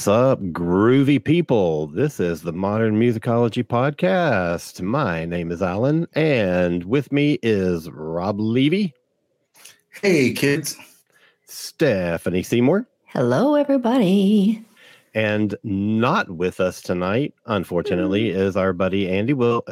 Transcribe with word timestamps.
What's 0.00 0.08
up, 0.08 0.40
groovy 0.44 1.22
people? 1.22 1.88
This 1.88 2.20
is 2.20 2.40
the 2.40 2.54
Modern 2.54 2.98
Musicology 2.98 3.62
Podcast. 3.62 4.80
My 4.80 5.26
name 5.26 5.52
is 5.52 5.60
Alan, 5.60 6.06
and 6.14 6.84
with 6.84 7.12
me 7.12 7.38
is 7.42 7.90
Rob 7.90 8.40
Levy, 8.40 8.94
Hey, 10.00 10.32
kids. 10.32 10.78
Stephanie 11.44 12.42
Seymour, 12.42 12.86
Hello, 13.08 13.56
everybody. 13.56 14.64
and 15.14 15.54
not 15.64 16.30
with 16.30 16.60
us 16.60 16.80
tonight, 16.80 17.34
unfortunately, 17.44 18.32
hmm. 18.32 18.38
is 18.38 18.56
our 18.56 18.72
buddy 18.72 19.06
Andy 19.06 19.34
Will 19.34 19.62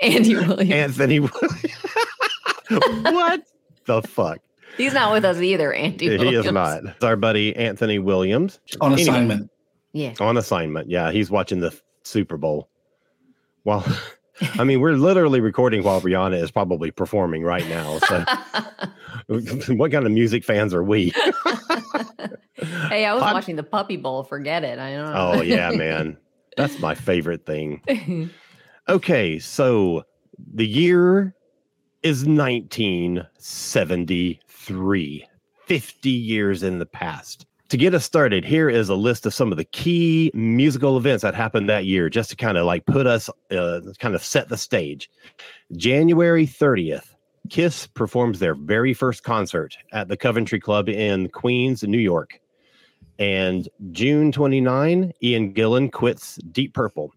Andy 0.00 0.36
Williams. 0.36 0.70
Anthony. 0.70 1.18
Will- 1.18 1.30
what 2.68 3.42
the 3.86 4.00
fuck? 4.02 4.38
He's 4.76 4.94
not 4.94 5.12
with 5.12 5.24
us 5.24 5.38
either, 5.38 5.72
Andy. 5.72 6.08
He 6.08 6.18
Williams. 6.18 6.46
is 6.46 6.52
not. 6.52 6.84
It's 6.84 7.02
our 7.02 7.16
buddy 7.16 7.56
Anthony 7.56 7.98
Williams 7.98 8.60
On 8.80 8.92
Anyway. 8.92 9.08
assignment. 9.10 9.50
Yeah. 9.92 10.14
on 10.20 10.36
assignment. 10.36 10.90
Yeah, 10.90 11.12
he's 11.12 11.30
watching 11.30 11.60
the 11.60 11.78
Super 12.02 12.36
Bowl. 12.36 12.68
Well, 13.64 13.86
I 14.58 14.64
mean, 14.64 14.80
we're 14.80 14.96
literally 14.96 15.40
recording 15.40 15.82
while 15.82 16.00
Rihanna 16.00 16.42
is 16.42 16.50
probably 16.50 16.90
performing 16.90 17.42
right 17.42 17.68
now. 17.68 17.98
So, 18.00 18.24
what 19.74 19.92
kind 19.92 20.06
of 20.06 20.12
music 20.12 20.44
fans 20.44 20.74
are 20.74 20.82
we? 20.82 21.12
hey, 22.88 23.04
I 23.04 23.14
was 23.14 23.22
Pod- 23.22 23.34
watching 23.34 23.56
the 23.56 23.62
Puppy 23.62 23.96
Bowl. 23.96 24.24
Forget 24.24 24.64
it. 24.64 24.78
I 24.78 24.94
don't 24.94 25.12
know. 25.12 25.32
Oh, 25.34 25.42
yeah, 25.42 25.70
man. 25.70 26.16
That's 26.56 26.78
my 26.78 26.94
favorite 26.94 27.44
thing. 27.46 28.30
Okay, 28.88 29.38
so 29.38 30.04
the 30.54 30.66
year 30.66 31.34
is 32.02 32.24
1973, 32.26 35.26
50 35.66 36.10
years 36.10 36.62
in 36.62 36.78
the 36.78 36.86
past. 36.86 37.46
To 37.72 37.78
get 37.78 37.94
us 37.94 38.04
started, 38.04 38.44
here 38.44 38.68
is 38.68 38.90
a 38.90 38.94
list 38.94 39.24
of 39.24 39.32
some 39.32 39.50
of 39.50 39.56
the 39.56 39.64
key 39.64 40.30
musical 40.34 40.98
events 40.98 41.22
that 41.22 41.34
happened 41.34 41.70
that 41.70 41.86
year, 41.86 42.10
just 42.10 42.28
to 42.28 42.36
kind 42.36 42.58
of 42.58 42.66
like 42.66 42.84
put 42.84 43.06
us, 43.06 43.30
uh, 43.50 43.80
kind 43.98 44.14
of 44.14 44.22
set 44.22 44.50
the 44.50 44.58
stage. 44.58 45.08
January 45.74 46.46
30th, 46.46 47.14
Kiss 47.48 47.86
performs 47.86 48.40
their 48.40 48.54
very 48.54 48.92
first 48.92 49.22
concert 49.22 49.74
at 49.90 50.08
the 50.08 50.18
Coventry 50.18 50.60
Club 50.60 50.90
in 50.90 51.30
Queens, 51.30 51.82
New 51.82 51.96
York. 51.96 52.38
And 53.18 53.66
June 53.90 54.32
29, 54.32 55.14
Ian 55.22 55.54
Gillan 55.54 55.90
quits 55.90 56.36
Deep 56.52 56.74
Purple. 56.74 57.14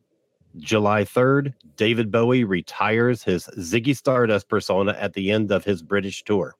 July 0.55 1.03
3rd, 1.03 1.53
David 1.75 2.13
Bowie 2.13 2.45
retires 2.45 3.23
his 3.23 3.49
Ziggy 3.57 3.93
Stardust 3.93 4.47
persona 4.47 4.93
at 4.93 5.15
the 5.15 5.31
end 5.31 5.51
of 5.51 5.65
his 5.65 5.83
British 5.83 6.23
tour. 6.23 6.55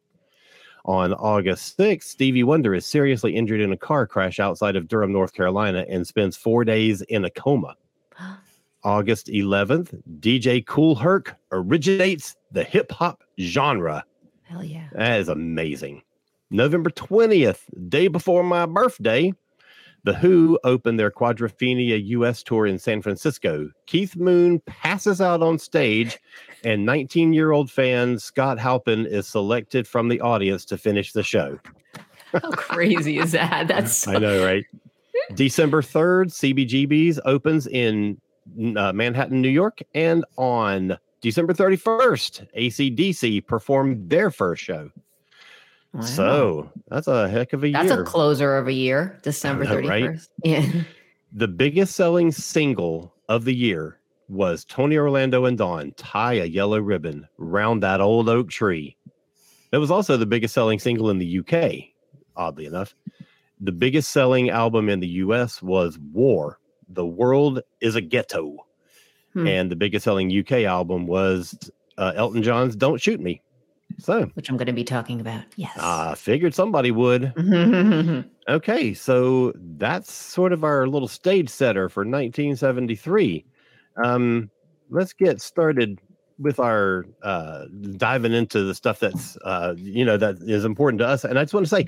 On 0.86 1.14
August 1.16 1.80
6th, 1.80 2.04
Stevie 2.04 2.44
Wonder 2.44 2.76
is 2.76 2.86
seriously 2.86 3.36
injured 3.36 3.60
in 3.60 3.72
a 3.72 3.78
car 3.78 4.06
crash 4.06 4.40
outside 4.40 4.76
of 4.76 4.88
Durham, 4.88 5.12
North 5.12 5.34
Carolina, 5.34 5.84
and 5.90 6.06
spends 6.06 6.38
four 6.38 6.64
days 6.64 7.02
in 7.02 7.26
a 7.26 7.30
coma. 7.32 7.76
August 8.84 9.26
11th, 9.26 10.00
DJ 10.20 10.64
Kool 10.64 10.94
Herc 10.94 11.36
originates 11.52 12.36
the 12.52 12.64
hip 12.64 12.92
hop 12.92 13.24
genre. 13.40 14.06
Hell 14.44 14.64
yeah. 14.64 14.88
That 14.92 15.20
is 15.20 15.28
amazing. 15.28 16.04
November 16.52 16.92
20th, 16.92 17.62
day 17.90 18.08
before 18.08 18.44
my 18.44 18.68
birthday, 18.68 19.34
The 20.06 20.14
Who 20.14 20.60
opened 20.64 21.00
their 21.00 21.10
Quadrophenia 21.10 22.00
US 22.10 22.44
tour 22.44 22.68
in 22.68 22.78
San 22.78 23.02
Francisco. 23.02 23.72
Keith 23.88 24.16
Moon 24.16 24.60
passes 24.68 25.20
out 25.20 25.42
on 25.42 25.58
stage, 25.58 26.20
and 26.64 26.86
19 26.86 27.34
year 27.34 27.52
old 27.52 27.72
fan 27.72 28.20
Scott 28.20 28.60
Halpin 28.60 29.08
is 29.08 29.28
selected 29.28 29.88
from 29.88 30.08
the 30.08 30.22
audience 30.22 30.64
to 30.66 30.78
finish 30.78 31.12
the 31.12 31.24
show. 31.24 31.58
How 32.32 32.52
crazy 32.52 33.18
is 33.18 33.32
that? 33.32 33.68
That's 33.68 34.08
I 34.08 34.20
know, 34.20 34.46
right? 34.46 34.64
December 35.34 35.82
3rd, 35.82 36.28
CBGB's 36.28 37.20
opens 37.26 37.66
in 37.66 38.22
uh, 38.78 38.94
Manhattan, 38.94 39.42
New 39.42 39.50
York. 39.50 39.82
And 39.96 40.24
on 40.38 41.00
December 41.22 41.54
31st, 41.54 42.46
ACDC 42.56 43.48
performed 43.48 44.08
their 44.08 44.30
first 44.30 44.62
show. 44.62 44.92
Wow. 45.96 46.02
So 46.02 46.70
that's 46.90 47.08
a 47.08 47.30
heck 47.30 47.54
of 47.54 47.64
a 47.64 47.72
that's 47.72 47.86
year. 47.88 47.96
That's 47.98 48.08
a 48.10 48.12
closer 48.12 48.58
of 48.58 48.68
a 48.68 48.74
year, 48.74 49.18
December 49.24 49.66
thirty 49.66 49.88
first. 50.06 50.30
right? 50.44 50.44
Yeah. 50.44 50.84
the 51.32 51.48
biggest 51.48 51.96
selling 51.96 52.32
single 52.32 53.14
of 53.30 53.46
the 53.46 53.56
year 53.56 54.00
was 54.28 54.66
Tony 54.66 54.98
Orlando 54.98 55.46
and 55.46 55.58
Dawn 55.58 55.94
tie 55.96 56.34
a 56.34 56.46
yellow 56.46 56.80
ribbon 56.80 57.28
round 57.38 57.82
that 57.84 58.02
old 58.02 58.28
oak 58.28 58.50
tree. 58.50 58.98
It 59.72 59.78
was 59.78 59.90
also 59.92 60.18
the 60.18 60.26
biggest 60.26 60.54
selling 60.54 60.80
single 60.80 61.10
in 61.10 61.18
the 61.18 61.40
UK, 61.40 61.86
oddly 62.36 62.66
enough. 62.66 62.94
The 63.62 63.72
biggest 63.72 64.12
selling 64.12 64.50
album 64.50 64.90
in 64.90 65.00
the 65.00 65.08
US 65.08 65.62
was 65.62 65.98
War. 66.12 66.60
The 66.90 67.06
World 67.06 67.62
is 67.82 67.96
a 67.96 68.02
Ghetto. 68.02 68.58
Hmm. 69.34 69.48
And 69.48 69.72
the 69.72 69.76
biggest 69.76 70.04
selling 70.04 70.38
UK 70.38 70.64
album 70.64 71.08
was 71.08 71.58
uh, 71.98 72.12
Elton 72.16 72.44
John's 72.44 72.76
Don't 72.76 73.00
Shoot 73.02 73.20
Me. 73.22 73.42
So 73.98 74.30
Which 74.34 74.50
I'm 74.50 74.58
going 74.58 74.68
to 74.68 74.74
be 74.74 74.84
talking 74.84 75.22
about. 75.22 75.44
Yes. 75.56 75.78
I 75.80 76.16
figured 76.16 76.54
somebody 76.54 76.92
would. 76.92 77.34
Okay, 78.48 78.94
so 78.94 79.54
that's 79.56 80.12
sort 80.12 80.54
of 80.54 80.64
our 80.64 80.86
little 80.88 81.08
stage 81.08 81.50
setter 81.50 81.90
for 81.90 82.02
1973. 82.02 83.44
Um, 84.04 84.52
let's 84.92 85.14
get 85.14 85.42
started 85.42 86.00
with 86.38 86.60
our 86.60 87.06
uh, 87.24 87.66
diving 87.98 88.34
into 88.34 88.62
the 88.64 88.76
stuff 88.76 89.00
that's 89.00 89.36
uh, 89.46 89.74
you 89.78 90.06
know 90.06 90.18
that 90.18 90.38
is 90.42 90.64
important 90.64 91.00
to 91.00 91.08
us. 91.08 91.24
And 91.24 91.40
I 91.40 91.44
just 91.44 91.56
want 91.56 91.66
to 91.66 91.70
say, 91.70 91.88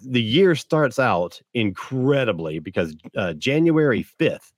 the 0.00 0.22
year 0.22 0.54
starts 0.54 1.00
out 1.00 1.40
incredibly 1.54 2.60
because 2.60 2.94
uh, 3.16 3.32
January 3.32 4.06
5th, 4.20 4.52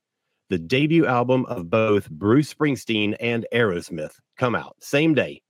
the 0.49 0.59
debut 0.59 1.07
album 1.07 1.45
of 1.45 1.69
both 1.69 2.11
Bruce 2.11 2.53
Springsteen 2.53 3.15
and 3.19 3.47
Aerosmith 3.51 4.19
come 4.37 4.53
out 4.53 4.75
same 4.81 5.15
day. 5.15 5.41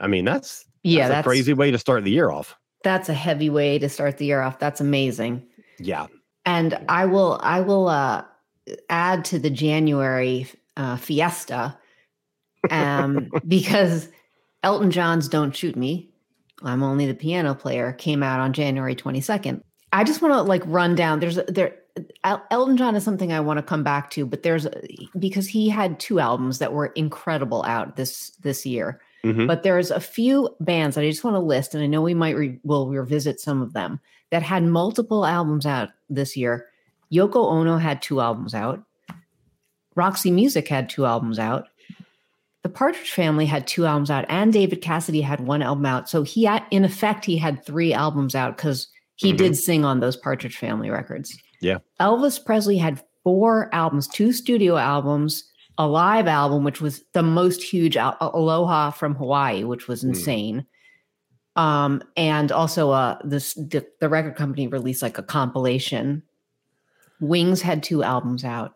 I 0.00 0.06
mean, 0.06 0.24
that's 0.24 0.64
yeah, 0.82 1.08
that's, 1.08 1.16
that's 1.16 1.26
a 1.26 1.28
crazy 1.28 1.52
way 1.52 1.70
to 1.70 1.78
start 1.78 2.04
the 2.04 2.10
year 2.10 2.30
off. 2.30 2.56
That's 2.84 3.08
a 3.08 3.14
heavy 3.14 3.50
way 3.50 3.78
to 3.78 3.88
start 3.88 4.18
the 4.18 4.26
year 4.26 4.42
off. 4.42 4.58
That's 4.58 4.80
amazing. 4.80 5.44
Yeah. 5.78 6.06
and 6.46 6.78
i 6.88 7.04
will 7.04 7.38
i 7.42 7.60
will 7.60 7.88
uh 7.88 8.24
add 8.88 9.24
to 9.26 9.38
the 9.38 9.50
january 9.50 10.48
uh 10.78 10.96
fiesta 10.96 11.76
um 12.70 13.28
because 13.46 14.08
elton 14.62 14.90
john's 14.90 15.28
don't 15.28 15.54
shoot 15.54 15.76
me 15.76 16.08
i'm 16.62 16.82
only 16.82 17.06
the 17.06 17.14
piano 17.14 17.54
player 17.54 17.92
came 17.92 18.22
out 18.22 18.40
on 18.40 18.54
january 18.54 18.96
22nd 18.96 19.60
i 19.92 20.02
just 20.02 20.22
want 20.22 20.32
to 20.32 20.40
like 20.40 20.62
run 20.64 20.94
down 20.94 21.20
there's 21.20 21.38
there 21.48 21.76
elton 22.50 22.76
john 22.76 22.96
is 22.96 23.04
something 23.04 23.32
i 23.32 23.40
want 23.40 23.58
to 23.58 23.62
come 23.62 23.82
back 23.84 24.08
to 24.08 24.24
but 24.24 24.42
there's 24.42 24.66
because 25.18 25.46
he 25.46 25.68
had 25.68 26.00
two 26.00 26.20
albums 26.20 26.58
that 26.58 26.72
were 26.72 26.86
incredible 26.86 27.62
out 27.64 27.96
this 27.96 28.30
this 28.42 28.64
year 28.64 29.00
Mhm. 29.26 29.46
but 29.46 29.62
there's 29.62 29.90
a 29.90 30.00
few 30.00 30.48
bands 30.60 30.94
that 30.94 31.02
I 31.04 31.10
just 31.10 31.24
want 31.24 31.34
to 31.34 31.40
list, 31.40 31.74
and 31.74 31.82
I 31.82 31.86
know 31.86 32.02
we 32.02 32.14
might 32.14 32.36
re- 32.36 32.60
will 32.64 32.88
revisit 32.88 33.40
some 33.40 33.60
of 33.62 33.72
them 33.72 34.00
that 34.30 34.42
had 34.42 34.62
multiple 34.64 35.24
albums 35.26 35.66
out 35.66 35.90
this 36.08 36.36
year. 36.36 36.66
Yoko 37.12 37.50
Ono 37.52 37.76
had 37.78 38.02
two 38.02 38.20
albums 38.20 38.54
out. 38.54 38.82
Roxy 39.94 40.30
Music 40.30 40.68
had 40.68 40.88
two 40.88 41.06
albums 41.06 41.38
out. 41.38 41.66
The 42.62 42.68
Partridge 42.68 43.12
Family 43.12 43.46
had 43.46 43.66
two 43.66 43.86
albums 43.86 44.10
out, 44.10 44.24
and 44.28 44.52
David 44.52 44.82
Cassidy 44.82 45.20
had 45.20 45.40
one 45.40 45.62
album 45.62 45.86
out. 45.86 46.08
So 46.08 46.22
he 46.24 46.44
had, 46.44 46.64
in 46.70 46.84
effect, 46.84 47.24
he 47.24 47.36
had 47.38 47.64
three 47.64 47.92
albums 47.92 48.34
out 48.34 48.56
because 48.56 48.88
he 49.14 49.32
Mhm. 49.32 49.36
did 49.36 49.56
sing 49.56 49.84
on 49.84 50.00
those 50.00 50.16
Partridge 50.16 50.56
Family 50.58 50.90
records. 50.90 51.38
Yeah. 51.60 51.78
Elvis 52.00 52.44
Presley 52.44 52.76
had 52.76 53.00
four 53.22 53.70
albums, 53.72 54.08
two 54.08 54.32
studio 54.32 54.76
albums, 54.76 55.44
a 55.78 55.86
live 55.86 56.26
album, 56.26 56.64
which 56.64 56.80
was 56.80 57.02
the 57.12 57.22
most 57.22 57.62
huge 57.62 57.96
al- 57.96 58.16
Aloha 58.20 58.90
from 58.90 59.14
Hawaii, 59.14 59.64
which 59.64 59.88
was 59.88 60.02
Hmm. 60.02 60.08
insane. 60.10 60.66
Um, 61.56 62.02
and 62.18 62.52
also 62.52 62.90
uh 62.90 63.16
this 63.24 63.54
the, 63.54 63.86
the 64.00 64.08
record 64.10 64.36
company 64.36 64.68
released 64.68 65.00
like 65.02 65.16
a 65.18 65.22
compilation. 65.22 66.22
Wings 67.20 67.62
had 67.62 67.82
two 67.82 68.02
albums 68.02 68.44
out. 68.44 68.74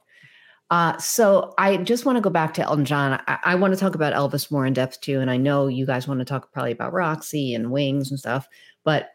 Uh, 0.71 0.97
so 0.99 1.53
I 1.59 1.79
just 1.79 2.07
want 2.07 2.17
to 2.17 2.23
go 2.23 2.31
back 2.31 2.55
to 2.55 2.63
Elton 2.63 2.85
John. 2.85 3.21
I, 3.27 3.39
I 3.45 3.55
want 3.57 3.75
to 3.75 3.81
talk 3.81 3.95
about 3.97 4.15
Elvis 4.15 4.51
more 4.53 4.65
in 4.65 4.73
depth 4.73 5.01
too, 5.01 5.19
and 5.21 5.31
I 5.31 5.37
know 5.37 5.67
you 5.67 5.85
guys 5.85 6.07
want 6.07 6.21
to 6.21 6.25
talk 6.25 6.53
probably 6.53 6.71
about 6.73 6.93
Roxy 6.93 7.55
and 7.55 7.71
Wings 7.73 8.09
and 8.11 8.19
stuff. 8.21 8.49
But 8.85 9.11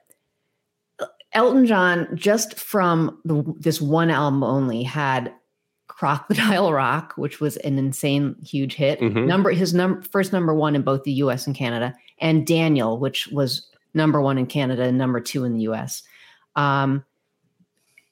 Elton 1.32 1.66
John, 1.66 2.08
just 2.14 2.60
from 2.60 3.20
the, 3.26 3.44
this 3.58 3.82
one 3.82 4.10
album 4.10 4.44
only, 4.44 4.84
had 4.84 5.34
Crocodile 5.98 6.74
Rock, 6.74 7.14
which 7.16 7.40
was 7.40 7.56
an 7.58 7.78
insane, 7.78 8.36
huge 8.44 8.74
hit. 8.76 9.00
Mhm. 9.00 9.26
Number 9.28 9.52
his 9.52 9.74
number 9.74 10.02
first 10.02 10.34
number 10.34 10.54
one 10.54 10.76
in 10.76 10.82
both 10.82 11.04
the 11.04 11.14
U.S. 11.14 11.48
and 11.48 11.56
Canada, 11.56 11.94
and 12.20 12.46
Daniel, 12.46 13.00
which 13.00 13.28
was 13.30 13.68
number 13.94 14.20
one 14.22 14.38
in 14.38 14.46
Canada 14.46 14.84
and 14.84 14.98
number 14.98 15.22
two 15.22 15.46
in 15.46 15.54
the 15.54 15.62
U.S. 15.62 16.04
Um, 16.58 17.06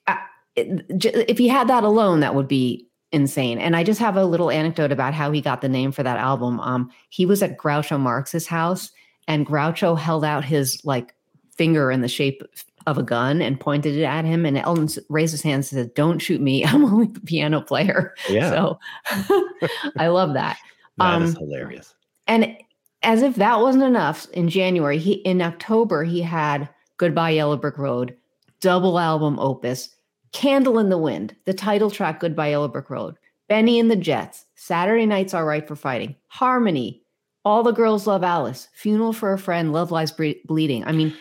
I- 0.08 0.20
if 0.56 1.38
he 1.38 1.48
had 1.50 1.68
that 1.68 1.84
alone, 1.84 2.22
that 2.22 2.36
would 2.36 2.48
be 2.48 2.88
insane. 3.12 3.60
And 3.60 3.76
I 3.76 3.84
just 3.84 4.00
have 4.00 4.16
a 4.16 4.26
little 4.26 4.50
anecdote 4.50 4.92
about 4.92 5.14
how 5.14 5.32
he 5.32 5.42
got 5.42 5.62
the 5.62 5.70
name 5.70 5.92
for 5.92 6.04
that 6.04 6.18
album. 6.18 6.60
Um, 6.62 6.90
he 7.10 7.26
was 7.26 7.44
at 7.44 7.58
Groucho 7.58 8.00
Marx's 8.00 8.48
house, 8.48 8.92
and 9.28 9.46
Groucho 9.46 9.98
held 9.98 10.24
out 10.24 10.46
his 10.46 10.80
like 10.86 11.14
finger 11.56 11.92
in 11.92 12.02
the 12.02 12.08
shape 12.08 12.42
of 12.88 12.98
a 12.98 13.04
gun 13.04 13.42
and 13.42 13.60
pointed 13.60 13.96
it 13.96 14.04
at 14.04 14.26
him. 14.26 14.46
And 14.46 14.58
Elton 14.58 14.90
raised 15.10 15.32
his 15.32 15.42
hand 15.42 15.56
and 15.56 15.66
said, 15.66 15.94
"Don't 15.94 16.20
shoot 16.20 16.42
me. 16.42 16.66
I'm 16.66 16.86
only 16.86 17.08
the 17.08 17.20
piano 17.22 17.62
player." 17.62 18.14
Yeah, 18.30 18.50
So 18.50 18.80
I 19.98 20.08
love 20.08 20.34
that. 20.34 20.58
that 20.98 21.22
is 21.22 21.36
um, 21.36 21.36
hilarious. 21.36 21.96
And 22.28 22.58
as 23.04 23.22
if 23.22 23.36
that 23.36 23.60
wasn't 23.60 23.84
enough, 23.84 24.28
in 24.32 24.50
January, 24.50 24.98
he 24.98 25.14
in 25.14 25.42
October 25.42 26.04
he 26.04 26.22
had 26.22 26.70
Goodbye 26.98 27.32
Yellow 27.32 27.58
Brick 27.58 27.78
Road, 27.78 28.16
double 28.62 28.98
album 28.98 29.40
opus, 29.40 29.90
Candle 30.32 30.80
in 30.80 30.90
the 30.90 30.98
Wind, 30.98 31.36
the 31.46 31.54
title 31.54 31.92
track 31.92 32.20
Goodbye 32.20 32.50
Yellow 32.50 32.68
Brick 32.68 32.90
Road, 32.90 33.16
Bennie 33.50 33.80
and 33.80 33.92
the 33.92 33.96
Jets, 33.96 34.46
Saturday 34.56 35.06
Night's 35.06 35.34
All 35.34 35.46
Right 35.46 35.68
for 35.68 35.76
Fighting, 35.76 36.16
Harmony, 36.28 37.04
All 37.46 37.62
the 37.62 37.72
Girls 37.72 38.08
Love 38.08 38.24
Alice, 38.24 38.70
Funeral 38.74 39.14
for 39.14 39.34
a 39.34 39.38
Friend, 39.38 39.74
Love 39.74 39.92
Lies 39.92 40.12
Bre- 40.12 40.40
Bleeding. 40.46 40.86
I 40.86 40.92
mean, 40.92 41.14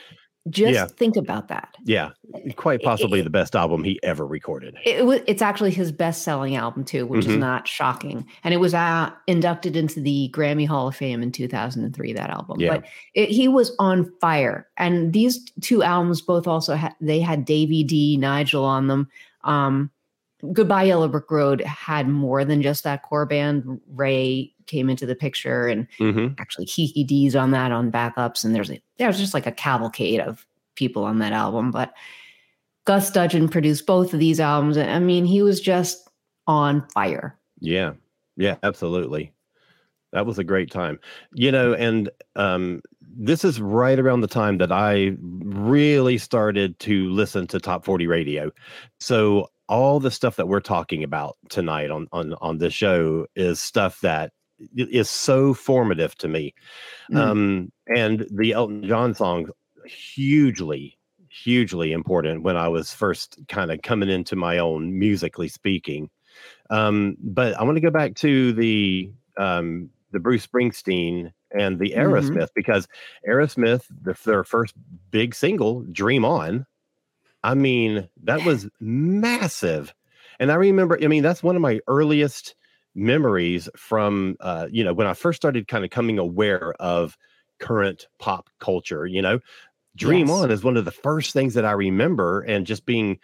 just 0.51 0.75
Yeah. 0.75 0.87
think 0.87 1.17
about 1.17 1.47
that. 1.49 1.77
Yeah, 1.85 2.11
quite 2.57 2.83
possibly 2.83 3.21
the 3.23 3.31
best 3.31 3.55
album 3.55 3.85
he 3.85 4.01
ever 4.03 4.27
recorded. 4.27 4.77
It 4.85 5.07
was, 5.07 5.21
it's 5.29 5.41
actually 5.41 5.71
his 5.71 5.93
best 5.93 6.23
selling 6.23 6.57
album, 6.57 6.85
too, 6.85 7.07
which 7.07 7.27
is 7.27 7.37
Mhm. 7.37 7.39
not 7.39 7.69
shocking. 7.69 8.27
And 8.43 8.53
it 8.53 8.57
was 8.57 8.75
uh, 8.75 9.11
inducted 9.29 9.77
into 9.77 10.01
the 10.01 10.31
Grammy 10.35 10.67
Hall 10.67 10.89
of 10.89 10.97
Fame 10.97 11.23
in 11.23 11.31
2003, 11.31 12.13
that 12.15 12.31
album. 12.31 12.59
Yeah. 12.61 12.71
But 12.71 12.85
it, 13.15 13.29
he 13.29 13.47
was 13.47 13.73
on 13.79 14.11
fire. 14.21 14.67
And 14.77 15.13
these 15.13 15.45
two 15.61 15.85
albums 15.85 16.21
both 16.21 16.49
also 16.49 16.75
had, 16.75 16.97
they 17.01 17.21
had 17.21 17.45
Davy 17.45 17.85
D, 17.85 18.17
Nigel 18.17 18.65
on 18.65 18.89
them. 18.89 19.09
Um, 19.45 19.91
Goodbye 20.53 20.85
Yellow 20.85 21.09
Brick 21.09 21.31
Road 21.31 21.61
had 21.61 22.09
more 22.09 22.45
than 22.45 22.63
just 22.63 22.83
that 22.85 23.03
core 23.03 23.27
band. 23.27 23.81
Ray 23.89 24.53
came 24.67 24.91
into 24.91 25.07
the 25.07 25.15
picture 25.15 25.67
and 25.67 25.87
hmm 25.99 26.29
actually 26.39 26.67
Kiki 26.67 27.05
Dee's 27.05 27.37
on 27.37 27.51
that 27.53 27.71
on 27.73 27.93
backups. 27.93 28.45
And 28.45 28.55
there's 28.55 28.71
a, 28.71 28.83
there's 28.99 29.19
just 29.19 29.35
like 29.35 29.47
a 29.47 29.53
cavalcade 29.53 30.21
of 30.21 30.47
people 30.75 31.05
on 31.05 31.19
that 31.19 31.33
album. 31.33 31.71
But 31.71 31.93
Gus 32.85 33.11
Dudgeon 33.11 33.49
produced 33.49 33.87
both 33.87 34.13
of 34.13 34.19
these 34.19 34.41
albums. 34.41 34.77
I 34.77 34.99
mean, 34.99 35.25
he 35.25 35.43
was 35.43 35.61
just 35.61 36.09
on 36.47 36.87
fire. 36.89 37.39
Yeah, 37.61 37.93
yeah, 38.37 38.57
absolutely. 38.63 39.33
That 40.13 40.27
was 40.27 40.39
a 40.39 40.45
great 40.45 40.71
time, 40.71 40.99
you 41.33 41.53
know. 41.53 41.75
And 41.75 42.11
um, 42.37 42.83
this 43.01 43.45
is 43.45 43.61
right 43.61 43.99
around 43.99 44.21
the 44.21 44.27
time 44.27 44.59
that 44.59 44.73
I 44.73 45.13
really 45.21 46.19
started 46.19 46.79
to 46.81 47.09
listen 47.11 47.47
to 47.49 47.61
top 47.61 47.85
forty 47.85 48.07
radio. 48.07 48.51
So 49.01 49.49
all 49.73 50.01
the 50.01 50.11
stuff 50.11 50.37
that 50.37 50.49
we're 50.49 50.61
talking 50.61 51.03
about 51.03 51.39
tonight 51.49 51.91
on 51.91 52.07
on 52.13 52.35
on 52.43 52.59
this 52.59 52.75
show 52.75 53.27
is 53.35 53.59
stuff 53.59 54.01
that 54.03 54.33
is 54.77 55.09
so 55.09 55.55
formative 55.55 56.15
to 56.17 56.29
me. 56.29 56.55
Mm. 57.11 57.17
Um, 57.17 57.73
and 57.97 58.27
the 58.31 58.53
Elton 58.53 58.87
John 58.87 59.15
songs 59.15 59.49
hugely, 59.87 60.99
hugely 61.31 61.93
important 61.93 62.43
when 62.43 62.59
I 62.59 62.69
was 62.69 62.93
first 62.93 63.39
kind 63.49 63.73
of 63.73 63.81
coming 63.81 64.11
into 64.11 64.37
my 64.37 64.59
own 64.59 64.99
musically 64.99 65.49
speaking. 65.49 66.11
Um, 66.69 67.17
but 67.19 67.59
I 67.59 67.63
want 67.65 67.77
to 67.77 67.81
go 67.81 67.91
back 67.91 68.15
to 68.17 68.53
the 68.53 69.11
um, 69.39 69.89
the 70.13 70.21
Bruce 70.21 70.47
Springsteen 70.47 71.33
and 71.59 71.79
the 71.79 71.93
Mhm. 71.93 71.97
Aerosmith 71.97 72.51
because 72.55 72.87
Aerosmith, 73.27 73.85
the, 74.03 74.15
their 74.27 74.45
first 74.45 74.75
big 75.11 75.35
single, 75.35 75.81
"Dream 75.91 76.27
On," 76.27 76.67
I 77.45 77.55
mean 77.55 78.09
that 78.25 78.45
was 78.45 78.69
massive, 78.81 79.95
and 80.39 80.51
I 80.53 80.55
remember. 80.57 80.99
I 81.03 81.07
mean 81.09 81.23
that's 81.23 81.43
one 81.43 81.57
of 81.57 81.63
my 81.63 81.81
earliest 81.87 82.55
memories 82.95 83.69
from 83.77 84.37
uh, 84.41 84.69
you 84.71 84.85
know 84.85 84.93
when 84.93 85.07
I 85.07 85.15
first 85.15 85.37
started 85.37 85.69
kind 85.69 85.85
of 85.85 85.91
coming 85.91 86.19
aware 86.19 86.75
of 86.81 87.17
current 87.59 88.07
pop 88.19 88.49
culture. 88.61 89.07
You 89.07 89.23
know, 89.23 89.41
"Dream 89.97 90.29
Yes. 90.29 90.37
On" 90.39 90.51
is 90.51 90.65
one 90.65 90.77
of 90.77 90.85
the 90.85 90.91
first 90.91 91.33
things 91.33 91.55
that 91.55 91.65
I 91.65 91.73
remember, 91.73 92.43
and 92.43 92.67
just 92.67 92.87
being 92.87 93.19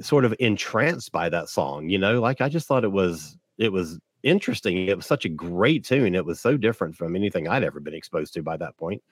sort 0.00 0.24
of 0.24 0.34
entranced 0.38 1.12
by 1.12 1.28
that 1.28 1.48
song 1.48 1.88
you 1.88 1.98
know 1.98 2.20
like 2.20 2.40
i 2.40 2.48
just 2.48 2.66
thought 2.66 2.84
it 2.84 2.92
was 2.92 3.36
it 3.56 3.72
was 3.72 3.98
interesting 4.22 4.88
it 4.88 4.96
was 4.96 5.06
such 5.06 5.24
a 5.24 5.28
great 5.28 5.84
tune 5.84 6.14
it 6.14 6.24
was 6.24 6.40
so 6.40 6.56
different 6.56 6.96
from 6.96 7.14
anything 7.14 7.46
i'd 7.48 7.62
ever 7.62 7.80
been 7.80 7.94
exposed 7.94 8.34
to 8.34 8.42
by 8.42 8.56
that 8.56 8.76
point 8.76 9.02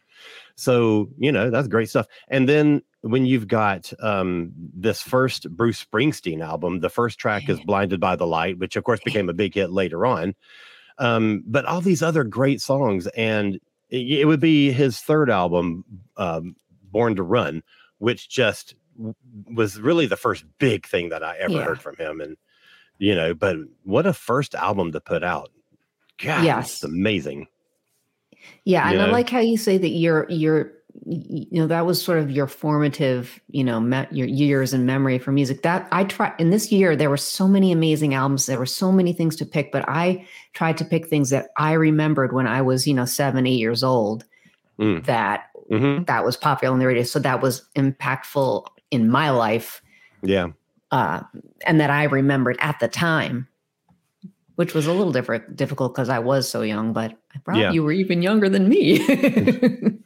so 0.57 1.09
you 1.19 1.31
know 1.31 1.51
that's 1.51 1.69
great 1.69 1.89
stuff 1.89 2.07
and 2.29 2.49
then 2.49 2.83
when 3.03 3.25
you've 3.25 3.47
got 3.47 3.93
um 4.01 4.53
this 4.75 5.01
first 5.01 5.49
bruce 5.51 5.85
springsteen 5.85 6.45
album 6.45 6.81
the 6.81 6.89
first 6.91 7.19
track 7.19 7.49
is 7.49 7.61
blinded 7.61 8.01
by 8.01 8.17
the 8.17 8.27
light 8.27 8.59
which 8.59 8.77
of 8.77 8.85
course 8.85 9.01
became 9.05 9.29
a 9.29 9.35
big 9.35 9.55
hit 9.55 9.71
later 9.71 10.05
on 10.05 10.35
um 10.99 11.43
but 11.47 11.65
all 11.67 11.81
these 11.81 12.03
other 12.03 12.25
great 12.25 12.61
songs 12.61 13.07
and 13.09 13.57
it, 13.91 14.21
it 14.21 14.25
would 14.27 14.41
be 14.41 14.73
his 14.73 14.99
third 15.01 15.31
album 15.31 15.85
um 16.17 16.57
born 16.91 17.15
to 17.15 17.23
run 17.23 17.63
which 17.99 18.29
just 18.29 18.75
was 19.53 19.79
really 19.81 20.07
the 20.07 20.17
first 20.17 20.45
big 20.59 20.87
thing 20.87 21.11
that 21.11 21.23
I 21.23 21.37
ever 21.37 21.53
Yeah. 21.55 21.65
heard 21.65 21.81
from 21.83 21.97
him. 21.97 22.21
And, 22.21 22.37
you 22.99 23.15
know, 23.15 23.35
but 23.35 23.57
what 23.85 24.07
a 24.07 24.13
first 24.13 24.55
album 24.55 24.93
to 24.93 25.01
put 25.01 25.23
out. 25.23 25.51
God, 26.19 26.45
Yes. 26.45 26.75
it's 26.75 26.85
amazing. 26.85 27.47
Yeah, 28.65 28.91
and 28.91 29.01
I 29.03 29.07
like 29.11 29.29
how 29.29 29.41
you 29.41 29.57
say 29.57 29.79
that 29.79 29.89
you're 29.91 30.27
you're 30.29 30.73
you 31.05 31.47
know 31.61 31.67
that 31.67 31.85
was 31.85 32.01
sort 32.03 32.19
of 32.19 32.31
your 32.31 32.47
formative 32.47 33.39
you 33.51 33.63
know 33.63 33.81
me- 33.81 34.07
your 34.11 34.27
years 34.27 34.73
and 34.73 34.87
memory 34.87 35.19
for 35.19 35.31
music. 35.33 35.63
That 35.63 35.87
I 35.93 36.05
try 36.05 36.33
in 36.39 36.51
this 36.51 36.73
year 36.73 36.97
there 36.97 37.11
were 37.11 37.17
so 37.17 37.47
many 37.49 37.71
amazing 37.73 38.15
albums. 38.15 38.47
There 38.47 38.59
were 38.59 38.67
so 38.67 38.91
many 38.93 39.13
things 39.13 39.37
to 39.37 39.45
pick, 39.47 39.73
but 39.73 39.85
I 39.89 40.27
tried 40.55 40.79
to 40.79 40.85
pick 40.85 41.07
things 41.09 41.31
that 41.31 41.49
I 41.59 41.73
remembered 41.73 42.33
when 42.33 42.47
I 42.47 42.63
was 42.63 42.87
you 42.87 42.95
know 42.95 43.05
seven 43.05 43.47
eight 43.47 43.59
years 43.59 43.83
old 43.83 44.25
Mm. 44.79 45.05
that 45.07 45.47
hmm 45.71 46.03
that 46.05 46.25
was 46.25 46.37
popular 46.37 46.73
on 46.73 46.79
the 46.79 46.87
radio. 46.87 47.03
So 47.03 47.19
that 47.21 47.41
was 47.43 47.67
impactful 47.77 48.67
in 48.91 49.09
my 49.11 49.31
life 49.31 49.83
Yeah. 50.23 50.49
Uh, 50.91 51.23
and 51.67 51.81
that 51.81 51.91
I 51.91 52.05
remembered 52.05 52.57
at 52.61 52.79
the 52.81 52.89
time. 52.89 53.49
Which 54.57 54.73
was 54.73 54.87
a 54.87 54.93
little 54.93 55.13
different, 55.13 55.55
difficult 55.55 55.95
because 55.95 56.09
I 56.09 56.19
was 56.19 56.49
so 56.49 56.63
young, 56.63 56.95
but 56.95 57.13
I 57.35 57.39
brought 57.45 57.59
Yeah. 57.59 57.73
you 57.73 57.83
were 57.83 57.93
even 57.93 58.23
younger 58.23 58.49
than 58.49 58.69
me. 58.69 58.99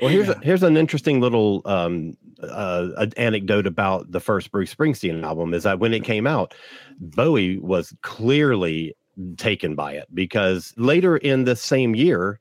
Well, 0.00 0.10
here's 0.10 0.28
a, 0.28 0.38
here's 0.42 0.62
an 0.64 0.76
interesting 0.76 1.20
little 1.20 1.62
um, 1.66 2.16
uh, 2.42 3.06
anecdote 3.16 3.66
about 3.66 4.10
the 4.10 4.18
first 4.18 4.50
Bruce 4.50 4.74
Springsteen 4.74 5.22
album. 5.22 5.54
Is 5.54 5.62
that 5.62 5.78
when 5.78 5.94
it 5.94 6.02
came 6.02 6.26
out, 6.26 6.52
Bowie 6.98 7.58
was 7.58 7.94
clearly 8.02 8.96
taken 9.36 9.76
by 9.76 9.92
it 9.92 10.08
because 10.12 10.74
later 10.76 11.16
in 11.16 11.44
the 11.44 11.54
same 11.54 11.94
year, 11.94 12.40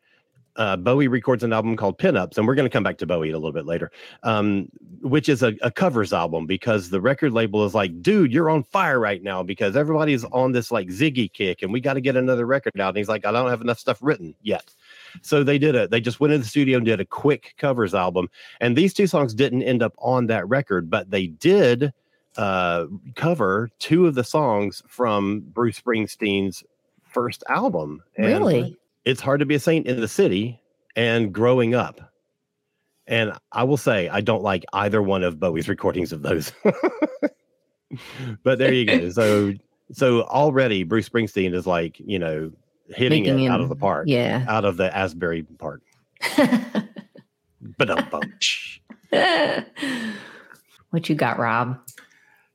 uh, 0.55 0.77
Bowie 0.77 1.07
records 1.07 1.43
an 1.43 1.53
album 1.53 1.75
called 1.75 1.97
Pinups, 1.97 2.37
and 2.37 2.47
we're 2.47 2.55
going 2.55 2.67
to 2.67 2.73
come 2.73 2.83
back 2.83 2.97
to 2.99 3.05
Bowie 3.05 3.31
a 3.31 3.37
little 3.37 3.51
bit 3.51 3.65
later, 3.65 3.91
um, 4.23 4.69
which 5.01 5.29
is 5.29 5.41
a, 5.41 5.53
a 5.61 5.71
covers 5.71 6.13
album 6.13 6.45
because 6.45 6.89
the 6.89 7.01
record 7.01 7.33
label 7.33 7.65
is 7.65 7.73
like, 7.73 8.01
dude, 8.01 8.31
you're 8.31 8.49
on 8.49 8.63
fire 8.63 8.99
right 8.99 9.23
now 9.23 9.41
because 9.41 9.75
everybody's 9.75 10.23
on 10.25 10.51
this 10.51 10.71
like 10.71 10.87
Ziggy 10.89 11.31
kick, 11.31 11.61
and 11.61 11.73
we 11.73 11.81
got 11.81 11.93
to 11.93 12.01
get 12.01 12.15
another 12.15 12.45
record 12.45 12.79
out. 12.79 12.89
And 12.89 12.97
he's 12.97 13.09
like, 13.09 13.25
I 13.25 13.31
don't 13.31 13.49
have 13.49 13.61
enough 13.61 13.79
stuff 13.79 13.97
written 14.01 14.35
yet. 14.41 14.73
So 15.21 15.43
they 15.43 15.57
did 15.57 15.75
it. 15.75 15.91
They 15.91 16.01
just 16.01 16.19
went 16.19 16.33
in 16.33 16.41
the 16.41 16.47
studio 16.47 16.77
and 16.77 16.85
did 16.85 16.99
a 16.99 17.05
quick 17.05 17.53
covers 17.57 17.93
album. 17.93 18.29
And 18.61 18.75
these 18.75 18.93
two 18.93 19.07
songs 19.07 19.33
didn't 19.33 19.63
end 19.63 19.83
up 19.83 19.93
on 19.99 20.27
that 20.27 20.47
record, 20.47 20.89
but 20.89 21.09
they 21.09 21.27
did 21.27 21.93
uh, 22.37 22.85
cover 23.15 23.69
two 23.79 24.07
of 24.07 24.15
the 24.15 24.23
songs 24.23 24.81
from 24.87 25.41
Bruce 25.41 25.79
Springsteen's 25.79 26.63
first 27.03 27.43
album. 27.47 28.03
And 28.17 28.27
really? 28.27 28.77
It's 29.05 29.21
hard 29.21 29.39
to 29.41 29.45
be 29.45 29.55
a 29.55 29.59
saint 29.59 29.85
in 29.87 29.99
the 29.99 30.07
city 30.07 30.61
and 30.95 31.33
growing 31.33 31.75
up. 31.75 31.99
And 33.05 33.33
I 33.51 33.63
will 33.63 33.77
say, 33.77 34.07
I 34.09 34.21
don't 34.21 34.43
like 34.43 34.63
either 34.71 35.01
one 35.01 35.23
of 35.23 35.39
Bowie's 35.39 35.67
recordings 35.67 36.13
of 36.13 36.21
those. 36.21 36.53
but 38.43 38.59
there 38.59 38.73
you 38.73 38.85
go. 38.85 39.09
So, 39.13 39.53
so 39.91 40.21
already 40.23 40.83
Bruce 40.83 41.09
Springsteen 41.09 41.53
is 41.53 41.67
like, 41.67 41.99
you 41.99 42.17
know, 42.17 42.51
hitting 42.87 43.23
Making 43.23 43.45
it 43.45 43.49
out 43.49 43.61
of 43.61 43.69
the 43.69 43.75
park 43.75 44.05
Yeah. 44.07 44.45
out 44.47 44.65
of 44.65 44.77
the 44.77 44.95
Asbury 44.95 45.43
Park. 45.43 45.81
But 47.77 47.89
um, 47.89 48.09
what 50.89 51.07
you 51.07 51.15
got, 51.15 51.39
Rob? 51.39 51.79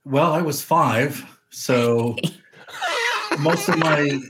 Well, 0.05 0.33
I 0.33 0.43
was 0.43 0.61
five, 0.63 1.25
so 1.51 2.17
most 3.39 3.69
of 3.71 3.79
my 3.79 4.21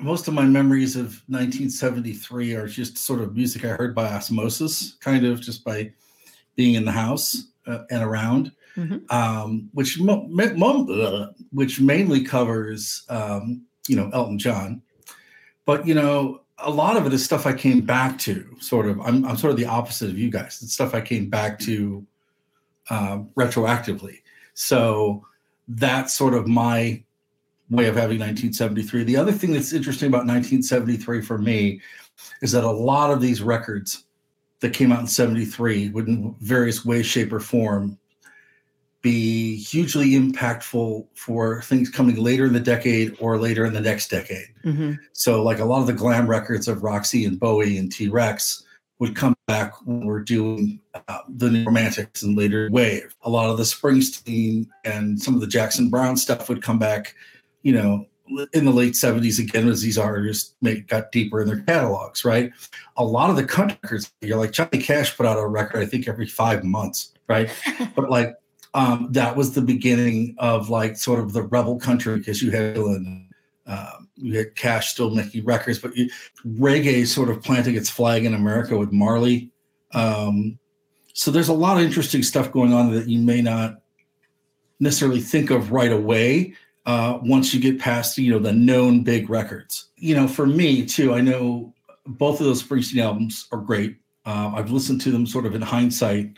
most 0.00 0.28
of 0.28 0.34
my 0.34 0.44
memories 0.44 0.96
of 0.96 1.22
1973 1.28 2.54
are 2.54 2.68
just 2.68 2.98
sort 2.98 3.20
of 3.20 3.34
music 3.34 3.64
I 3.64 3.68
heard 3.68 3.94
by 3.94 4.06
osmosis, 4.08 4.94
kind 5.00 5.24
of 5.24 5.40
just 5.40 5.64
by 5.64 5.92
being 6.54 6.74
in 6.74 6.84
the 6.84 6.92
house 6.92 7.48
uh, 7.66 7.84
and 7.90 8.02
around. 8.02 8.52
Mhm. 8.76 9.10
um, 9.10 9.70
which 9.72 9.98
mo- 9.98 10.26
mo- 10.28 10.86
uh, 10.92 11.32
which 11.50 11.80
mainly 11.80 12.22
covers 12.22 13.04
um, 13.08 13.62
you 13.88 13.96
know 13.96 14.10
Elton 14.12 14.38
John, 14.38 14.82
but 15.64 15.86
you 15.86 15.94
know 15.94 16.42
a 16.58 16.70
lot 16.70 16.98
of 16.98 17.06
it 17.06 17.12
is 17.14 17.24
stuff 17.24 17.46
I 17.46 17.54
came 17.54 17.80
back 17.80 18.18
to. 18.20 18.46
Sort 18.60 18.86
of, 18.86 19.00
I'm 19.00 19.24
I'm 19.24 19.38
sort 19.38 19.50
of 19.52 19.56
the 19.58 19.64
opposite 19.64 20.10
of 20.10 20.18
you 20.18 20.28
guys. 20.30 20.60
It's 20.62 20.74
stuff 20.74 20.94
I 20.94 21.00
came 21.00 21.30
back 21.30 21.58
to 21.60 22.06
um, 22.90 23.30
retroactively. 23.34 24.18
So 24.52 25.24
that's 25.68 26.12
sort 26.12 26.34
of 26.34 26.46
my 26.46 27.02
way 27.70 27.86
of 27.86 27.96
having 27.96 28.18
1973. 28.18 29.04
The 29.04 29.16
other 29.16 29.32
thing 29.32 29.52
that's 29.52 29.72
interesting 29.72 30.08
about 30.08 30.26
1973 30.26 31.22
for 31.22 31.38
me 31.38 31.80
is 32.42 32.52
that 32.52 32.64
a 32.64 32.70
lot 32.70 33.10
of 33.10 33.20
these 33.20 33.42
records 33.42 34.04
that 34.60 34.72
came 34.72 34.92
out 34.92 35.00
in 35.00 35.06
73 35.06 35.90
would 35.90 36.08
in 36.08 36.34
various 36.40 36.84
ways, 36.84 37.06
shape, 37.06 37.32
or 37.32 37.40
form 37.40 37.98
be 39.02 39.56
hugely 39.56 40.12
impactful 40.12 41.06
for 41.14 41.62
things 41.62 41.88
coming 41.88 42.16
later 42.16 42.46
in 42.46 42.52
the 42.52 42.58
decade 42.60 43.16
or 43.20 43.38
later 43.38 43.64
in 43.64 43.72
the 43.72 43.80
next 43.80 44.10
decade. 44.10 44.48
Mhm. 44.64 44.98
So, 45.12 45.42
like 45.44 45.60
a 45.60 45.64
lot 45.64 45.80
of 45.80 45.86
the 45.86 45.92
glam 45.92 46.26
records 46.26 46.66
of 46.66 46.82
Roxy 46.82 47.24
and 47.24 47.38
Bowie 47.38 47.78
and 47.78 47.92
T 47.92 48.08
Rex 48.08 48.64
would 48.98 49.14
come 49.14 49.36
back 49.46 49.74
when 49.86 50.06
we're 50.06 50.22
doing 50.22 50.80
uh, 51.08 51.18
the 51.28 51.50
New 51.50 51.64
Romantics 51.64 52.22
and 52.22 52.36
later 52.36 52.68
Wave. 52.72 53.14
A 53.22 53.30
lot 53.30 53.50
of 53.50 53.58
the 53.58 53.62
Springsteen 53.62 54.66
and 54.84 55.20
some 55.20 55.34
of 55.34 55.40
the 55.40 55.46
Jackson 55.46 55.90
Browne 55.90 56.16
stuff 56.16 56.48
would 56.48 56.62
come 56.62 56.78
back, 56.78 57.14
you 57.66 57.72
know, 57.72 58.06
in 58.52 58.64
the 58.64 58.70
late 58.70 58.92
70s 58.92 59.40
again 59.40 59.66
as 59.66 59.82
these 59.82 59.98
artists 59.98 60.54
make, 60.62 60.86
got 60.86 61.10
deeper 61.10 61.40
in 61.40 61.48
their 61.48 61.62
catalogs, 61.62 62.24
right? 62.24 62.52
A 62.96 63.04
lot 63.04 63.28
of 63.28 63.34
the 63.34 63.42
country 63.42 63.98
you're 64.20 64.38
like 64.38 64.52
Johnny 64.52 64.78
Cash 64.78 65.16
put 65.16 65.26
out 65.26 65.36
a 65.36 65.44
record, 65.44 65.82
I 65.82 65.86
think, 65.86 66.06
every 66.06 66.28
five 66.28 66.62
months, 66.62 67.12
right? 67.26 67.50
but 67.96 68.08
like 68.08 68.36
um, 68.72 69.08
that 69.10 69.34
was 69.34 69.52
the 69.52 69.62
beginning 69.62 70.36
of 70.38 70.70
like 70.70 70.96
sort 70.96 71.18
of 71.18 71.32
the 71.32 71.42
rebel 71.42 71.76
country 71.76 72.16
because 72.18 72.40
you 72.40 72.52
had 72.52 72.76
Dylan, 72.76 73.26
um, 73.66 74.08
you 74.14 74.38
had 74.38 74.54
Cash 74.54 74.92
still 74.92 75.10
making 75.10 75.44
records, 75.44 75.80
but 75.80 75.96
you, 75.96 76.08
reggae 76.46 77.04
sort 77.04 77.30
of 77.30 77.42
planting 77.42 77.74
its 77.74 77.90
flag 77.90 78.24
in 78.24 78.34
America 78.34 78.78
with 78.78 78.92
Marley. 78.92 79.50
Um, 79.92 80.56
so 81.14 81.32
there's 81.32 81.48
a 81.48 81.52
lot 81.52 81.78
of 81.78 81.82
interesting 81.82 82.22
stuff 82.22 82.52
going 82.52 82.72
on 82.72 82.92
that 82.92 83.08
you 83.08 83.18
may 83.18 83.42
not 83.42 83.80
necessarily 84.78 85.20
think 85.20 85.50
of 85.50 85.72
right 85.72 85.90
away 85.90 86.54
uh, 86.86 87.18
once 87.22 87.52
you 87.52 87.60
get 87.60 87.80
past 87.80 88.16
you 88.16 88.32
know 88.32 88.38
the 88.38 88.52
known 88.52 89.02
big 89.02 89.28
records. 89.28 89.86
You 89.96 90.14
know, 90.14 90.28
for 90.28 90.46
me 90.46 90.86
too, 90.86 91.12
I 91.12 91.20
know 91.20 91.74
both 92.06 92.40
of 92.40 92.46
those 92.46 92.62
Springsteen 92.62 93.02
albums 93.02 93.46
are 93.52 93.60
great. 93.60 93.96
Uh, 94.24 94.52
I've 94.54 94.70
listened 94.70 95.00
to 95.02 95.10
them 95.10 95.26
sort 95.26 95.46
of 95.46 95.54
in 95.54 95.62
hindsight, 95.62 96.36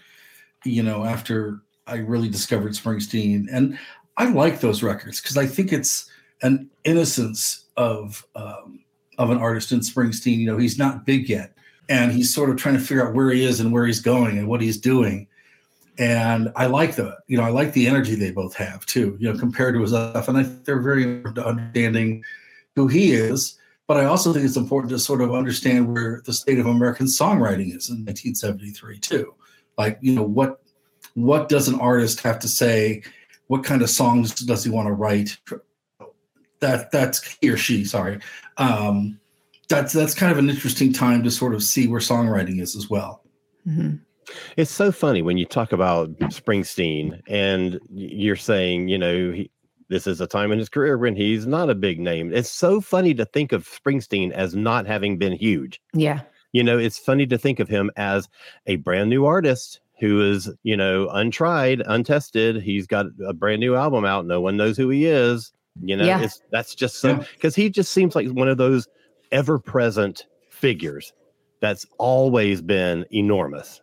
you 0.64 0.82
know, 0.82 1.04
after 1.04 1.60
I 1.86 1.96
really 1.96 2.28
discovered 2.28 2.72
Springsteen, 2.72 3.46
and 3.50 3.78
I 4.16 4.30
like 4.30 4.60
those 4.60 4.82
records 4.82 5.20
because 5.20 5.36
I 5.36 5.46
think 5.46 5.72
it's 5.72 6.10
an 6.42 6.68
innocence 6.84 7.66
of 7.76 8.26
um, 8.34 8.80
of 9.18 9.30
an 9.30 9.38
artist 9.38 9.72
in 9.72 9.80
Springsteen. 9.80 10.38
You 10.38 10.46
know, 10.46 10.58
he's 10.58 10.78
not 10.78 11.04
big 11.04 11.28
yet, 11.28 11.54
and 11.88 12.10
he's 12.10 12.32
sort 12.32 12.50
of 12.50 12.56
trying 12.56 12.76
to 12.76 12.80
figure 12.80 13.06
out 13.06 13.14
where 13.14 13.30
he 13.30 13.44
is 13.44 13.60
and 13.60 13.72
where 13.72 13.86
he's 13.86 14.00
going 14.00 14.38
and 14.38 14.48
what 14.48 14.62
he's 14.62 14.78
doing. 14.78 15.28
And 15.98 16.52
I 16.54 16.66
like 16.66 16.94
the, 16.94 17.16
you 17.26 17.36
know, 17.36 17.42
I 17.42 17.50
like 17.50 17.72
the 17.72 17.88
energy 17.88 18.14
they 18.14 18.30
both 18.30 18.54
have 18.54 18.86
too. 18.86 19.16
You 19.18 19.32
know, 19.32 19.38
compared 19.38 19.74
to 19.74 19.80
his 19.80 19.90
stuff, 19.90 20.28
and 20.28 20.38
I 20.38 20.44
think 20.44 20.64
they're 20.64 20.80
very 20.80 21.22
understanding 21.24 22.22
who 22.76 22.86
he 22.86 23.12
is. 23.12 23.58
But 23.88 23.96
I 23.96 24.04
also 24.04 24.32
think 24.32 24.44
it's 24.44 24.56
important 24.56 24.90
to 24.90 24.98
sort 24.98 25.22
of 25.22 25.34
understand 25.34 25.92
where 25.92 26.22
the 26.24 26.32
state 26.32 26.58
of 26.58 26.66
American 26.66 27.06
songwriting 27.06 27.74
is 27.74 27.88
in 27.88 28.04
1973 28.04 28.98
too. 29.00 29.34
Like, 29.76 29.98
you 30.00 30.14
know, 30.14 30.22
what 30.22 30.60
what 31.14 31.48
does 31.48 31.66
an 31.68 31.80
artist 31.80 32.20
have 32.20 32.38
to 32.40 32.48
say? 32.48 33.02
What 33.48 33.64
kind 33.64 33.82
of 33.82 33.90
songs 33.90 34.34
does 34.34 34.62
he 34.62 34.70
want 34.70 34.86
to 34.86 34.92
write? 34.92 35.36
That 36.60 36.92
that's 36.92 37.36
he 37.40 37.48
or 37.48 37.56
she. 37.56 37.84
Sorry, 37.84 38.20
um, 38.56 39.18
that's 39.68 39.92
that's 39.92 40.14
kind 40.14 40.30
of 40.30 40.38
an 40.38 40.50
interesting 40.50 40.92
time 40.92 41.24
to 41.24 41.30
sort 41.30 41.54
of 41.54 41.62
see 41.62 41.88
where 41.88 42.00
songwriting 42.00 42.60
is 42.60 42.76
as 42.76 42.88
well. 42.88 43.24
Mhm. 43.66 44.00
It's 44.56 44.70
so 44.70 44.92
funny 44.92 45.22
when 45.22 45.36
you 45.38 45.44
talk 45.46 45.72
about 45.72 46.10
Springsteen 46.18 47.20
and 47.28 47.80
you're 47.90 48.36
saying, 48.36 48.88
you 48.88 48.98
know, 48.98 49.32
he, 49.32 49.50
this 49.88 50.06
is 50.06 50.20
a 50.20 50.26
time 50.26 50.52
in 50.52 50.58
his 50.58 50.68
career 50.68 50.98
when 50.98 51.16
he's 51.16 51.46
not 51.46 51.70
a 51.70 51.74
big 51.74 51.98
name. 52.00 52.32
It's 52.32 52.50
so 52.50 52.80
funny 52.80 53.14
to 53.14 53.24
think 53.24 53.52
of 53.52 53.66
Springsteen 53.66 54.32
as 54.32 54.54
not 54.54 54.86
having 54.86 55.16
been 55.18 55.32
huge. 55.32 55.80
Yeah. 55.94 56.20
You 56.52 56.62
know, 56.62 56.78
it's 56.78 56.98
funny 56.98 57.26
to 57.26 57.38
think 57.38 57.60
of 57.60 57.68
him 57.68 57.90
as 57.96 58.28
a 58.66 58.76
brand 58.76 59.10
new 59.10 59.24
artist 59.26 59.80
who 60.00 60.20
is, 60.30 60.50
you 60.62 60.76
know, 60.76 61.08
untried, 61.08 61.82
untested. 61.86 62.62
He's 62.62 62.86
got 62.86 63.06
a 63.26 63.32
brand 63.34 63.60
new 63.60 63.74
album 63.74 64.04
out. 64.04 64.26
No 64.26 64.40
one 64.40 64.56
knows 64.56 64.76
who 64.76 64.88
he 64.90 65.06
is. 65.06 65.52
You 65.82 65.96
know, 65.96 66.04
Yeah. 66.04 66.22
it's 66.22 66.40
that's 66.50 66.74
just 66.74 66.96
so 67.00 67.10
Yeah. 67.10 67.24
because 67.34 67.54
he 67.54 67.70
just 67.70 67.92
seems 67.92 68.14
like 68.14 68.28
one 68.28 68.48
of 68.48 68.58
those 68.58 68.86
ever 69.32 69.58
present 69.58 70.26
figures 70.50 71.12
that's 71.60 71.86
always 71.98 72.62
been 72.62 73.04
enormous. 73.12 73.80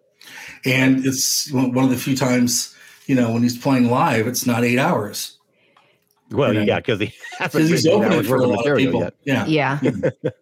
And 0.66 1.06
it's 1.06 1.52
one 1.52 1.72
one 1.74 1.86
of 1.86 1.92
the 1.92 1.98
few 1.98 2.16
times, 2.16 2.76
you 3.08 3.16
know, 3.16 3.32
when 3.32 3.44
he's 3.44 3.58
playing 3.58 3.90
live, 3.90 4.28
it's 4.28 4.46
not 4.46 4.64
eight 4.64 4.80
hours 4.80 5.38
Well, 6.32 6.54
You 6.54 6.62
know, 6.62 6.66
yeah, 6.66 6.78
because 6.80 7.00
he 7.00 7.14
hasn't 7.38 7.66
because 7.66 7.70
he's 7.70 7.88
opening 7.88 8.24
for 8.24 8.38
a 8.38 8.48
lot 8.48 8.52
of 8.52 8.66
material 8.66 8.86
people. 8.86 9.02
yet. 9.02 9.48
Yeah, 9.48 9.80
Yeah. 9.82 10.00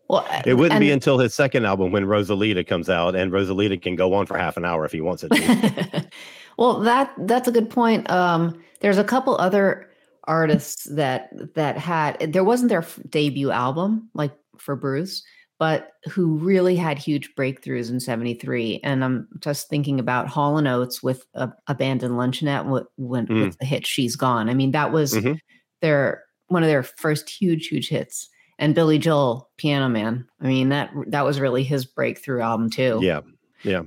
well, 0.08 0.26
It 0.46 0.54
wouldn't 0.56 0.80
be 0.80 0.92
until 0.92 1.18
his 1.20 1.34
second 1.34 1.66
album 1.66 1.92
when 1.92 2.06
Rosalita 2.06 2.66
comes 2.66 2.90
out, 2.90 3.16
and 3.16 3.32
Rosalita 3.32 3.82
can 3.82 3.96
go 3.96 4.14
on 4.14 4.26
for 4.26 4.38
half 4.38 4.56
an 4.58 4.66
hour 4.66 4.86
if 4.86 4.92
he 4.92 5.02
wants 5.02 5.24
it 5.24 5.30
to. 5.30 6.08
well, 6.58 6.80
that 6.82 7.14
that's 7.20 7.48
a 7.48 7.52
good 7.52 7.70
point. 7.70 8.10
Um, 8.10 8.64
there's 8.80 8.98
a 8.98 9.04
couple 9.04 9.36
other 9.38 9.90
artists 10.26 10.86
that 10.86 11.30
that 11.56 11.78
had 11.78 12.32
there 12.32 12.46
wasn't 12.46 12.70
their 12.70 12.86
debut 13.10 13.52
album 13.52 14.10
like 14.14 14.32
for 14.58 14.76
Bruce, 14.78 15.22
but 15.64 15.94
who 16.12 16.36
really 16.40 16.76
had 16.76 16.98
huge 17.00 17.34
breakthroughs 17.36 17.90
in 17.90 17.98
'73. 18.02 18.82
And 18.84 19.02
I'm 19.02 19.30
just 19.40 19.70
thinking 19.70 19.98
about 19.98 20.28
Hall 20.28 20.58
and 20.58 20.68
Oates 20.68 21.02
with 21.02 21.26
a 21.36 21.54
Abandoned 21.68 22.16
Luncheonette 22.16 22.66
with, 22.70 22.84
when, 22.98 23.28
Mm. 23.28 23.46
with 23.46 23.58
the 23.60 23.66
hit 23.66 23.88
"She's 23.88 24.18
Gone." 24.18 24.50
I 24.50 24.54
mean, 24.56 24.72
that 24.72 24.92
was 24.92 25.14
Mhm. 25.14 25.40
their 25.82 26.24
one 26.48 26.64
of 26.64 26.68
their 26.68 26.84
first 26.84 27.30
huge, 27.30 27.68
huge 27.68 27.88
hits. 27.88 28.28
And 28.60 28.76
Billy 28.76 29.00
Joel, 29.00 29.50
Piano 29.56 29.88
Man. 29.88 30.28
I 30.42 30.48
mean 30.48 30.68
that 30.68 30.92
that 31.08 31.24
was 31.24 31.40
really 31.40 31.64
his 31.64 31.86
breakthrough 31.86 32.42
album 32.42 32.70
too. 32.70 33.00
yeah, 33.02 33.22
yeah. 33.64 33.84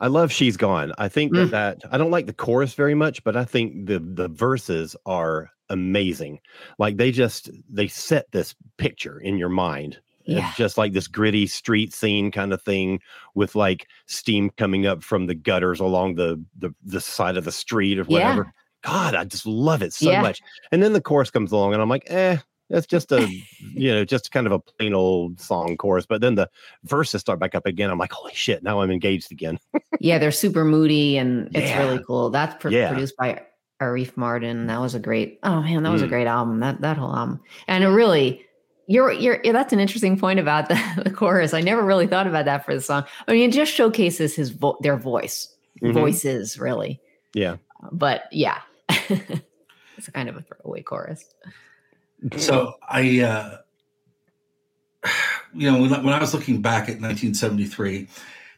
I 0.00 0.06
love 0.06 0.30
"She's 0.30 0.56
Gone." 0.56 0.92
I 0.98 1.08
think 1.08 1.32
Mm. 1.32 1.50
that, 1.50 1.80
that 1.80 1.92
I 1.92 1.98
don't 1.98 2.12
like 2.12 2.26
the 2.26 2.32
chorus 2.32 2.74
very 2.74 2.94
much, 2.94 3.24
but 3.24 3.36
I 3.36 3.44
think 3.44 3.86
the 3.86 3.98
the 3.98 4.28
verses 4.28 4.94
are 5.04 5.50
amazing. 5.68 6.38
Like 6.78 6.96
they 6.96 7.10
just 7.10 7.50
they 7.68 7.88
set 7.88 8.30
this 8.30 8.54
picture 8.76 9.18
in 9.18 9.36
your 9.36 9.48
mind. 9.48 9.98
Yeah. 10.24 10.46
It's 10.48 10.56
just 10.56 10.78
like 10.78 10.92
this 10.92 11.08
gritty 11.08 11.46
street 11.46 11.92
scene 11.92 12.30
kind 12.30 12.52
of 12.52 12.62
thing 12.62 13.00
with 13.34 13.54
like 13.54 13.86
steam 14.06 14.50
coming 14.50 14.86
up 14.86 15.02
from 15.02 15.26
the 15.26 15.34
gutters 15.34 15.80
along 15.80 16.14
the 16.16 16.42
the, 16.58 16.74
the 16.84 17.00
side 17.00 17.36
of 17.36 17.44
the 17.44 17.52
street 17.52 17.98
or 17.98 18.04
Yeah. 18.08 18.28
whatever. 18.30 18.52
God, 18.84 19.14
I 19.14 19.24
just 19.24 19.46
love 19.46 19.82
it 19.82 19.92
so 19.92 20.10
Yeah. 20.10 20.22
much. 20.22 20.40
And 20.72 20.82
then 20.82 20.92
the 20.92 21.00
chorus 21.00 21.30
comes 21.30 21.52
along, 21.52 21.72
and 21.72 21.80
I'm 21.80 21.88
like, 21.88 22.04
eh, 22.08 22.38
that's 22.68 22.86
just 22.86 23.12
a 23.12 23.28
you 23.74 23.92
know, 23.94 24.04
just 24.04 24.32
kind 24.32 24.46
of 24.46 24.52
a 24.52 24.58
plain 24.58 24.94
old 24.94 25.40
song 25.40 25.76
chorus. 25.76 26.06
But 26.06 26.20
then 26.20 26.34
the 26.36 26.48
verses 26.84 27.20
start 27.20 27.38
back 27.38 27.54
up 27.54 27.66
again. 27.66 27.90
I'm 27.90 27.98
like, 27.98 28.12
holy 28.12 28.34
shit, 28.34 28.62
now 28.62 28.80
I'm 28.80 28.90
engaged 28.90 29.30
again. 29.32 29.58
Yeah, 30.00 30.18
they're 30.18 30.32
super 30.32 30.64
moody 30.64 31.16
and 31.18 31.46
it's 31.54 31.68
Yeah. 31.70 31.78
really 31.86 32.02
cool. 32.04 32.30
That's 32.30 32.60
pr- 32.60 32.70
Yeah. 32.70 32.88
produced 32.88 33.14
by 33.16 33.42
Arif 33.80 34.14
Mardin. 34.14 34.66
That 34.68 34.80
was 34.80 34.94
a 34.94 34.98
great. 35.00 35.38
Oh 35.42 35.60
man, 35.62 35.82
that 35.82 35.90
was 35.92 36.02
a 36.02 36.06
Mm. 36.06 36.10
great 36.10 36.26
album. 36.26 36.60
That 36.60 36.80
that 36.80 36.96
whole 36.96 37.14
album. 37.14 37.40
And 37.68 37.84
it 37.84 37.88
really 37.88 38.44
you're 38.92 39.12
you're 39.12 39.40
that's 39.52 39.72
an 39.72 39.80
interesting 39.80 40.18
point 40.18 40.38
about 40.38 40.68
the, 40.68 40.78
the 41.04 41.10
chorus. 41.10 41.54
I 41.54 41.60
never 41.62 41.82
really 41.82 42.06
thought 42.06 42.26
about 42.26 42.44
that 42.44 42.64
for 42.64 42.74
the 42.74 42.80
song. 42.80 43.04
I 43.26 43.32
mean, 43.32 43.48
it 43.48 43.52
just 43.52 43.72
showcases 43.72 44.34
his 44.36 44.50
vo- 44.50 44.78
their 44.82 44.96
voice. 44.96 45.48
Mhm. 45.82 45.94
Voices 45.94 46.58
really. 46.58 47.00
Yeah. 47.34 47.56
But 47.90 48.24
yeah. 48.30 48.58
it's 48.88 50.08
kind 50.12 50.28
of 50.28 50.36
a 50.36 50.42
throwaway 50.42 50.82
chorus. 50.82 51.24
So 52.36 52.74
I, 52.88 53.20
uh, 53.20 53.56
you 55.54 55.70
know, 55.70 55.80
when, 55.80 55.92
I- 55.92 56.00
when 56.00 56.14
I 56.14 56.20
was 56.20 56.34
looking 56.34 56.62
back 56.62 56.82
at 56.82 57.00
1973, 57.00 58.06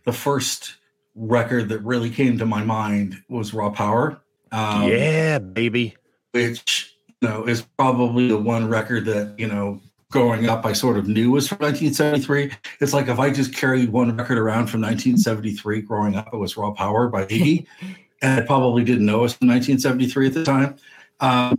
the 0.05 0.13
first 0.13 0.75
record 1.15 1.69
that 1.71 1.79
really 1.81 2.11
came 2.11 2.39
to 2.39 2.47
my 2.47 2.63
mind 2.63 3.17
was 3.29 3.55
Raw 3.55 3.71
Power. 3.71 4.21
Um, 4.53 4.89
yeah, 4.91 5.39
baby. 5.39 5.97
Which, 6.33 6.95
you 7.23 7.29
know, 7.29 7.47
is 7.47 7.63
probably 7.79 8.29
the 8.29 8.37
one 8.37 8.69
record 8.69 9.07
that, 9.07 9.35
you 9.39 9.47
know, 9.47 9.81
growing 10.15 10.49
up, 10.49 10.65
I 10.65 10.73
sort 10.73 10.97
of 10.97 11.09
knew 11.09 11.33
was 11.33 11.49
from 11.49 11.59
1973. 11.59 12.53
It's 12.81 12.93
like 12.93 13.09
if 13.09 13.19
I 13.19 13.31
just 13.31 13.53
carried 13.53 13.91
one 13.91 14.17
record 14.17 14.39
around 14.39 14.69
from 14.69 14.81
1973 14.81 15.83
growing 15.83 16.15
up, 16.15 16.29
it 16.33 16.37
was 16.37 16.57
Raw 16.57 16.71
Power 16.71 17.09
by 17.09 17.27
Iggy. 17.27 17.67
and 18.23 18.41
I 18.41 18.47
probably 18.47 18.85
didn't 18.85 19.07
know 19.07 19.19
it 19.19 19.23
was 19.23 19.35
from 19.35 19.49
1973 19.49 20.29
at 20.29 20.35
the 20.35 20.45
time. 20.45 20.77
Um, 21.19 21.59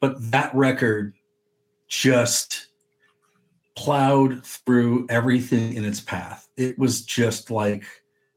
but 0.00 0.16
that 0.32 0.52
record 0.52 1.14
just 1.86 2.66
plowed 3.76 4.44
through 4.44 5.06
everything 5.08 5.74
in 5.74 5.84
its 5.84 6.00
path. 6.00 6.48
It 6.56 6.76
was 6.80 7.02
just 7.02 7.52
like 7.52 7.84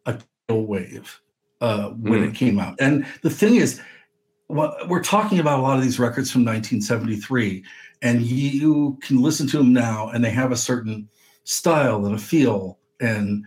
a 0.05 0.19
tidal 0.47 0.67
wave. 0.67 1.19
uh, 1.61 1.89
when 1.91 2.21
Mm. 2.21 2.27
it 2.27 2.35
came 2.35 2.59
out. 2.59 2.75
And 2.79 3.05
the 3.23 3.29
thing 3.31 3.55
is, 3.55 3.81
what 4.47 4.87
we're 4.89 5.01
talking 5.01 5.39
about 5.39 5.57
a 5.57 5.61
lot 5.63 5.77
of 5.77 5.83
these 5.83 5.97
records 5.97 6.29
from 6.29 6.43
1973, 6.45 7.63
and 8.05 8.21
you 8.21 8.99
can 9.01 9.19
listen 9.19 9.47
to 9.47 9.57
them 9.57 9.73
now, 9.73 10.09
and 10.09 10.23
they 10.23 10.29
have 10.29 10.51
a 10.51 10.57
certain 10.57 11.09
style 11.43 12.05
and 12.05 12.13
a 12.13 12.19
feel, 12.19 12.77
and 12.99 13.43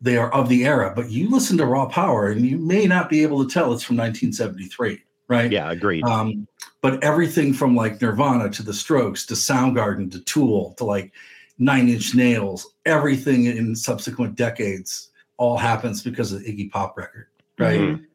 they 0.00 0.16
are 0.16 0.34
of 0.34 0.48
the 0.48 0.64
era. 0.64 0.92
But 0.94 1.10
you 1.10 1.30
listen 1.30 1.56
to 1.58 1.64
Raw 1.64 1.86
Power, 1.86 2.26
and 2.26 2.44
you 2.44 2.58
may 2.58 2.86
not 2.86 3.08
be 3.08 3.22
able 3.22 3.46
to 3.46 3.48
tell 3.48 3.72
it's 3.72 3.84
from 3.84 3.96
1973, 3.96 5.00
right? 5.28 5.52
Yeah, 5.52 5.70
agreed. 5.70 6.02
Um, 6.02 6.48
but 6.80 7.02
everything 7.04 7.52
from 7.52 7.76
like 7.76 8.02
Nirvana 8.02 8.50
to 8.50 8.64
the 8.64 8.74
Strokes 8.74 9.24
to 9.26 9.34
Soundgarden 9.34 10.10
to 10.10 10.20
Tool 10.24 10.74
to 10.78 10.84
like 10.84 11.12
Nine 11.58 11.88
Inch 11.88 12.12
Nails, 12.12 12.74
everything 12.86 13.44
in 13.44 13.76
subsequent 13.76 14.34
decades 14.34 15.10
all 15.36 15.56
happens 15.56 16.02
because 16.02 16.32
of 16.32 16.42
the 16.42 16.46
Iggy 16.46 16.68
Pop 16.72 16.96
record, 16.96 17.28
right? 17.60 17.80
Mhm. 17.80 18.06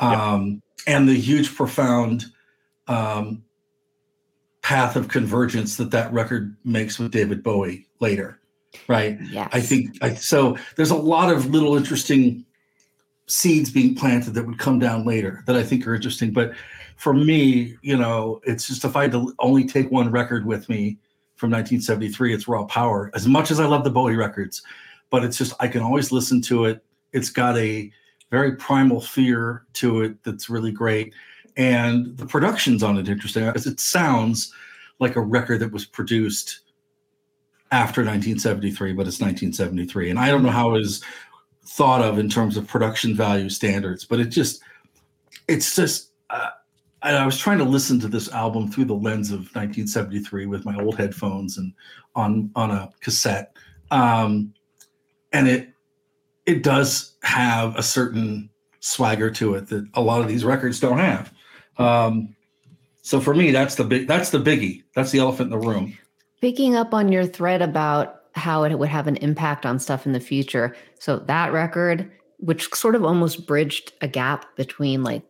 Um, 0.00 0.62
and 0.86 1.06
the 1.06 1.14
huge, 1.14 1.54
profound 1.54 2.24
um, 2.88 3.44
path 4.62 4.96
of 4.96 5.08
convergence 5.08 5.76
that 5.76 5.90
that 5.90 6.12
record 6.12 6.56
makes 6.64 6.98
with 6.98 7.10
David 7.10 7.42
Bowie 7.42 7.86
later, 8.00 8.40
right? 8.88 9.18
Yes. 9.30 9.48
I 9.52 9.60
think 9.60 9.98
I, 10.02 10.14
so. 10.14 10.56
There's 10.76 10.90
a 10.90 10.96
lot 10.96 11.32
of 11.32 11.46
little 11.46 11.76
interesting 11.76 12.44
seeds 13.26 13.70
being 13.70 13.94
planted 13.94 14.34
that 14.34 14.46
would 14.46 14.58
come 14.58 14.78
down 14.78 15.04
later 15.04 15.42
that 15.46 15.56
I 15.56 15.62
think 15.62 15.86
are 15.86 15.94
interesting. 15.94 16.32
But 16.32 16.52
for 16.96 17.14
me, 17.14 17.76
you 17.82 17.96
know, 17.96 18.40
it's 18.44 18.66
just 18.66 18.84
if 18.84 18.96
I 18.96 19.02
had 19.02 19.12
to 19.12 19.34
only 19.38 19.64
take 19.64 19.90
one 19.90 20.10
record 20.10 20.46
with 20.46 20.68
me 20.68 20.98
from 21.34 21.50
1973, 21.50 22.34
it's 22.34 22.46
Raw 22.46 22.64
Power. 22.64 23.10
As 23.14 23.26
much 23.26 23.50
as 23.50 23.58
I 23.58 23.66
love 23.66 23.84
the 23.84 23.90
Bowie 23.90 24.16
records, 24.16 24.62
but 25.10 25.24
it's 25.24 25.36
just 25.36 25.54
I 25.60 25.68
can 25.68 25.82
always 25.82 26.12
listen 26.12 26.40
to 26.42 26.66
it. 26.66 26.84
It's 27.12 27.30
got 27.30 27.58
a 27.58 27.90
very 28.30 28.56
primal 28.56 29.00
fear 29.00 29.64
to 29.74 30.02
it 30.02 30.22
that's 30.24 30.48
really 30.48 30.72
great, 30.72 31.12
and 31.56 32.16
the 32.16 32.26
production's 32.26 32.82
on 32.82 32.98
it 32.98 33.08
interesting. 33.08 33.44
As 33.44 33.66
it 33.66 33.80
sounds 33.80 34.52
like 34.98 35.16
a 35.16 35.20
record 35.20 35.60
that 35.60 35.72
was 35.72 35.84
produced 35.84 36.60
after 37.70 38.02
1973, 38.02 38.92
but 38.92 39.06
it's 39.06 39.20
1973, 39.20 40.10
and 40.10 40.18
I 40.18 40.28
don't 40.30 40.42
know 40.42 40.50
how 40.50 40.74
it 40.74 40.82
is 40.82 41.02
thought 41.64 42.02
of 42.02 42.18
in 42.18 42.28
terms 42.28 42.56
of 42.56 42.66
production 42.66 43.14
value 43.14 43.48
standards, 43.48 44.04
but 44.04 44.20
it 44.20 44.26
just 44.26 44.62
it's 45.48 45.74
just. 45.74 46.10
Uh, 46.30 46.50
I 47.04 47.26
was 47.26 47.36
trying 47.36 47.58
to 47.58 47.64
listen 47.64 47.98
to 48.00 48.08
this 48.08 48.30
album 48.30 48.70
through 48.70 48.84
the 48.84 48.94
lens 48.94 49.32
of 49.32 49.40
1973 49.56 50.46
with 50.46 50.64
my 50.64 50.76
old 50.76 50.96
headphones 50.96 51.58
and 51.58 51.72
on 52.14 52.50
on 52.54 52.70
a 52.70 52.90
cassette, 53.00 53.56
um, 53.90 54.54
and 55.32 55.48
it 55.48 55.70
it 56.46 56.62
does 56.62 57.12
have 57.22 57.76
a 57.76 57.82
certain 57.82 58.50
swagger 58.80 59.30
to 59.30 59.54
it 59.54 59.68
that 59.68 59.86
a 59.94 60.00
lot 60.00 60.20
of 60.20 60.28
these 60.28 60.44
records 60.44 60.80
don't 60.80 60.98
have. 60.98 61.31
Um, 61.78 62.34
so 63.02 63.20
for 63.20 63.34
me, 63.34 63.50
that's 63.50 63.74
the 63.76 63.84
big 63.84 64.06
that's 64.06 64.30
the 64.30 64.38
biggie. 64.38 64.82
That's 64.94 65.10
the 65.10 65.18
elephant 65.18 65.52
in 65.52 65.58
the 65.60 65.66
room. 65.66 65.96
Picking 66.40 66.74
up 66.76 66.92
on 66.94 67.10
your 67.10 67.24
thread 67.26 67.62
about 67.62 68.20
how 68.34 68.64
it 68.64 68.78
would 68.78 68.88
have 68.88 69.06
an 69.06 69.16
impact 69.16 69.66
on 69.66 69.78
stuff 69.78 70.06
in 70.06 70.12
the 70.12 70.20
future. 70.20 70.74
So 70.98 71.18
that 71.18 71.52
record, 71.52 72.10
which 72.38 72.72
sort 72.74 72.94
of 72.94 73.04
almost 73.04 73.46
bridged 73.46 73.92
a 74.00 74.08
gap 74.08 74.56
between 74.56 75.02
like 75.02 75.22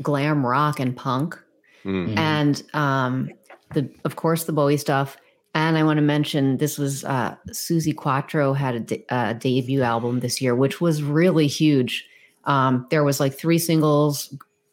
glam 0.00 0.44
rock 0.46 0.80
and 0.80 0.96
punk, 0.96 1.38
Mm. 1.84 2.16
and 2.16 2.62
um, 2.74 3.30
the 3.74 3.90
of 4.04 4.14
course 4.16 4.44
the 4.44 4.52
Bowie 4.52 4.76
stuff. 4.76 5.16
And 5.54 5.76
I 5.76 5.82
want 5.82 5.98
to 5.98 6.02
mention 6.02 6.56
this 6.58 6.78
was 6.78 7.04
uh, 7.04 7.34
Suzi 7.50 7.94
Quatro 7.94 8.52
had 8.54 8.74
a, 8.76 8.80
de- 8.80 9.04
a 9.10 9.34
debut 9.34 9.82
album 9.82 10.20
this 10.20 10.40
year, 10.40 10.54
which 10.54 10.80
was 10.80 11.02
really 11.02 11.46
huge. 11.48 12.06
Um, 12.44 12.86
there 12.90 13.04
was 13.04 13.18
like 13.20 13.34
three 13.34 13.58
singles. 13.58 14.32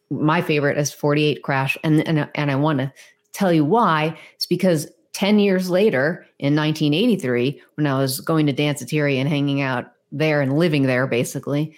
My 0.10 0.42
favorite 0.42 0.78
is 0.78 0.92
48 0.92 1.44
Crash, 1.44 1.78
and 1.84 2.08
and 2.08 2.30
and 2.36 2.52
I 2.52 2.56
want 2.56 2.80
to 2.80 2.92
tell 3.32 3.54
you 3.54 3.66
why. 3.66 4.18
It's 4.36 4.46
because 4.46 4.88
10 5.14 5.40
years 5.40 5.70
later, 5.70 6.26
in 6.40 6.56
1983, 6.56 7.62
when 7.76 7.88
I 7.88 7.98
was 7.98 8.22
going 8.22 8.46
to 8.46 8.54
Danceteria 8.54 9.18
and 9.18 9.28
hanging 9.28 9.62
out 9.62 9.92
there 10.12 10.42
and 10.42 10.58
living 10.58 10.84
there, 10.84 11.08
basically, 11.08 11.76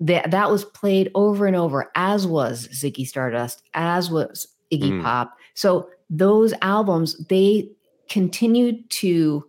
that 0.00 0.30
that 0.30 0.50
was 0.50 0.64
played 0.64 1.10
over 1.14 1.46
and 1.46 1.56
over, 1.56 1.90
as 1.94 2.26
was 2.26 2.68
Ziggy 2.68 3.06
Stardust, 3.06 3.62
as 3.74 4.10
was 4.10 4.48
Iggy 4.72 4.92
Mm. 4.92 5.02
Pop. 5.02 5.36
So 5.54 5.88
those 6.10 6.54
albums, 6.62 7.16
they 7.28 7.68
continued 8.08 8.88
to 8.90 9.44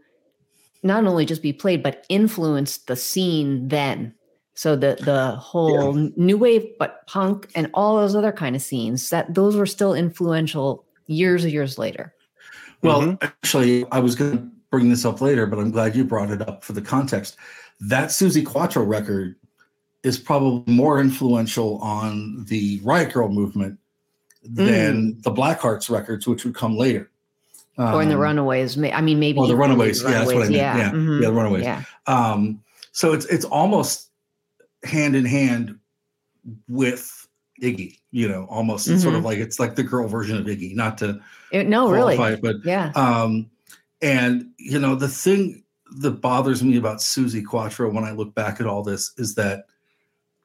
not 0.83 1.05
only 1.05 1.25
just 1.25 1.41
be 1.41 1.53
played, 1.53 1.83
but 1.83 2.05
influenced 2.09 2.87
the 2.87 2.95
scene 2.95 3.67
then. 3.67 4.13
So 4.57 4.75
the 4.75 4.97
the 4.99 5.35
whole 5.35 5.93
new 5.93 6.35
wave, 6.35 6.65
but 6.79 7.05
punk 7.05 7.47
and 7.53 7.69
all 7.75 7.97
those 7.97 8.15
other 8.15 8.31
kind 8.31 8.55
of 8.55 8.61
scenes 8.63 9.11
that 9.11 9.35
those 9.35 9.55
were 9.55 9.67
still 9.67 9.93
influential 9.93 10.83
years 11.05 11.43
and 11.43 11.53
years 11.53 11.77
later. 11.77 12.15
Well, 12.81 13.01
Mhm. 13.03 13.17
actually, 13.21 13.85
I 13.91 13.99
was 13.99 14.15
going 14.15 14.35
to 14.35 14.43
bring 14.71 14.89
this 14.89 15.05
up 15.05 15.21
later, 15.21 15.45
but 15.45 15.59
I'm 15.59 15.69
glad 15.69 15.95
you 15.95 16.03
brought 16.03 16.31
it 16.31 16.41
up 16.41 16.63
for 16.63 16.73
the 16.73 16.81
context. 16.81 17.35
That 17.81 18.09
Suzi 18.09 18.43
Quatro 18.43 18.83
record 18.83 19.35
is 20.01 20.17
probably 20.17 20.73
more 20.73 20.99
influential 20.99 21.77
on 21.77 22.43
the 22.49 22.81
Riot 22.83 23.13
Girl 23.13 23.29
movement 23.29 23.77
than 24.43 25.21
the 25.21 25.29
Blackhearts 25.31 25.87
records, 25.87 26.25
which 26.27 26.45
would 26.45 26.55
come 26.55 26.75
later. 26.75 27.11
or 27.77 28.01
in 28.01 28.09
the 28.09 28.15
Um, 28.15 28.21
Runaways. 28.21 28.75
I 28.75 29.01
mean, 29.01 29.19
maybe 29.19 29.37
Or 29.37 29.45
the 29.45 29.53
even 29.53 29.61
Runaways. 29.61 30.01
Yeah, 30.01 30.09
that's 30.09 30.33
what 30.33 30.41
I 30.41 30.47
mean. 30.47 30.53
Yeah, 30.53 30.89
mhm, 30.91 31.21
yeah, 31.21 31.27
the 31.27 31.31
Runaways. 31.33 31.63
Yeah, 31.63 31.83
Um, 32.07 32.59
so 32.91 33.13
it's 33.13 33.27
it's 33.27 33.45
almost 33.45 34.06
hand 34.87 35.15
in 35.15 35.25
hand 35.25 35.77
with 36.67 37.27
Iggy. 37.61 37.99
You 38.11 38.27
know, 38.27 38.45
almost 38.49 38.87
it's 38.87 39.03
sort 39.03 39.15
of 39.15 39.23
like 39.23 39.39
it's 39.39 39.59
like 39.59 39.75
the 39.75 39.83
girl 39.83 40.07
version 40.07 40.37
of 40.37 40.45
Iggy. 40.45 40.75
Not 40.75 40.97
to 40.99 41.19
It- 41.51 41.67
no, 41.67 41.89
really, 41.89 42.15
it, 42.15 42.41
but 42.41 42.57
yeah. 42.63 42.91
um, 42.95 43.49
and 44.01 44.51
you 44.57 44.79
know, 44.79 44.95
the 44.95 45.07
thing 45.07 45.63
that 45.99 46.21
bothers 46.21 46.63
me 46.63 46.77
about 46.77 46.97
Suzi 46.97 47.45
Quatro 47.45 47.91
when 47.91 48.03
I 48.03 48.11
look 48.11 48.35
back 48.35 48.59
at 48.59 48.67
all 48.67 48.83
this 48.83 49.13
is 49.17 49.35
that, 49.35 49.65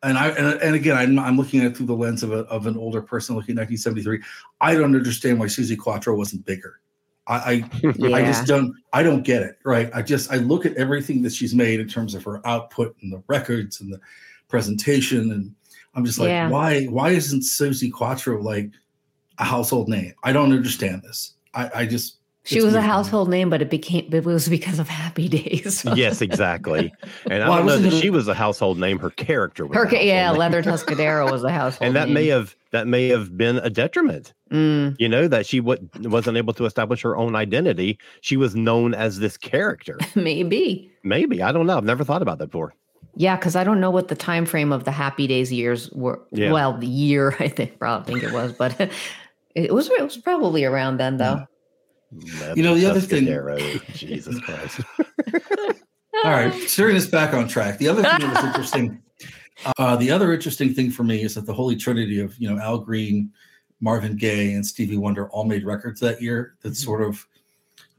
and 0.02 0.16
I 0.16 0.28
and, 0.30 0.60
and 0.60 0.74
again, 0.74 0.96
I'm, 0.96 1.18
I'm 1.18 1.36
looking 1.36 1.60
at 1.60 1.66
it 1.66 1.76
through 1.76 1.86
the 1.86 1.96
lens 1.96 2.22
of 2.22 2.32
a, 2.32 2.40
of 2.44 2.66
an 2.66 2.76
older 2.76 3.02
person 3.02 3.36
looking 3.36 3.58
at 3.58 3.68
1973. 3.68 4.22
I 4.60 4.74
don't 4.74 4.96
understand 4.96 5.38
why 5.38 5.46
Suzi 5.46 5.78
Quatro 5.78 6.16
wasn't 6.16 6.44
bigger. 6.46 6.80
I, 7.26 7.34
I 7.34 7.52
yeah. 7.96 8.08
I 8.16 8.24
just 8.24 8.46
don't 8.46 8.74
I 8.92 9.02
don't 9.02 9.22
get 9.22 9.42
it, 9.42 9.58
right? 9.64 9.90
I 9.94 10.02
just 10.02 10.32
I 10.32 10.36
look 10.36 10.66
at 10.66 10.74
everything 10.74 11.22
that 11.22 11.32
she's 11.32 11.54
made 11.54 11.80
in 11.80 11.88
terms 11.88 12.14
of 12.14 12.24
her 12.24 12.46
output 12.46 12.96
and 13.02 13.12
the 13.12 13.22
records 13.28 13.80
and 13.80 13.92
the 13.92 14.00
presentation 14.52 15.32
and 15.32 15.52
I'm 15.94 16.04
just 16.04 16.18
like 16.18 16.28
Yeah. 16.28 16.48
why 16.50 16.84
why 16.84 17.10
isn't 17.10 17.40
Suzi 17.42 17.90
Quatro 17.90 18.40
like 18.40 18.70
a 19.38 19.44
household 19.44 19.88
name? 19.88 20.12
I 20.22 20.32
don't 20.32 20.52
understand 20.52 21.02
this. 21.02 21.32
I 21.54 21.70
I 21.74 21.86
just 21.86 22.18
she 22.44 22.56
was 22.56 22.64
a 22.64 22.66
weird 22.66 22.74
to 22.74 22.80
me. 22.82 22.86
household 22.88 23.28
name, 23.30 23.50
but 23.50 23.62
it 23.62 23.70
became 23.70 24.08
it 24.12 24.24
was 24.24 24.48
because 24.48 24.78
of 24.78 24.88
Happy 24.88 25.28
Days. 25.28 25.84
yes, 25.94 26.20
exactly. 26.20 26.92
And 27.30 27.38
Well, 27.44 27.52
I 27.52 27.54
I 27.54 27.58
don't 27.58 27.66
know 27.66 27.78
that 27.78 27.92
she 27.92 28.10
was 28.10 28.26
a 28.28 28.34
household 28.34 28.78
name. 28.78 28.98
Her 28.98 29.10
character 29.10 29.64
was. 29.64 29.76
Her, 29.76 29.86
ca- 29.86 30.04
yeah, 30.04 30.28
name. 30.30 30.38
Leather 30.40 30.60
Tuscadero 30.70 31.30
was 31.30 31.44
a 31.44 31.52
household, 31.52 31.86
and 31.86 31.94
that 31.96 32.08
may 32.10 32.26
have 32.26 32.54
that 32.72 32.86
may 32.88 33.08
have 33.08 33.36
been 33.38 33.58
a 33.58 33.70
detriment. 33.70 34.34
Mm, 34.50 34.96
You 34.98 35.08
know 35.08 35.28
that 35.28 35.46
she 35.46 35.60
w- 35.60 35.88
wasn't 36.02 36.36
able 36.36 36.52
to 36.54 36.64
establish 36.66 37.00
her 37.02 37.16
own 37.16 37.36
identity. 37.36 37.98
She 38.22 38.36
was 38.36 38.54
known 38.56 38.92
as 38.92 39.18
this 39.20 39.36
character. 39.38 39.96
maybe. 40.16 40.90
Maybe 41.04 41.42
I 41.42 41.52
don't 41.52 41.66
know. 41.66 41.76
I've 41.78 41.84
never 41.84 42.04
thought 42.04 42.22
about 42.22 42.38
that 42.38 42.48
before. 42.48 42.74
Yeah, 43.14 43.36
because 43.36 43.56
I 43.56 43.64
don't 43.64 43.80
know 43.80 43.90
what 43.90 44.08
the 44.08 44.14
time 44.14 44.46
frame 44.46 44.72
of 44.72 44.84
the 44.84 44.90
Happy 44.90 45.26
Days 45.26 45.52
years 45.52 45.90
were. 45.92 46.20
Yeah. 46.32 46.50
Well, 46.52 46.78
the 46.78 46.86
year 46.86 47.36
I 47.40 47.48
think 47.48 47.78
probably 47.78 48.20
think 48.20 48.24
it 48.24 48.34
was, 48.34 48.52
but 48.52 48.90
it 49.54 49.72
was 49.74 49.88
it 49.90 50.02
was 50.02 50.16
probably 50.16 50.64
around 50.64 50.96
then 50.98 51.18
though. 51.18 51.46
You 52.54 52.62
know, 52.62 52.74
the 52.74 52.86
other 52.86 53.00
thing- 53.00 53.24
Tuscadero, 53.24 53.94
Jesus 53.94 54.38
Christ. 54.40 54.80
all 56.24 56.30
right, 56.30 56.52
steering 56.68 56.94
this 56.94 57.06
back 57.06 57.32
on 57.34 57.48
track. 57.48 57.78
The 57.78 57.88
other 57.88 58.02
thing 58.02 58.20
that 58.20 58.34
was 58.34 58.44
interesting, 58.44 59.02
uh, 59.78 59.96
the 59.96 60.10
other 60.10 60.32
interesting 60.32 60.74
thing 60.74 60.90
for 60.90 61.04
me 61.04 61.22
is 61.22 61.34
that 61.36 61.46
the 61.46 61.54
holy 61.54 61.76
trinity 61.76 62.20
of 62.20 62.36
you 62.38 62.50
know 62.50 62.60
Al 62.60 62.78
Green, 62.78 63.30
Marvin 63.80 64.16
Gaye, 64.16 64.52
and 64.52 64.64
Stevie 64.66 64.96
Wonder 64.98 65.28
all 65.30 65.44
made 65.44 65.64
records 65.64 66.00
that 66.00 66.20
year 66.20 66.54
that 66.62 66.70
Mm-hmm. 66.70 66.74
sort 66.84 67.02
of 67.02 67.26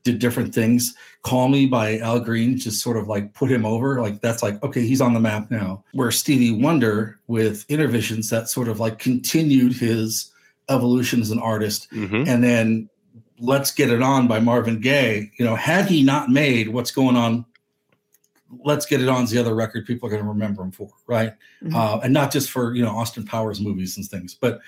did 0.04 0.20
different 0.20 0.54
things. 0.54 0.94
Call 1.22 1.48
Me 1.48 1.66
by 1.66 1.98
Al 2.00 2.20
Green 2.20 2.58
just 2.58 2.82
sort 2.82 2.98
of 2.98 3.08
like 3.08 3.34
put 3.34 3.50
him 3.50 3.66
over. 3.66 4.02
Like 4.02 4.22
that's 4.22 4.44
like, 4.44 4.62
okay, 4.64 4.86
he's 4.86 5.02
on 5.02 5.14
the 5.14 5.20
map 5.20 5.50
now. 5.50 5.84
Where 5.94 6.12
Stevie 6.12 6.52
Wonder 6.52 7.20
with 7.28 7.66
Innervisions, 7.70 8.30
that 8.30 8.50
sort 8.50 8.68
of 8.68 8.80
like 8.80 9.00
continued 9.00 9.74
his 9.74 10.32
evolution 10.70 11.22
as 11.22 11.32
an 11.32 11.40
artist. 11.40 11.90
Mhm. 11.92 12.28
And 12.28 12.44
then 12.44 12.90
Let's 13.40 13.72
Get 13.72 13.90
It 13.90 14.02
On 14.02 14.28
by 14.28 14.40
Marvin 14.40 14.80
Gaye. 14.80 15.32
You 15.38 15.46
know, 15.46 15.56
had 15.56 15.86
he 15.88 16.04
not 16.04 16.30
made 16.30 16.70
what's 16.70 16.92
going 16.92 17.16
on, 17.16 17.46
Let's 18.64 18.86
Get 18.86 19.02
It 19.02 19.10
On's 19.10 19.32
the 19.32 19.40
other 19.40 19.56
record 19.56 19.86
people 19.86 20.08
are 20.08 20.12
going 20.12 20.22
to 20.22 20.28
remember 20.30 20.64
him 20.64 20.72
for, 20.72 20.90
right? 21.08 21.34
Mhm. 21.64 21.74
Uh, 21.74 22.00
and 22.04 22.14
not 22.14 22.32
just 22.32 22.52
for, 22.52 22.76
you 22.76 22.84
know, 22.84 22.92
Austin 22.92 23.26
Powers 23.26 23.60
movies 23.60 23.98
and 23.98 24.06
things, 24.06 24.36
but 24.40 24.60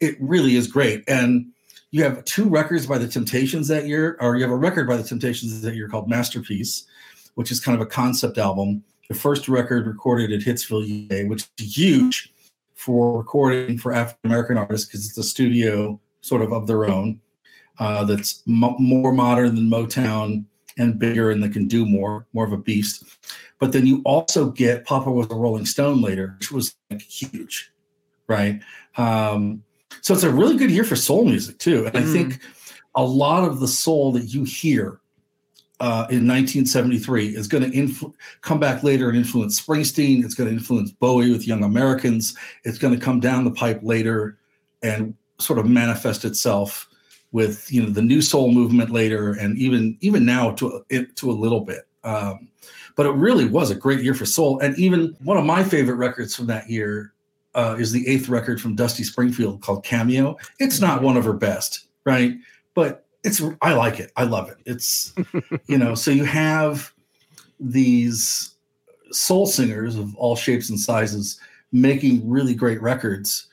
it 0.00 0.16
really 0.20 0.56
is 0.56 0.66
great. 0.66 1.02
And 1.08 1.46
you 1.92 2.02
have 2.02 2.24
two 2.24 2.48
records 2.48 2.86
by 2.86 2.98
the 2.98 3.06
Temptations 3.06 3.68
that 3.68 3.86
year, 3.86 4.16
or 4.20 4.36
you 4.36 4.42
have 4.42 4.50
a 4.50 4.56
record 4.56 4.88
by 4.88 4.96
the 4.96 5.04
Temptations 5.04 5.60
that 5.60 5.74
year 5.74 5.88
called 5.88 6.08
Masterpiece, 6.08 6.86
which 7.34 7.52
is 7.52 7.60
kind 7.60 7.76
of 7.76 7.86
a 7.86 7.86
concept 7.86 8.38
album. 8.38 8.82
The 9.08 9.14
first 9.14 9.46
record 9.46 9.86
recorded 9.86 10.32
at 10.32 10.40
Hitsville, 10.40 11.08
UA, 11.10 11.28
which 11.28 11.48
is 11.58 11.76
huge 11.76 12.32
for 12.74 13.16
recording 13.16 13.78
for 13.78 13.92
African 13.92 14.30
American 14.30 14.56
artists 14.56 14.86
because 14.86 15.06
it's 15.06 15.18
a 15.18 15.22
studio 15.22 16.00
sort 16.22 16.40
of 16.40 16.52
of 16.52 16.66
their 16.66 16.86
own 16.86 17.20
uh, 17.78 18.04
that's 18.04 18.42
mo- 18.46 18.76
more 18.78 19.12
modern 19.12 19.54
than 19.54 19.68
Motown 19.68 20.46
and 20.78 20.98
bigger 20.98 21.30
and 21.30 21.42
that 21.42 21.52
can 21.52 21.68
do 21.68 21.84
more, 21.84 22.26
more 22.32 22.46
of 22.46 22.52
a 22.52 22.56
beast. 22.56 23.04
But 23.58 23.72
then 23.72 23.86
you 23.86 24.00
also 24.04 24.50
get 24.50 24.86
Papa 24.86 25.10
was 25.10 25.26
a 25.30 25.34
Rolling 25.34 25.66
Stone 25.66 26.00
later, 26.00 26.36
which 26.38 26.50
was 26.50 26.74
like 26.90 27.02
huge, 27.02 27.70
right? 28.28 28.60
Um, 28.96 29.62
so 30.02 30.12
it's 30.12 30.24
a 30.24 30.30
really 30.30 30.56
good 30.56 30.70
year 30.70 30.84
for 30.84 30.96
soul 30.96 31.24
music 31.24 31.58
too. 31.58 31.86
And 31.86 31.94
mm. 31.94 32.00
I 32.00 32.12
think 32.12 32.40
a 32.94 33.02
lot 33.02 33.44
of 33.44 33.60
the 33.60 33.68
soul 33.68 34.12
that 34.12 34.34
you 34.34 34.44
hear 34.44 35.00
uh, 35.80 36.06
in 36.10 36.26
1973 36.28 37.28
is 37.28 37.48
going 37.48 37.62
to 37.62 37.70
influ- 37.70 38.12
come 38.40 38.60
back 38.60 38.82
later 38.82 39.08
and 39.08 39.16
influence 39.16 39.60
Springsteen. 39.60 40.24
It's 40.24 40.34
going 40.34 40.50
to 40.50 40.54
influence 40.54 40.90
Bowie 40.90 41.30
with 41.30 41.46
Young 41.46 41.62
Americans. 41.62 42.36
It's 42.64 42.78
going 42.78 42.94
to 42.94 43.00
come 43.02 43.20
down 43.20 43.44
the 43.44 43.52
pipe 43.52 43.80
later 43.82 44.38
and 44.82 45.14
sort 45.38 45.58
of 45.58 45.66
manifest 45.66 46.24
itself 46.24 46.88
with 47.30 47.72
you 47.72 47.82
know 47.82 47.88
the 47.88 48.02
new 48.02 48.20
soul 48.20 48.52
movement 48.52 48.90
later, 48.90 49.32
and 49.32 49.56
even 49.56 49.96
even 50.00 50.24
now 50.24 50.50
to 50.52 50.84
a, 50.90 51.04
to 51.04 51.30
a 51.30 51.32
little 51.32 51.60
bit. 51.60 51.88
Um, 52.04 52.48
but 52.94 53.06
it 53.06 53.12
really 53.12 53.46
was 53.46 53.70
a 53.70 53.74
great 53.74 54.02
year 54.02 54.14
for 54.14 54.26
soul, 54.26 54.58
and 54.58 54.78
even 54.78 55.16
one 55.22 55.36
of 55.36 55.44
my 55.44 55.64
favorite 55.64 55.96
records 55.96 56.36
from 56.36 56.46
that 56.46 56.68
year 56.68 57.12
uh, 57.54 57.76
is 57.78 57.92
the 57.92 58.06
eighth 58.08 58.28
record 58.28 58.60
from 58.60 58.74
Dusty 58.74 59.04
Springfield 59.04 59.60
called 59.60 59.84
Cameo. 59.84 60.36
It's 60.58 60.80
not 60.80 61.02
one 61.02 61.16
of 61.16 61.24
her 61.24 61.32
best, 61.32 61.86
right? 62.04 62.34
But 62.74 63.06
it's 63.24 63.42
I 63.60 63.74
like 63.74 64.00
it. 64.00 64.10
I 64.16 64.24
love 64.24 64.48
it. 64.50 64.58
It's 64.64 65.14
you 65.66 65.78
know, 65.78 65.94
so 65.94 66.10
you 66.10 66.24
have 66.24 66.92
these 67.60 68.54
soul 69.10 69.46
singers 69.46 69.96
of 69.96 70.14
all 70.16 70.36
shapes 70.36 70.70
and 70.70 70.80
sizes 70.80 71.38
making 71.72 72.28
really 72.28 72.54
great 72.54 72.80
records, 72.82 73.48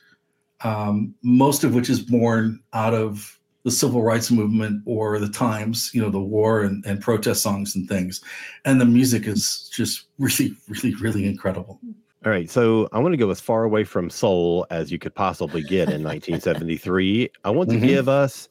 um, 0.62 1.14
most 1.22 1.64
of 1.64 1.74
which 1.74 1.88
is 1.88 2.00
born 2.00 2.60
out 2.72 2.94
of 2.94 3.38
the 3.62 3.70
civil 3.70 4.02
rights 4.02 4.30
movement 4.30 4.82
or 4.86 5.18
the 5.18 5.28
times, 5.28 5.90
you 5.92 6.00
know, 6.00 6.10
the 6.10 6.18
war 6.18 6.62
and, 6.62 6.84
and 6.86 7.00
protest 7.00 7.42
songs 7.42 7.76
and 7.76 7.88
things. 7.88 8.22
And 8.64 8.80
the 8.80 8.86
music 8.86 9.26
is 9.26 9.68
just 9.68 10.06
really, 10.18 10.54
really, 10.68 10.94
really 10.96 11.26
incredible. 11.26 11.80
All 12.24 12.30
right, 12.30 12.50
so 12.50 12.86
I 12.92 12.98
want 12.98 13.14
to 13.14 13.16
go 13.16 13.30
as 13.30 13.40
far 13.40 13.64
away 13.64 13.84
from 13.84 14.10
soul 14.10 14.66
as 14.70 14.92
you 14.92 14.98
could 14.98 15.14
possibly 15.14 15.62
get 15.62 15.88
in 15.88 16.02
1973. 16.04 17.30
I 17.44 17.50
want 17.50 17.70
to 17.70 17.76
mm-hmm. 17.76 17.86
give 17.86 18.10
us 18.10 18.46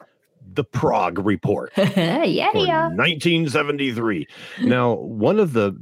the 0.54 0.64
Prog 0.64 1.20
Report. 1.20 1.72
yeah, 1.78 2.26
yeah. 2.26 2.88
1973. 2.88 4.28
Now, 4.62 4.94
one 4.96 5.40
of 5.40 5.54
the 5.54 5.76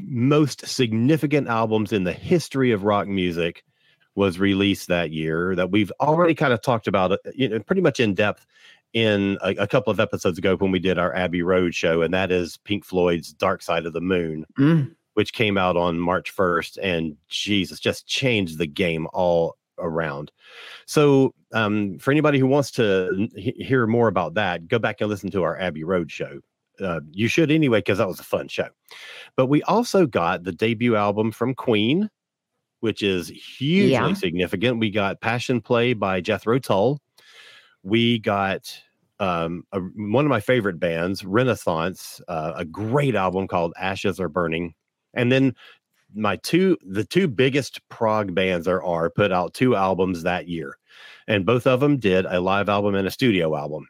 most 0.00 0.66
significant 0.66 1.48
albums 1.48 1.92
in 1.94 2.04
the 2.04 2.12
history 2.12 2.72
of 2.72 2.84
rock 2.84 3.08
music 3.08 3.64
was 4.14 4.38
released 4.38 4.88
that 4.88 5.10
year 5.10 5.54
that 5.56 5.70
we've 5.70 5.92
already 6.00 6.34
kind 6.34 6.52
of 6.52 6.60
talked 6.60 6.86
about 6.86 7.12
uh, 7.12 7.16
you 7.34 7.48
know, 7.48 7.58
pretty 7.60 7.80
much 7.80 8.00
in 8.00 8.12
depth 8.12 8.44
in 8.92 9.38
a, 9.42 9.50
a, 9.50 9.66
couple 9.66 9.90
of 9.90 10.00
episodes 10.00 10.36
ago 10.36 10.56
when 10.56 10.72
we 10.72 10.80
did 10.80 10.98
our 10.98 11.14
Abbey 11.14 11.42
Road 11.42 11.74
show, 11.74 12.02
and 12.02 12.12
that 12.12 12.32
is 12.32 12.56
Pink 12.58 12.84
Floyd's 12.84 13.32
Dark 13.32 13.62
Side 13.62 13.86
of 13.86 13.92
the 13.92 14.00
Moon, 14.00 14.44
mm. 14.58 14.94
Which 15.20 15.34
came 15.34 15.58
out 15.58 15.76
on 15.76 16.00
March 16.00 16.34
1st. 16.34 16.78
And 16.82 17.14
Jesus 17.28 17.78
just 17.78 18.06
changed 18.06 18.56
the 18.56 18.66
game 18.66 19.06
all 19.12 19.58
around. 19.78 20.32
So, 20.86 21.34
um, 21.52 21.98
for 21.98 22.10
anybody 22.10 22.38
who 22.38 22.46
wants 22.46 22.70
to 22.70 23.28
hear 23.36 23.86
more 23.86 24.08
about 24.08 24.32
that, 24.32 24.66
go 24.66 24.78
back 24.78 25.02
and 25.02 25.10
listen 25.10 25.30
to 25.32 25.42
our 25.42 25.60
Abbey 25.60 25.84
Road 25.84 26.10
show. 26.10 26.40
Uh, 26.82 27.00
you 27.10 27.28
should 27.28 27.50
anyway, 27.50 27.80
because 27.80 27.98
that 27.98 28.08
was 28.08 28.18
a 28.18 28.24
fun 28.24 28.48
show. 28.48 28.68
But 29.36 29.48
we 29.48 29.62
also 29.64 30.06
got 30.06 30.44
the 30.44 30.52
debut 30.52 30.96
album 30.96 31.32
from 31.32 31.52
Queen, 31.54 32.08
which 32.78 33.02
is 33.02 33.28
hugely 33.28 33.90
yeah. 33.90 34.14
significant. 34.14 34.78
We 34.78 34.90
got 34.90 35.20
Passion 35.20 35.60
Play 35.60 35.92
by 35.92 36.22
Jethro 36.22 36.58
Tull. 36.58 36.98
We 37.82 38.20
got 38.20 38.74
um, 39.18 39.64
a, 39.72 39.80
one 39.80 40.24
of 40.24 40.30
my 40.30 40.40
favorite 40.40 40.80
bands, 40.80 41.26
Renaissance, 41.26 42.22
uh, 42.26 42.54
a 42.56 42.64
great 42.64 43.14
album 43.14 43.48
called 43.48 43.74
Ashes 43.78 44.18
Are 44.18 44.30
Burning. 44.30 44.72
And 45.14 45.30
then 45.30 45.54
my 46.14 46.36
two 46.36 46.76
the 46.86 47.04
two 47.04 47.28
biggest 47.28 47.86
prog 47.88 48.34
bands 48.34 48.66
there 48.66 48.82
are 48.82 49.10
put 49.10 49.32
out 49.32 49.54
two 49.54 49.76
albums 49.76 50.22
that 50.22 50.48
year 50.48 50.76
and 51.28 51.46
both 51.46 51.66
of 51.66 51.80
them 51.80 51.98
did 51.98 52.26
a 52.26 52.40
live 52.40 52.68
album 52.68 52.94
and 52.94 53.06
a 53.06 53.10
studio 53.10 53.56
album. 53.56 53.88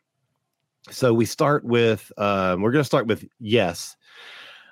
So 0.91 1.15
we 1.15 1.25
start 1.25 1.65
with 1.65 2.13
um, 2.19 2.63
we're 2.63 2.73
going 2.73 2.83
to 2.83 2.87
start 2.87 3.07
with 3.07 3.25
yes. 3.39 3.97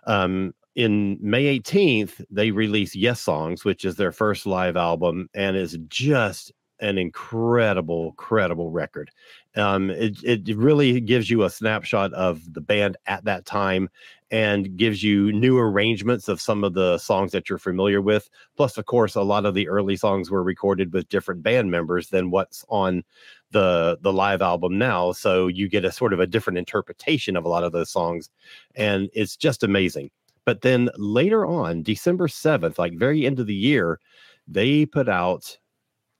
Um, 0.06 0.54
in 0.74 1.18
may 1.20 1.58
18th 1.58 2.24
they 2.30 2.50
release 2.50 2.94
Yessongs 2.94 3.64
which 3.64 3.84
is 3.84 3.96
their 3.96 4.12
first 4.12 4.46
live 4.46 4.76
album 4.76 5.28
and 5.34 5.56
is 5.56 5.76
just 5.88 6.52
an 6.80 6.98
incredible 6.98 8.08
incredible 8.10 8.70
record. 8.70 9.10
Um, 9.56 9.90
it, 9.90 10.22
it 10.22 10.56
really 10.56 11.00
gives 11.00 11.28
you 11.28 11.42
a 11.42 11.50
snapshot 11.50 12.12
of 12.12 12.52
the 12.52 12.60
band 12.60 12.96
at 13.06 13.24
that 13.24 13.44
time 13.44 13.88
and 14.30 14.76
gives 14.76 15.02
you 15.02 15.32
new 15.32 15.58
arrangements 15.58 16.28
of 16.28 16.40
some 16.40 16.62
of 16.62 16.74
the 16.74 16.98
songs 16.98 17.32
that 17.32 17.48
you're 17.48 17.58
familiar 17.58 18.00
with. 18.00 18.28
Plus, 18.56 18.76
of 18.76 18.84
course, 18.84 19.14
a 19.14 19.22
lot 19.22 19.46
of 19.46 19.54
the 19.54 19.68
early 19.68 19.96
songs 19.96 20.30
were 20.30 20.42
recorded 20.42 20.92
with 20.92 21.08
different 21.08 21.42
band 21.42 21.70
members 21.70 22.08
than 22.08 22.30
what's 22.30 22.64
on 22.68 23.02
the 23.50 23.98
the 24.02 24.12
live 24.12 24.42
album 24.42 24.76
now. 24.76 25.12
So 25.12 25.46
you 25.46 25.68
get 25.68 25.84
a 25.84 25.92
sort 25.92 26.12
of 26.12 26.20
a 26.20 26.26
different 26.26 26.58
interpretation 26.58 27.36
of 27.36 27.44
a 27.44 27.48
lot 27.48 27.64
of 27.64 27.72
those 27.72 27.90
songs, 27.90 28.28
and 28.74 29.08
it's 29.14 29.36
just 29.36 29.62
amazing. 29.62 30.10
But 30.44 30.62
then 30.62 30.88
later 30.96 31.44
on, 31.46 31.82
December 31.82 32.26
7th, 32.26 32.78
like 32.78 32.94
very 32.98 33.26
end 33.26 33.38
of 33.38 33.46
the 33.46 33.54
year, 33.54 34.00
they 34.46 34.86
put 34.86 35.08
out 35.08 35.58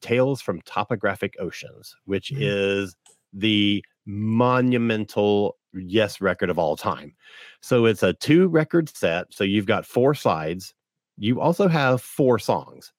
Tales 0.01 0.41
from 0.41 0.61
Topographic 0.63 1.35
Oceans, 1.39 1.97
which 2.05 2.31
mm-hmm. 2.31 2.43
is 2.43 2.97
the 3.33 3.85
monumental 4.07 5.58
yes 5.75 6.21
record 6.21 6.51
of 6.51 6.59
all 6.59 6.77
time. 6.77 7.15
So 7.61 7.87
it's 7.87 8.03
a 8.03 8.13
two 8.15 8.49
record 8.49 8.89
set. 8.89 9.33
So 9.33 9.45
you've 9.45 9.67
got 9.67 9.87
four 9.87 10.15
sides. 10.15 10.75
You 11.17 11.41
also 11.41 11.69
have 11.69 12.01
four 12.01 12.39
songs. 12.39 12.93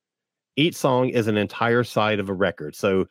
Each 0.56 0.76
song 0.76 1.10
is 1.10 1.28
an 1.28 1.38
entire 1.38 1.84
side 1.84 2.20
of 2.20 2.30
a 2.30 2.34
record. 2.34 2.76
So 2.76 3.06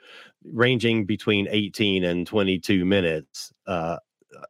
ranging 0.44 1.06
between 1.06 1.48
18 1.50 2.04
and 2.04 2.26
22 2.26 2.84
minutes 2.84 3.52
uh, 3.66 3.96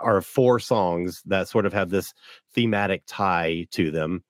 are 0.01 0.21
four 0.21 0.59
songs 0.59 1.23
that 1.27 1.49
sort 1.49 1.67
of 1.67 1.73
have 1.73 1.91
this 1.91 2.13
thematic 2.55 3.03
tie 3.07 3.67
to 3.71 3.91
them 3.91 4.25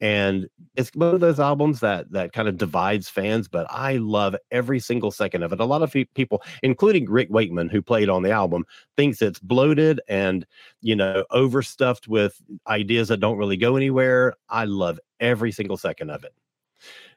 and 0.00 0.48
it's 0.76 0.90
one 0.94 1.14
of 1.14 1.20
those 1.20 1.38
albums 1.38 1.80
that 1.80 2.10
that 2.10 2.32
kind 2.32 2.48
of 2.48 2.58
divides 2.58 3.08
fans 3.08 3.48
but 3.48 3.66
i 3.70 3.96
love 3.96 4.34
every 4.50 4.80
single 4.80 5.10
second 5.10 5.42
of 5.42 5.52
it. 5.52 5.60
A 5.60 5.64
lot 5.64 5.82
of 5.82 5.92
people 6.14 6.42
including 6.62 7.08
rick 7.08 7.28
wakeman 7.30 7.68
who 7.68 7.80
played 7.80 8.08
on 8.08 8.22
the 8.22 8.30
album 8.30 8.64
thinks 8.96 9.22
it's 9.22 9.38
bloated 9.38 10.00
and 10.08 10.46
you 10.80 10.96
know 10.96 11.24
overstuffed 11.30 12.08
with 12.08 12.40
ideas 12.66 13.08
that 13.08 13.20
don't 13.20 13.38
really 13.38 13.56
go 13.56 13.76
anywhere. 13.76 14.34
I 14.48 14.64
love 14.64 14.98
every 15.20 15.52
single 15.52 15.76
second 15.76 16.10
of 16.10 16.24
it. 16.24 16.34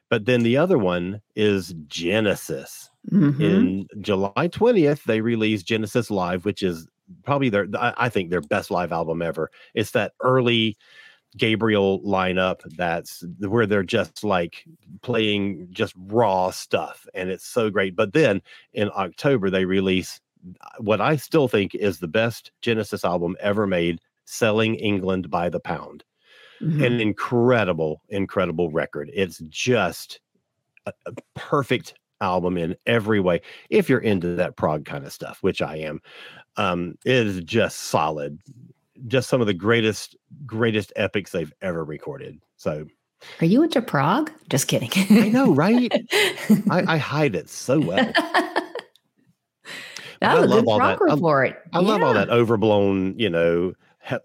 But 0.08 0.24
then 0.24 0.42
the 0.42 0.56
other 0.56 0.78
one 0.78 1.20
is 1.36 1.74
genesis. 1.86 2.90
Mm-hmm. 3.12 3.40
in 3.42 3.86
july 4.00 4.48
20th 4.48 5.04
they 5.04 5.22
released 5.22 5.64
genesis 5.64 6.10
live 6.10 6.44
which 6.44 6.62
is 6.62 6.86
probably 7.24 7.48
their 7.48 7.66
i 7.96 8.08
think 8.10 8.28
their 8.28 8.42
best 8.42 8.70
live 8.70 8.92
album 8.92 9.22
ever. 9.22 9.50
It's 9.74 9.92
that 9.92 10.12
early 10.20 10.76
Gabriel 11.36 12.00
lineup 12.00 12.60
that's 12.76 13.22
where 13.40 13.66
they're 13.66 13.82
just 13.82 14.24
like 14.24 14.64
playing 15.02 15.68
just 15.70 15.94
raw 15.96 16.50
stuff 16.50 17.06
and 17.14 17.30
it's 17.30 17.46
so 17.46 17.70
great. 17.70 17.94
But 17.94 18.12
then 18.12 18.40
in 18.72 18.90
October 18.96 19.50
they 19.50 19.64
release 19.64 20.20
uh, 20.60 20.68
what 20.78 21.00
I 21.00 21.16
still 21.16 21.48
think 21.48 21.74
is 21.74 21.98
the 21.98 22.08
best 22.08 22.52
Genesis 22.62 23.04
album 23.04 23.36
ever 23.40 23.66
made, 23.66 24.00
Selling 24.24 24.76
England 24.76 25.30
by 25.30 25.48
the 25.48 25.60
Pound. 25.60 26.04
Mm-hmm. 26.62 26.82
An 26.82 27.00
incredible, 27.00 28.02
incredible 28.08 28.70
record. 28.70 29.10
It's 29.14 29.38
just 29.48 30.20
a, 30.86 30.92
a 31.06 31.12
perfect 31.34 31.94
album 32.20 32.58
in 32.58 32.76
every 32.86 33.20
way 33.20 33.40
if 33.70 33.88
you're 33.88 34.00
into 34.00 34.34
that 34.34 34.56
prog 34.56 34.84
kind 34.84 35.04
of 35.04 35.12
stuff 35.12 35.38
which 35.40 35.62
i 35.62 35.76
am 35.76 36.00
um 36.56 36.98
it 37.04 37.26
is 37.26 37.40
just 37.44 37.76
solid 37.76 38.40
just 39.06 39.28
some 39.28 39.40
of 39.40 39.46
the 39.46 39.54
greatest 39.54 40.16
greatest 40.46 40.92
epics 40.96 41.32
they've 41.32 41.52
ever 41.62 41.84
recorded. 41.84 42.40
So 42.56 42.86
are 43.40 43.46
you 43.46 43.62
into 43.62 43.82
prog? 43.82 44.30
Just 44.48 44.68
kidding. 44.68 44.90
I 45.10 45.28
know, 45.28 45.52
right? 45.54 45.92
I, 46.70 46.84
I, 46.94 46.96
hide 46.98 47.34
it 47.34 47.48
so 47.48 47.80
well. 47.80 48.12
That 50.20 50.40
was 50.40 50.50
a 50.50 50.54
good 50.54 50.64
prog 50.64 51.00
report. 51.00 51.62
I, 51.72 51.78
I 51.78 51.80
yeah. 51.80 51.88
love 51.88 52.02
all 52.02 52.14
that 52.14 52.30
overblown, 52.30 53.18
you 53.18 53.30
know, 53.30 53.72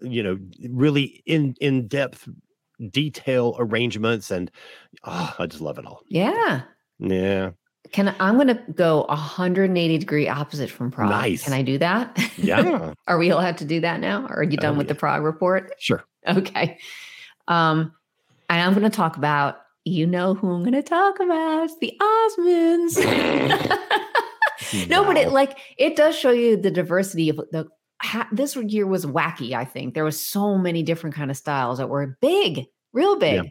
you 0.00 0.22
know, 0.22 0.38
really 0.70 1.22
in 1.26 1.54
in 1.60 1.86
depth 1.88 2.28
detail 2.90 3.56
arrangements, 3.58 4.30
and 4.30 4.50
oh, 5.04 5.34
I 5.38 5.46
just 5.46 5.62
love 5.62 5.78
it 5.78 5.86
all. 5.86 6.02
Yeah. 6.08 6.62
Yeah. 6.98 7.50
Can 7.92 8.14
I'm 8.18 8.34
going 8.34 8.48
to 8.48 8.60
go 8.72 9.04
180 9.08 9.98
degree 9.98 10.28
opposite 10.28 10.70
from 10.70 10.90
prog. 10.90 11.10
Nice. 11.10 11.44
Can 11.44 11.52
I 11.52 11.62
do 11.62 11.78
that? 11.78 12.18
Yeah. 12.36 12.94
are 13.06 13.18
we 13.18 13.30
allowed 13.30 13.58
to 13.58 13.64
do 13.64 13.80
that 13.80 14.00
now? 14.00 14.26
Or 14.26 14.38
are 14.38 14.42
you 14.42 14.56
done 14.56 14.74
oh, 14.74 14.78
with 14.78 14.86
yeah. 14.86 14.94
the 14.94 14.98
prog 14.98 15.22
report? 15.22 15.72
Sure. 15.78 16.04
Okay. 16.26 16.78
Um, 17.46 17.92
and 18.48 18.60
I'm 18.60 18.72
going 18.72 18.90
to 18.90 18.96
talk 18.96 19.16
about 19.16 19.58
you 19.84 20.06
know 20.06 20.34
who 20.34 20.50
I'm 20.50 20.62
going 20.62 20.72
to 20.72 20.82
talk 20.82 21.20
about? 21.20 21.64
It's 21.64 21.78
the 21.78 21.92
Osmonds. 22.00 22.98
no, 24.88 25.04
but 25.04 25.16
it 25.16 25.30
like 25.30 25.58
it 25.76 25.94
does 25.96 26.16
show 26.16 26.30
you 26.30 26.56
the 26.56 26.70
diversity 26.70 27.28
of 27.28 27.36
the. 27.52 27.68
Ha, 28.02 28.28
this 28.32 28.56
year 28.56 28.86
was 28.86 29.06
wacky. 29.06 29.52
I 29.52 29.64
think 29.64 29.94
there 29.94 30.04
was 30.04 30.20
so 30.20 30.58
many 30.58 30.82
different 30.82 31.14
kind 31.14 31.30
of 31.30 31.36
styles 31.36 31.78
that 31.78 31.88
were 31.88 32.18
big, 32.20 32.66
real 32.92 33.18
big. 33.18 33.44
Yeah. 33.44 33.50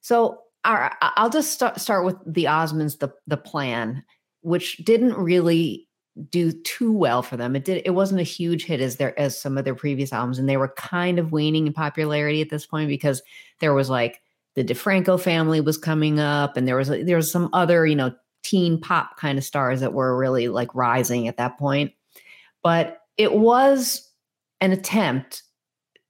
So 0.00 0.38
our, 0.64 0.96
I'll 1.00 1.30
just 1.30 1.52
start 1.52 1.80
start 1.80 2.04
with 2.04 2.16
the 2.26 2.44
Osmonds, 2.44 2.98
the 2.98 3.12
the 3.26 3.36
plan, 3.36 4.04
which 4.42 4.76
didn't 4.78 5.16
really 5.16 5.88
do 6.30 6.52
too 6.52 6.92
well 6.92 7.22
for 7.22 7.36
them. 7.36 7.56
It 7.56 7.64
did. 7.64 7.82
It 7.84 7.90
wasn't 7.90 8.20
a 8.20 8.24
huge 8.24 8.64
hit 8.64 8.80
as 8.80 8.96
their 8.96 9.18
as 9.18 9.40
some 9.40 9.58
of 9.58 9.64
their 9.64 9.74
previous 9.74 10.12
albums, 10.12 10.38
and 10.38 10.48
they 10.48 10.56
were 10.56 10.68
kind 10.76 11.18
of 11.18 11.32
waning 11.32 11.66
in 11.66 11.72
popularity 11.72 12.40
at 12.40 12.50
this 12.50 12.66
point 12.66 12.88
because 12.88 13.22
there 13.60 13.74
was 13.74 13.90
like 13.90 14.20
the 14.54 14.64
DeFranco 14.64 15.20
family 15.20 15.60
was 15.60 15.78
coming 15.78 16.20
up, 16.20 16.56
and 16.56 16.68
there 16.68 16.76
was 16.76 16.88
there 16.88 17.16
was 17.16 17.30
some 17.30 17.48
other 17.52 17.86
you 17.86 17.96
know 17.96 18.14
teen 18.42 18.80
pop 18.80 19.16
kind 19.16 19.38
of 19.38 19.44
stars 19.44 19.80
that 19.80 19.94
were 19.94 20.16
really 20.16 20.48
like 20.48 20.74
rising 20.74 21.28
at 21.28 21.36
that 21.38 21.58
point. 21.58 21.92
But 22.62 22.98
it 23.16 23.34
was 23.34 24.08
an 24.60 24.72
attempt 24.72 25.42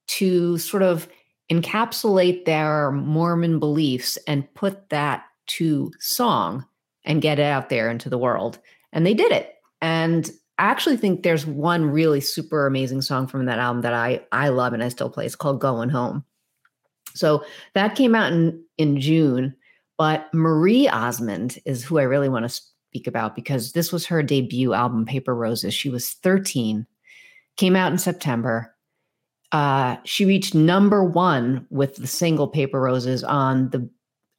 to 0.08 0.58
sort 0.58 0.82
of 0.82 1.08
encapsulate 1.52 2.44
their 2.44 2.92
Mormon 2.92 3.58
beliefs 3.58 4.16
and 4.26 4.52
put 4.54 4.88
that 4.90 5.24
to 5.48 5.92
song 6.00 6.64
and 7.04 7.22
get 7.22 7.38
it 7.38 7.44
out 7.44 7.68
there 7.68 7.90
into 7.90 8.08
the 8.08 8.18
world. 8.18 8.58
And 8.92 9.06
they 9.06 9.14
did 9.14 9.32
it. 9.32 9.54
And 9.80 10.30
I 10.58 10.64
actually 10.66 10.96
think 10.96 11.22
there's 11.22 11.46
one 11.46 11.86
really 11.86 12.20
super 12.20 12.66
amazing 12.66 13.02
song 13.02 13.26
from 13.26 13.46
that 13.46 13.58
album 13.58 13.82
that 13.82 13.94
I 13.94 14.24
I 14.30 14.48
love 14.48 14.72
and 14.72 14.82
I 14.82 14.88
still 14.88 15.10
play. 15.10 15.26
It's 15.26 15.36
called 15.36 15.60
Going 15.60 15.88
Home. 15.88 16.24
So 17.14 17.44
that 17.74 17.96
came 17.96 18.14
out 18.14 18.32
in 18.32 18.62
in 18.78 19.00
June, 19.00 19.54
but 19.98 20.32
Marie 20.32 20.88
Osmond 20.88 21.58
is 21.64 21.84
who 21.84 21.98
I 21.98 22.02
really 22.02 22.28
want 22.28 22.44
to 22.48 22.60
speak 22.92 23.06
about 23.06 23.34
because 23.34 23.72
this 23.72 23.92
was 23.92 24.06
her 24.06 24.22
debut 24.22 24.72
album, 24.72 25.04
Paper 25.04 25.34
Roses. 25.34 25.74
She 25.74 25.88
was 25.88 26.12
13, 26.12 26.86
came 27.56 27.76
out 27.76 27.92
in 27.92 27.98
September. 27.98 28.71
Uh, 29.52 29.96
she 30.04 30.24
reached 30.24 30.54
number 30.54 31.04
one 31.04 31.66
with 31.70 31.96
the 31.96 32.06
single 32.06 32.48
Paper 32.48 32.80
Roses 32.80 33.22
on 33.22 33.70
the 33.70 33.88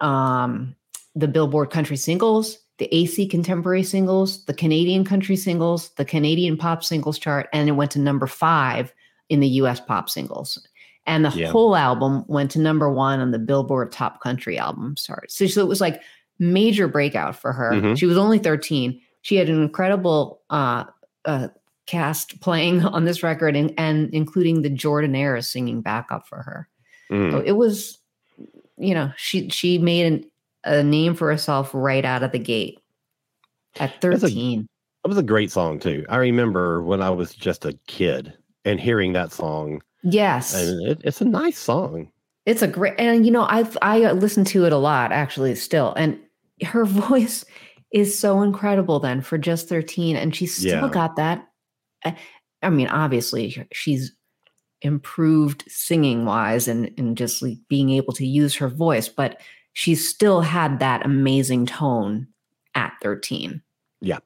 um, 0.06 0.76
the 1.16 1.28
Billboard 1.28 1.70
Country 1.70 1.96
Singles, 1.96 2.58
the 2.80 2.94
AC 2.94 3.28
Contemporary 3.28 3.84
Singles, 3.84 4.44
the 4.46 4.54
Canadian 4.54 5.06
Country 5.06 5.36
Singles, 5.36 5.90
the 5.92 6.06
Canadian 6.06 6.58
Pop 6.58 6.84
Singles 6.84 7.20
chart, 7.20 7.48
and 7.54 7.70
it 7.70 7.74
went 7.74 7.92
to 7.92 8.00
number 8.00 8.28
five 8.28 8.92
in 9.30 9.40
the 9.40 9.48
US 9.48 9.80
Pop 9.80 10.10
Singles 10.10 10.60
and 11.06 11.26
the 11.26 11.30
yeah. 11.30 11.50
whole 11.50 11.76
album 11.76 12.24
went 12.28 12.52
to 12.52 12.60
number 12.60 12.90
one 12.90 13.20
on 13.20 13.32
the 13.32 13.40
Billboard 13.40 13.92
Top 13.92 14.22
Country 14.22 14.58
Album 14.58 14.96
chart. 14.96 15.32
So, 15.32 15.48
so 15.48 15.62
it 15.62 15.68
was 15.68 15.82
like 15.82 16.02
major 16.40 16.88
breakout 16.88 17.36
for 17.36 17.52
her. 17.52 17.72
Mm-hmm. 17.72 17.96
She 17.96 18.06
was 18.06 18.18
only 18.18 18.40
13. 18.40 19.00
She 19.22 19.36
had 19.36 19.50
an 19.50 19.62
incredible 19.62 20.42
uh, 20.50 20.86
uh, 21.26 21.50
cast 21.86 22.40
playing 22.42 22.86
on 22.86 23.06
this 23.06 23.24
record, 23.24 23.56
and, 23.56 23.74
and 23.78 24.14
including 24.14 24.62
the 24.62 24.70
Jordanaires 24.70 25.46
singing 25.46 25.82
backup 25.82 26.28
for 26.28 26.42
her. 26.42 26.70
Mm. 27.12 27.32
So 27.32 27.40
it 27.40 27.54
was, 27.54 28.00
you 28.78 28.94
know, 28.94 29.12
she 29.18 29.50
she 29.50 29.78
made 29.78 30.06
an, 30.06 30.26
a 30.64 30.84
name 30.84 31.16
for 31.16 31.30
herself 31.30 31.72
right 31.74 32.06
out 32.06 32.24
of 32.24 32.32
the 32.32 32.40
gate 32.40 32.80
at 33.80 34.02
13. 34.02 34.68
That 35.04 35.10
was 35.10 35.18
a 35.18 35.24
great 35.24 35.52
song 35.52 35.80
too. 35.80 36.06
I 36.08 36.18
remember 36.18 36.82
when 36.82 37.02
I 37.02 37.10
was 37.10 37.34
just 37.36 37.66
a 37.66 37.78
kid 37.88 38.34
and 38.64 38.80
hearing 38.80 39.12
that 39.14 39.34
song 39.34 39.82
Yes. 40.04 40.54
And 40.54 40.88
it, 40.88 41.02
it's 41.04 41.22
a 41.22 41.26
nice 41.26 41.58
song. 41.58 42.12
It's 42.46 42.62
a 42.62 42.68
great, 42.68 42.96
and 42.98 43.26
you 43.26 43.32
know, 43.32 43.46
I've, 43.50 43.78
I 43.82 44.12
listen 44.12 44.44
to 44.46 44.66
it 44.66 44.74
a 44.74 44.78
lot 44.78 45.12
actually 45.12 45.56
still. 45.56 45.94
And 45.94 46.20
her 46.64 46.86
voice 46.86 47.46
is 47.92 48.18
so 48.18 48.42
incredible 48.42 49.00
then 49.00 49.22
for 49.22 49.38
just 49.38 49.70
13. 49.70 50.16
And 50.16 50.36
she's 50.36 50.56
still 50.56 50.82
yeah. 50.82 50.90
got 50.90 51.16
that. 51.16 51.48
I 52.62 52.70
mean, 52.70 52.88
obviously 52.88 53.68
she's 53.72 54.12
improved 54.82 55.64
singing 55.68 56.26
wise 56.26 56.68
and, 56.68 56.92
and 56.98 57.18
just 57.18 57.42
like 57.42 57.58
being 57.70 57.90
able 57.90 58.14
to 58.14 58.26
use 58.26 58.56
her 58.56 58.68
voice, 58.68 59.08
but 59.10 59.40
she 59.74 59.96
still 59.96 60.42
had 60.42 60.80
that 60.80 61.06
amazing 61.06 61.66
tone 61.66 62.28
at 62.76 62.94
13. 63.02 63.62
Yeah. 64.02 64.20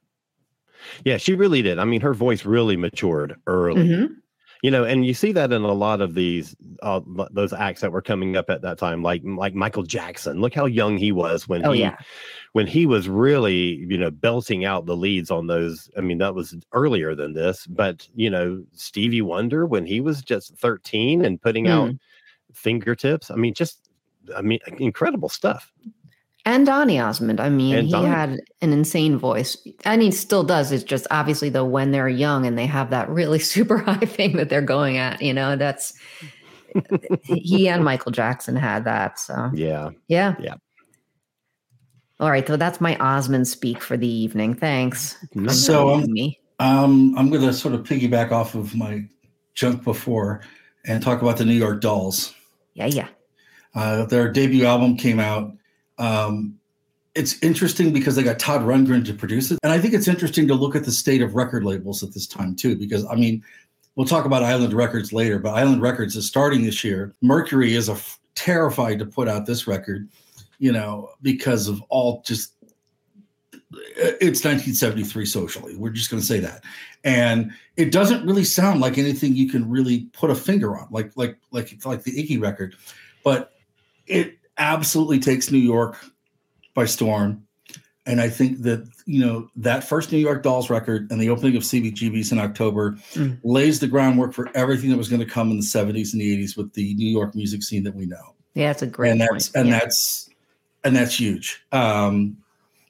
Yeah, 1.04 1.18
she 1.18 1.34
really 1.34 1.62
did. 1.62 1.80
I 1.80 1.86
mean, 1.86 2.02
her 2.02 2.13
voice 2.13 2.46
really 2.46 2.78
matured 2.78 3.36
early. 3.48 3.84
Mm-hmm 3.84 4.13
you 4.63 4.72
know 4.72 4.84
and 4.84 5.06
you 5.06 5.13
see 5.13 5.32
that 5.32 5.52
in 5.52 5.63
a 5.63 5.74
lot 5.74 6.02
of 6.02 6.13
these 6.13 6.56
uh, 6.82 7.00
those 7.32 7.54
acts 7.54 7.82
that 7.82 7.91
were 7.91 8.02
coming 8.02 8.36
up 8.36 8.50
at 8.50 8.62
that 8.62 8.78
time 8.78 9.04
like 9.04 9.22
like 9.24 9.54
michael 9.54 9.84
jackson 9.84 10.39
look 10.39 10.54
how 10.54 10.65
young 10.65 10.98
he 10.98 11.12
was 11.12 11.48
when 11.48 11.65
oh, 11.65 11.72
he 11.72 11.82
yeah. 11.82 11.98
when 12.54 12.67
he 12.67 12.86
was 12.86 13.08
really 13.08 13.86
you 13.89 13.98
know 13.98 14.12
belting 14.12 14.65
out 14.65 14.86
the 14.86 14.96
leads 14.96 15.32
on 15.32 15.48
those 15.48 15.89
i 15.98 16.02
mean 16.02 16.17
that 16.17 16.36
was 16.36 16.56
earlier 16.74 17.15
than 17.15 17.34
this 17.34 17.67
but 17.67 18.08
you 18.15 18.30
know 18.30 18.63
stevie 18.74 19.22
wonder 19.22 19.65
when 19.65 19.86
he 19.86 20.02
was 20.02 20.22
just 20.22 20.56
13 20.58 21.24
and 21.24 21.41
putting 21.41 21.65
mm. 21.65 21.72
out 21.72 21.96
fingertips 22.54 23.30
i 23.30 23.36
mean 23.36 23.54
just 23.54 23.89
i 24.36 24.41
mean 24.41 24.60
incredible 24.80 25.30
stuff 25.30 25.72
and 26.47 26.65
Donny 26.65 26.97
Osmond. 26.97 27.41
I 27.41 27.49
mean, 27.49 27.75
and 27.75 27.88
he 27.88 27.91
Donny. 27.91 28.07
had 28.07 28.39
an 28.62 28.71
insane 28.71 29.17
voice, 29.17 29.57
and 29.83 30.01
he 30.01 30.12
still 30.12 30.43
does. 30.43 30.71
It's 30.71 30.83
just 30.83 31.05
obviously 31.12 31.49
though 31.49 31.65
when 31.65 31.91
they're 31.91 32.07
young 32.07 32.45
and 32.45 32.57
they 32.57 32.65
have 32.65 32.89
that 32.91 33.10
really 33.10 33.39
super 33.53 33.77
high 33.79 33.97
thing 33.97 34.38
that 34.38 34.49
they're 34.49 34.62
going 34.62 34.97
at, 34.97 35.21
you 35.21 35.33
know, 35.33 35.57
that's 35.57 35.93
he 37.23 37.67
and 37.67 37.83
Michael 37.83 38.13
Jackson 38.13 38.55
had 38.55 38.86
that. 38.86 39.19
So 39.19 39.51
yeah, 39.53 39.89
yeah, 40.07 40.36
yeah. 40.39 40.55
All 42.19 42.31
right, 42.31 42.47
so 42.47 42.55
that's 42.55 42.79
my 42.79 42.95
Osmond 42.97 43.47
speak 43.47 43.83
for 43.83 43.97
the 43.97 44.07
evening. 44.07 44.55
Thanks. 44.55 45.17
So 45.49 45.89
um, 45.95 46.12
me. 46.12 46.39
Um, 46.60 47.13
I'm 47.17 47.29
going 47.29 47.43
to 47.43 47.53
sort 47.53 47.75
of 47.75 47.83
piggyback 47.83 48.31
off 48.31 48.55
of 48.55 48.73
my 48.73 49.03
junk 49.53 49.83
before 49.83 50.41
and 50.86 51.03
talk 51.03 51.21
about 51.21 51.38
the 51.38 51.45
New 51.45 51.53
York 51.53 51.81
Dolls. 51.81 52.33
Yeah, 52.73 52.88
yeah. 52.88 53.10
Uh, 53.75 54.05
their 54.05 54.31
debut 54.31 54.65
album 54.65 54.97
came 54.97 55.19
out 55.19 55.51
um, 55.97 56.60
it's 57.15 57.41
interesting 57.41 57.91
because 57.91 58.15
they 58.15 58.23
got 58.23 58.38
Todd 58.38 58.62
Rundgren 58.62 59.03
to 59.05 59.13
produce 59.13 59.49
it. 59.49 59.60
And 59.63 59.73
I 59.73 59.79
think 59.79 59.93
it's 59.93 60.07
interesting 60.07 60.47
to 60.49 60.53
look 60.53 60.75
at 60.75 60.86
the 60.86 60.91
state 60.91 61.21
of 61.21 61.36
record 61.36 61.63
labels 61.63 62.03
at 62.03 62.13
this 62.13 62.27
time, 62.27 62.55
too, 62.55 62.75
because 62.75 63.05
I 63.05 63.15
mean, 63.15 63.43
we'll 63.95 64.05
talk 64.05 64.25
about 64.25 64.43
Island 64.43 64.73
Records 64.73 65.12
later, 65.12 65.39
but 65.39 65.55
Island 65.55 65.81
Records 65.81 66.15
is 66.15 66.27
starting 66.27 66.63
this 66.63 66.83
year. 66.83 67.15
Mercury 67.21 67.73
is 67.73 67.89
a 67.89 67.93
f- 67.93 68.19
terrified 68.36 68.99
to 68.99 69.05
put 69.05 69.27
out 69.27 69.47
this 69.47 69.65
record, 69.65 70.07
you 70.60 70.71
know, 70.71 71.10
because 71.23 71.67
of 71.67 71.81
all 71.89 72.21
just 72.23 72.53
it's 73.71 74.45
1973 74.45 75.25
socially. 75.25 75.75
We're 75.75 75.89
just 75.89 76.10
going 76.10 76.21
to 76.21 76.25
say 76.25 76.39
that. 76.39 76.63
And 77.03 77.51
it 77.75 77.91
doesn't 77.91 78.25
really 78.25 78.43
sound 78.43 78.79
like 78.79 78.97
anything 78.97 79.36
you 79.36 79.49
can 79.49 79.69
really 79.69 80.07
put 80.13 80.29
a 80.29 80.36
finger 80.36 80.77
on, 80.77 80.88
like 80.91 81.12
like 81.15 81.38
like 81.51 81.83
like 81.86 82.03
the 82.03 82.12
Iggy 82.12 82.41
record, 82.41 82.75
but 83.23 83.53
it 84.05 84.38
absolutely 84.58 85.20
takes 85.20 85.52
New 85.52 85.58
York 85.58 85.98
by 86.74 86.86
storm. 86.86 87.43
And 88.06 88.22
I 88.22 88.30
think 88.30 88.62
that, 88.62 88.88
you 89.06 89.26
know, 89.26 89.50
that 89.58 89.84
first 89.84 90.12
New 90.12 90.17
York 90.17 90.41
Dolls 90.41 90.70
record 90.70 91.12
and 91.12 91.20
the 91.20 91.30
opening 91.30 91.58
of 91.58 91.63
CBGB's 91.63 92.32
in 92.32 92.39
October 92.39 92.91
mm. 93.13 93.38
lays 93.43 93.80
the 93.80 93.88
groundwork 93.88 94.34
for 94.34 94.50
everything 94.56 94.89
that 94.91 94.98
was 94.98 95.10
going 95.10 95.20
to 95.20 95.26
come 95.26 95.52
in 95.52 95.58
the 95.58 95.63
70s 95.63 96.13
and 96.13 96.22
the 96.22 96.43
80s 96.43 96.56
with 96.56 96.72
the 96.74 96.93
New 96.96 97.10
York 97.10 97.36
music 97.36 97.63
scene 97.63 97.84
that 97.84 97.96
we 97.96 98.06
know. 98.06 98.36
Yeah, 98.54 98.72
it's 98.72 98.82
a 98.82 98.88
great 98.88 99.12
and 99.12 99.22
that's 99.22 99.50
point. 99.50 99.56
and 99.62 99.70
yeah. 99.70 99.80
that's 99.80 100.30
and 100.84 100.96
that's 100.96 101.20
huge. 101.20 101.63
Um, 101.74 102.38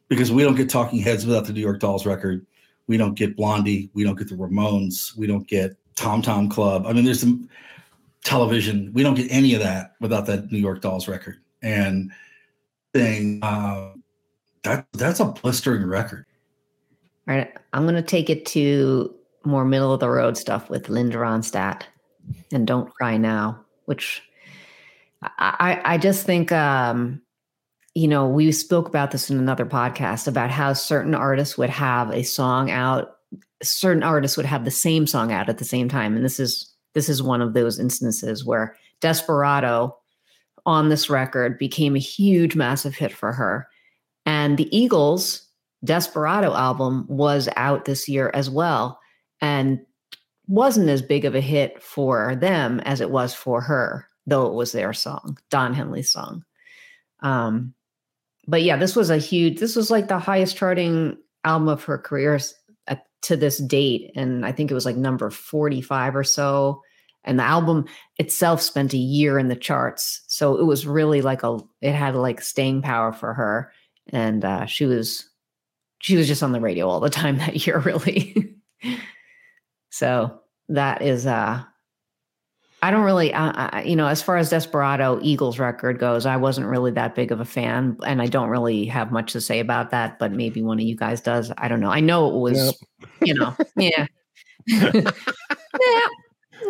because 0.07 0.31
we 0.31 0.43
don't 0.43 0.55
get 0.55 0.69
talking 0.69 0.99
heads 0.99 1.25
without 1.25 1.45
the 1.45 1.53
New 1.53 1.61
York 1.61 1.79
Dolls 1.79 2.05
record. 2.05 2.45
We 2.85 2.95
don't 2.95 3.15
get 3.15 3.35
Blondie, 3.35 3.89
we 3.93 4.03
don't 4.03 4.17
get 4.17 4.29
the 4.29 4.35
Ramones, 4.35 5.17
we 5.17 5.27
don't 5.27 5.45
get 5.47 5.75
Tom 5.95 6.21
Tom 6.21 6.47
Club. 6.47 6.85
I 6.85 6.93
mean, 6.93 7.03
there's 7.03 7.19
some 7.19 7.49
television. 8.23 8.91
We 8.93 9.03
don't 9.03 9.15
get 9.15 9.29
any 9.31 9.55
of 9.55 9.61
that 9.61 9.95
without 9.99 10.25
that 10.27 10.51
New 10.51 10.59
York 10.59 10.81
Dolls 10.81 11.07
record 11.07 11.37
and 11.67 12.11
thing. 12.93 13.39
Uh, 13.41 13.93
that 14.63 14.87
that's 14.93 15.19
a 15.19 15.25
blistering 15.25 15.85
record. 15.85 16.25
All 17.27 17.35
right, 17.35 17.53
I'm 17.73 17.83
going 17.83 17.95
to 17.95 18.01
take 18.01 18.29
it 18.29 18.45
to 18.47 19.13
more 19.45 19.65
middle 19.65 19.93
of 19.93 19.99
the 19.99 20.09
road 20.09 20.37
stuff 20.37 20.69
with 20.69 20.89
Linda 20.89 21.17
Ronstadt 21.17 21.83
and 22.51 22.65
Don't 22.65 22.93
Cry 22.93 23.17
Now, 23.17 23.63
which 23.85 24.21
I 25.21 25.81
I 25.83 25.97
just 25.97 26.25
think 26.25 26.51
um, 26.51 27.21
you 27.93 28.07
know 28.07 28.27
we 28.27 28.51
spoke 28.51 28.87
about 28.87 29.11
this 29.11 29.29
in 29.29 29.37
another 29.37 29.65
podcast 29.65 30.27
about 30.27 30.51
how 30.51 30.73
certain 30.73 31.15
artists 31.15 31.57
would 31.57 31.69
have 31.69 32.11
a 32.11 32.23
song 32.23 32.71
out, 32.71 33.17
certain 33.61 34.03
artists 34.03 34.37
would 34.37 34.45
have 34.45 34.65
the 34.65 34.71
same 34.71 35.05
song 35.05 35.31
out 35.31 35.49
at 35.49 35.57
the 35.57 35.65
same 35.65 35.89
time, 35.89 36.15
and 36.15 36.23
this 36.23 36.39
is 36.39 36.73
this 36.93 37.09
is 37.09 37.21
one 37.21 37.41
of 37.41 37.53
those 37.53 37.79
instances 37.79 38.45
where 38.45 38.75
Desperado 39.01 39.97
on 40.67 40.89
this 40.89 41.09
record 41.09 41.57
became 41.57 41.95
a 41.95 41.99
huge, 41.99 42.55
massive 42.55 42.93
hit 42.93 43.13
for 43.13 43.31
her. 43.31 43.67
And 44.25 44.57
the 44.57 44.77
Eagles' 44.77 45.47
Desperado 45.83 46.53
album 46.53 47.05
was 47.07 47.47
out 47.55 47.85
this 47.85 48.09
year 48.09 48.29
as 48.33 48.49
well 48.49 48.99
and 49.41 49.79
wasn't 50.47 50.89
as 50.89 51.01
big 51.01 51.23
of 51.23 51.35
a 51.35 51.41
hit 51.41 51.81
for 51.81 52.35
them 52.35 52.81
as 52.81 52.99
it 52.99 53.09
was 53.09 53.33
for 53.33 53.61
her, 53.61 54.05
though 54.25 54.45
it 54.45 54.53
was 54.53 54.73
their 54.73 54.93
song, 54.93 55.37
Don 55.49 55.73
Henley's 55.73 56.11
song. 56.11 56.43
Um, 57.21 57.73
but 58.47 58.63
yeah, 58.63 58.75
this 58.77 58.95
was 58.95 59.09
a 59.09 59.17
huge. 59.17 59.59
This 59.59 59.75
was 59.75 59.89
like 59.89 60.07
the 60.07 60.19
highest 60.19 60.57
charting 60.57 61.17
album 61.43 61.69
of 61.69 61.83
her 61.83 61.97
career 61.97 62.39
at, 62.87 63.05
to 63.23 63.35
this 63.35 63.57
date, 63.57 64.11
and 64.15 64.45
I 64.45 64.51
think 64.51 64.71
it 64.71 64.73
was 64.73 64.85
like 64.85 64.95
number 64.95 65.29
forty 65.29 65.81
five 65.81 66.15
or 66.15 66.23
so. 66.23 66.81
And 67.27 67.39
the 67.39 67.43
album 67.43 67.85
itself 68.17 68.61
spent 68.61 68.93
a 68.93 68.97
year 68.97 69.37
in 69.37 69.47
the 69.47 69.55
charts, 69.55 70.21
so 70.27 70.57
it 70.57 70.65
was 70.65 70.87
really 70.87 71.21
like 71.21 71.43
a. 71.43 71.59
It 71.81 71.93
had 71.93 72.15
like 72.15 72.41
staying 72.41 72.81
power 72.81 73.11
for 73.11 73.33
her, 73.33 73.71
and 74.09 74.43
uh, 74.43 74.65
she 74.65 74.85
was 74.85 75.29
she 75.99 76.15
was 76.15 76.27
just 76.27 76.43
on 76.43 76.51
the 76.51 76.61
radio 76.61 76.87
all 76.87 76.99
the 76.99 77.09
time 77.09 77.37
that 77.39 77.67
year, 77.67 77.79
really. 77.79 78.55
so 79.89 80.39
that 80.69 81.01
is 81.01 81.25
uh 81.25 81.63
I 82.81 82.91
don't 82.91 83.05
really, 83.05 83.33
uh, 83.33 83.53
I, 83.55 83.83
you 83.83 83.95
know, 83.95 84.05
as 84.05 84.21
far 84.21 84.37
as 84.37 84.51
Desperado 84.51 85.19
Eagles 85.23 85.57
record 85.57 85.97
goes, 85.97 86.27
I 86.27 86.37
wasn't 86.37 86.67
really 86.67 86.91
that 86.91 87.15
big 87.15 87.31
of 87.31 87.39
a 87.39 87.45
fan, 87.45 87.97
and 88.05 88.21
I 88.21 88.27
don't 88.27 88.49
really 88.49 88.85
have 88.85 89.11
much 89.11 89.33
to 89.33 89.41
say 89.41 89.59
about 89.59 89.89
that. 89.89 90.19
But 90.19 90.31
maybe 90.31 90.61
one 90.61 90.79
of 90.79 90.85
you 90.85 90.95
guys 90.95 91.19
does. 91.19 91.51
I 91.57 91.69
don't 91.69 91.79
know. 91.79 91.89
I 91.89 92.01
know 92.01 92.29
it 92.29 92.39
was, 92.39 92.57
yep. 92.57 92.75
you 93.21 93.33
know, 93.33 93.55
yeah. 93.75 94.05
yeah, 94.67 96.07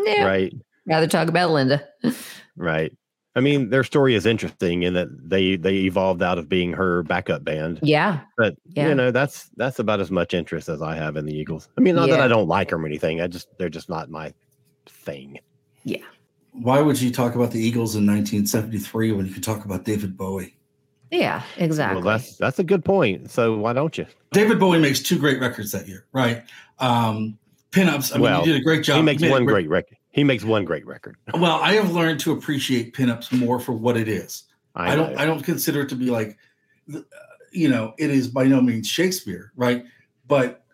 yeah. 0.06 0.26
Right. 0.26 0.54
Rather 0.86 1.08
talk 1.08 1.28
about 1.28 1.52
Linda. 1.52 1.88
right. 2.56 2.96
I 3.36 3.40
mean, 3.40 3.70
their 3.70 3.84
story 3.84 4.16
is 4.16 4.26
interesting 4.26 4.82
in 4.82 4.96
that 4.96 5.10
they 5.30 5.58
they 5.58 5.76
evolved 5.76 6.24
out 6.24 6.40
of 6.40 6.50
being 6.50 6.74
her 6.74 7.04
backup 7.04 7.44
band. 7.44 7.80
Yeah. 7.84 8.22
But 8.36 8.56
yeah. 8.70 8.90
you 8.90 8.96
know, 8.96 9.12
that's 9.12 9.50
that's 9.58 9.78
about 9.78 10.00
as 10.00 10.10
much 10.10 10.34
interest 10.34 10.70
as 10.70 10.82
I 10.82 10.96
have 10.96 11.18
in 11.18 11.26
the 11.26 11.38
Eagles. 11.38 11.70
I 11.78 11.82
mean, 11.82 11.96
not 11.96 12.10
yeah. 12.10 12.16
that 12.16 12.24
I 12.24 12.28
don't 12.28 12.48
like 12.48 12.70
them 12.70 12.84
or 12.84 12.88
anything. 12.88 13.22
I 13.22 13.28
just 13.28 13.48
they're 13.60 13.70
just 13.70 13.90
not 13.90 14.10
my 14.10 14.34
thing. 14.88 15.40
Yeah. 15.84 16.04
Why 16.52 16.82
would 16.82 17.00
you 17.00 17.12
talk 17.12 17.36
about 17.36 17.52
the 17.52 17.60
Eagles 17.60 17.96
in 17.96 18.08
1973 18.08 19.12
when 19.12 19.28
you 19.28 19.34
can 19.34 19.44
talk 19.44 19.66
about 19.66 19.86
David 19.86 20.18
Bowie? 20.18 20.58
Yeah, 21.12 21.44
exactly. 21.58 22.02
Well, 22.02 22.18
that's 22.18 22.38
that's 22.38 22.58
a 22.58 22.64
good 22.64 22.84
point. 22.84 23.30
So 23.30 23.56
why 23.56 23.74
don't 23.74 23.98
you? 23.98 24.08
David 24.32 24.60
Bowie 24.60 24.80
makes 24.80 25.00
two 25.00 25.20
great 25.20 25.40
records 25.40 25.72
that 25.74 25.88
year, 25.88 26.06
right? 26.12 26.44
Um, 26.80 27.38
Pin 27.78 27.90
Ups. 27.90 28.12
I 28.12 28.18
well, 28.18 28.40
mean, 28.40 28.48
you 28.48 28.54
did 28.54 28.62
a 28.62 28.64
great 28.64 28.84
job. 28.84 28.98
He 28.98 29.04
makes 29.04 29.22
one 29.24 29.46
great 29.46 29.70
record. 29.70 29.98
He 30.10 30.24
makes 30.24 30.44
one 30.44 30.66
great 30.66 30.86
record. 30.88 31.16
well, 31.36 31.60
I 31.62 31.74
have 31.74 31.92
learned 31.92 32.20
to 32.22 32.32
appreciate 32.32 32.94
Pin 32.94 33.10
Ups 33.10 33.32
more 33.32 33.60
for 33.60 33.74
what 33.74 33.96
it 33.96 34.08
is. 34.08 34.44
I, 34.76 34.94
I 34.94 34.96
don't. 34.96 35.18
I 35.18 35.26
don't 35.26 35.44
consider 35.44 35.82
it 35.82 35.90
to 35.90 35.96
be 35.96 36.10
like, 36.10 36.38
you 37.52 37.70
know, 37.70 37.94
it 38.00 38.10
is 38.10 38.28
by 38.28 38.46
no 38.46 38.62
means 38.62 38.88
Shakespeare, 38.88 39.52
right? 39.56 39.86
But 40.28 40.66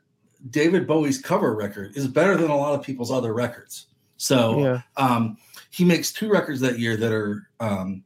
David 0.49 0.87
Bowie's 0.87 1.21
cover 1.21 1.53
record 1.55 1.95
is 1.97 2.07
better 2.07 2.37
than 2.37 2.49
a 2.49 2.55
lot 2.55 2.73
of 2.73 2.85
people's 2.85 3.11
other 3.11 3.33
records. 3.33 3.87
So 4.17 4.59
yeah. 4.59 4.81
um, 4.95 5.37
he 5.71 5.83
makes 5.83 6.13
two 6.13 6.29
records 6.29 6.61
that 6.61 6.79
year 6.79 6.95
that 6.95 7.11
are, 7.11 7.49
um, 7.59 8.03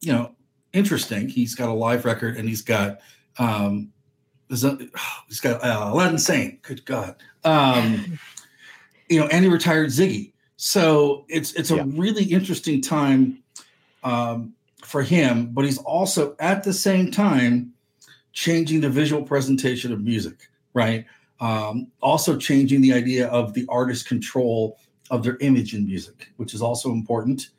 you 0.00 0.12
know, 0.12 0.34
interesting. 0.74 1.28
He's 1.28 1.54
got 1.54 1.70
a 1.70 1.72
live 1.72 2.04
record 2.04 2.36
and 2.36 2.48
he's 2.48 2.62
got 2.62 3.00
um, 3.38 3.92
he's 4.48 5.40
got 5.40 5.64
uh, 5.64 5.90
Aladdin 5.90 6.18
Sane. 6.18 6.58
Good 6.62 6.84
God, 6.84 7.16
um, 7.44 8.18
you 9.08 9.20
know, 9.20 9.26
and 9.26 9.44
he 9.44 9.50
retired 9.50 9.90
Ziggy. 9.90 10.32
So 10.56 11.24
it's 11.28 11.52
it's 11.54 11.70
a 11.70 11.76
yeah. 11.76 11.84
really 11.86 12.24
interesting 12.24 12.80
time 12.80 13.42
um, 14.02 14.54
for 14.82 15.02
him, 15.02 15.50
but 15.52 15.64
he's 15.64 15.78
also 15.78 16.36
at 16.38 16.62
the 16.64 16.72
same 16.72 17.10
time 17.10 17.72
changing 18.32 18.80
the 18.80 18.90
visual 18.90 19.22
presentation 19.22 19.92
of 19.92 20.02
music, 20.02 20.48
right? 20.72 21.06
Um, 21.40 21.88
also 22.00 22.36
changing 22.36 22.80
the 22.80 22.92
idea 22.92 23.28
of 23.28 23.54
the 23.54 23.66
artist 23.68 24.06
control 24.06 24.78
of 25.10 25.22
their 25.22 25.36
image 25.40 25.74
in 25.74 25.86
music, 25.86 26.32
which 26.36 26.54
is 26.54 26.62
also 26.62 26.90
important. 26.90 27.50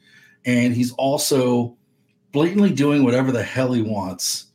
And 0.46 0.74
he's 0.74 0.92
also 0.94 1.78
blatantly 2.32 2.72
doing 2.72 3.04
whatever 3.04 3.32
the 3.32 3.44
hell 3.44 3.74
he 3.74 3.82
wants 3.82 4.48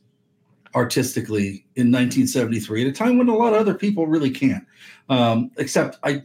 artistically 0.75 1.65
in 1.75 1.91
1973 1.91 2.83
at 2.83 2.87
a 2.87 2.91
time 2.91 3.17
when 3.17 3.29
a 3.29 3.35
lot 3.35 3.53
of 3.53 3.59
other 3.59 3.73
people 3.73 4.07
really 4.07 4.29
can't. 4.29 4.65
Um, 5.09 5.51
except 5.57 5.97
I, 6.03 6.21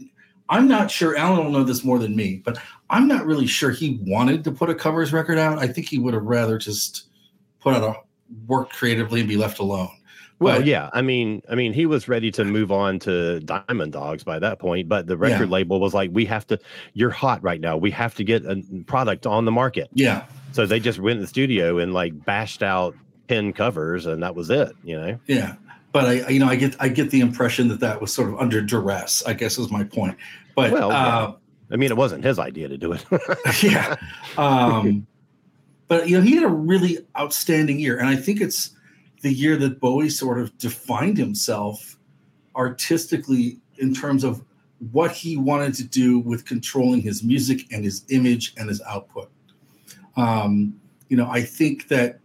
I'm 0.48 0.68
not 0.68 0.90
sure. 0.90 1.16
Alan 1.16 1.44
will 1.44 1.52
know 1.52 1.64
this 1.64 1.84
more 1.84 1.98
than 1.98 2.14
me, 2.14 2.42
but 2.44 2.58
I'm 2.90 3.08
not 3.08 3.26
really 3.26 3.46
sure 3.46 3.70
he 3.70 3.98
wanted 4.02 4.44
to 4.44 4.52
put 4.52 4.70
a 4.70 4.74
covers 4.74 5.12
record 5.12 5.38
out. 5.38 5.58
I 5.58 5.66
think 5.66 5.88
he 5.88 5.98
would 5.98 6.14
have 6.14 6.22
rather 6.22 6.58
just 6.58 7.08
put 7.60 7.74
out 7.74 7.82
a 7.82 7.94
work 8.46 8.70
creatively 8.70 9.20
and 9.20 9.28
be 9.28 9.36
left 9.36 9.58
alone. 9.58 9.90
Well, 10.38 10.58
but, 10.58 10.66
yeah, 10.66 10.90
I 10.92 11.00
mean, 11.00 11.42
I 11.48 11.54
mean, 11.54 11.72
he 11.72 11.86
was 11.86 12.08
ready 12.08 12.30
to 12.32 12.44
move 12.44 12.70
on 12.70 12.98
to 13.00 13.40
Diamond 13.40 13.92
Dogs 13.92 14.22
by 14.22 14.38
that 14.38 14.58
point, 14.58 14.86
but 14.86 15.06
the 15.06 15.16
record 15.16 15.48
yeah. 15.48 15.52
label 15.52 15.80
was 15.80 15.94
like, 15.94 16.10
"We 16.12 16.26
have 16.26 16.46
to. 16.48 16.58
You're 16.92 17.10
hot 17.10 17.42
right 17.42 17.60
now. 17.60 17.78
We 17.78 17.90
have 17.92 18.14
to 18.16 18.24
get 18.24 18.44
a 18.44 18.62
product 18.86 19.26
on 19.26 19.46
the 19.46 19.52
market." 19.52 19.88
Yeah. 19.94 20.26
So 20.52 20.66
they 20.66 20.78
just 20.78 20.98
went 20.98 21.16
in 21.16 21.22
the 21.22 21.26
studio 21.26 21.78
and 21.78 21.94
like 21.94 22.24
bashed 22.24 22.62
out 22.62 22.94
ten 23.28 23.52
covers, 23.52 24.06
and 24.06 24.22
that 24.22 24.34
was 24.34 24.50
it. 24.50 24.72
You 24.84 25.00
know. 25.00 25.18
Yeah, 25.26 25.56
but 25.92 26.04
I, 26.04 26.28
you 26.28 26.38
know, 26.38 26.46
I 26.46 26.56
get, 26.56 26.76
I 26.78 26.88
get 26.88 27.10
the 27.10 27.20
impression 27.20 27.68
that 27.68 27.80
that 27.80 28.00
was 28.00 28.12
sort 28.12 28.28
of 28.28 28.38
under 28.38 28.60
duress. 28.60 29.22
I 29.26 29.32
guess 29.32 29.58
is 29.58 29.70
my 29.70 29.84
point. 29.84 30.16
But 30.54 30.72
well, 30.72 30.90
uh, 30.90 31.32
I 31.70 31.76
mean, 31.76 31.90
it 31.90 31.96
wasn't 31.96 32.24
his 32.24 32.38
idea 32.38 32.68
to 32.68 32.78
do 32.78 32.92
it. 32.92 33.04
yeah. 33.62 33.96
Um, 34.36 35.06
but 35.88 36.08
you 36.08 36.16
know, 36.16 36.22
he 36.22 36.34
had 36.34 36.44
a 36.44 36.48
really 36.48 36.98
outstanding 37.18 37.78
year, 37.78 37.98
and 37.98 38.08
I 38.08 38.16
think 38.16 38.40
it's 38.40 38.70
the 39.22 39.32
year 39.32 39.56
that 39.56 39.80
Bowie 39.80 40.10
sort 40.10 40.38
of 40.38 40.56
defined 40.58 41.18
himself 41.18 41.96
artistically 42.54 43.58
in 43.78 43.94
terms 43.94 44.24
of 44.24 44.44
what 44.90 45.10
he 45.10 45.36
wanted 45.36 45.74
to 45.74 45.84
do 45.84 46.18
with 46.18 46.44
controlling 46.44 47.00
his 47.00 47.22
music 47.22 47.62
and 47.72 47.84
his 47.84 48.04
image 48.10 48.54
and 48.56 48.68
his 48.68 48.82
output. 48.82 49.30
Um, 50.16 50.78
you 51.08 51.16
know, 51.16 51.28
I 51.30 51.42
think 51.42 51.88
that 51.88 52.20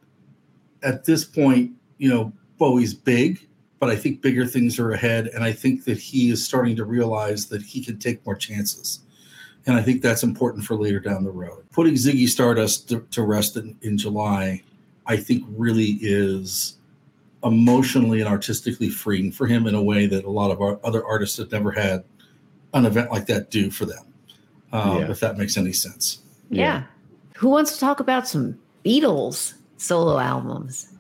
at 0.84 1.06
this 1.06 1.24
point, 1.24 1.72
you 1.98 2.10
know, 2.10 2.34
Bowie's 2.58 2.94
big, 2.94 3.48
but 3.80 3.90
I 3.90 3.96
think 3.96 4.22
bigger 4.22 4.46
things 4.46 4.80
are 4.80 4.92
ahead. 4.92 5.28
And 5.28 5.44
I 5.44 5.52
think 5.52 5.86
that 5.86 5.98
he 5.98 6.30
is 6.30 6.44
starting 6.44 6.76
to 6.76 6.86
realize 6.86 7.48
that 7.48 7.62
he 7.62 7.84
can 7.84 7.98
take 7.98 8.26
more 8.26 8.36
chances. 8.36 9.00
And 9.66 9.76
I 9.76 9.82
think 9.82 10.02
that's 10.02 10.24
important 10.24 10.66
for 10.66 10.76
later 10.76 11.00
down 11.00 11.24
the 11.24 11.32
road. 11.32 11.66
Putting 11.72 11.94
Ziggy 11.94 12.28
Stardust 12.28 12.90
to, 12.90 13.02
to 13.12 13.22
rest 13.22 13.58
in, 13.58 13.78
in 13.82 13.98
July, 13.98 14.64
I 15.06 15.18
think 15.18 15.46
really 15.50 15.98
is 16.02 16.78
emotionally 17.44 18.22
and 18.22 18.30
artistically 18.30 18.90
freeing 18.90 19.32
for 19.32 19.48
him 19.48 19.68
in 19.68 19.76
a 19.76 19.82
way 19.82 20.06
that 20.06 20.26
a 20.26 20.30
lot 20.30 20.52
of 20.52 20.62
our 20.62 20.80
other 20.84 21.06
artists 21.06 21.38
have 21.38 21.52
never 21.52 21.72
had 21.72 22.04
an 22.74 22.86
event 22.86 23.12
like 23.12 23.26
that 23.28 23.50
do 23.52 23.70
for 23.70 23.86
them. 23.86 24.06
Um, 24.72 25.00
yeah. 25.00 25.12
If 25.12 25.20
that 25.20 25.38
makes 25.38 25.58
any 25.58 25.74
sense. 25.74 26.22
Yeah. 26.50 26.62
yeah. 26.62 26.84
Who 27.38 27.50
wants 27.50 27.74
to 27.74 27.80
talk 27.80 28.00
about 28.00 28.28
some 28.28 28.60
Beatles 28.86 29.54
solo 29.82 30.20
albums? 30.20 30.94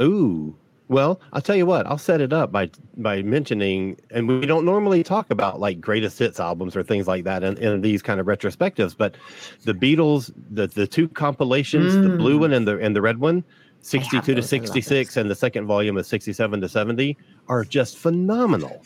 Ooh. 0.00 0.56
Well, 0.88 1.18
I'll 1.32 1.40
tell 1.40 1.56
you 1.56 1.64
what. 1.64 1.86
I'll 1.86 1.98
set 1.98 2.20
it 2.20 2.32
up 2.32 2.52
by 2.52 2.70
by 2.98 3.22
mentioning, 3.22 3.98
and 4.10 4.28
we 4.28 4.44
don't 4.44 4.66
normally 4.66 5.02
talk 5.02 5.30
about 5.30 5.58
like 5.58 5.80
greatest 5.80 6.18
hits 6.18 6.38
albums 6.38 6.76
or 6.76 6.82
things 6.82 7.08
like 7.08 7.24
that 7.24 7.42
in, 7.42 7.56
in 7.56 7.80
these 7.80 8.02
kind 8.02 8.20
of 8.20 8.26
retrospectives. 8.26 8.94
But 8.96 9.16
the 9.62 9.72
Beatles, 9.72 10.30
the 10.50 10.66
the 10.66 10.86
two 10.86 11.08
compilations, 11.08 11.94
mm. 11.94 12.02
the 12.02 12.16
blue 12.18 12.38
one 12.38 12.52
and 12.52 12.68
the 12.68 12.78
and 12.80 12.94
the 12.94 13.00
red 13.00 13.18
one, 13.18 13.42
62 13.80 14.34
to 14.34 14.42
66 14.42 15.16
and 15.16 15.30
the 15.30 15.34
second 15.34 15.66
volume 15.66 15.96
of 15.96 16.04
67 16.04 16.60
to 16.60 16.68
70 16.68 17.16
are 17.48 17.64
just 17.64 17.96
phenomenal 17.96 18.82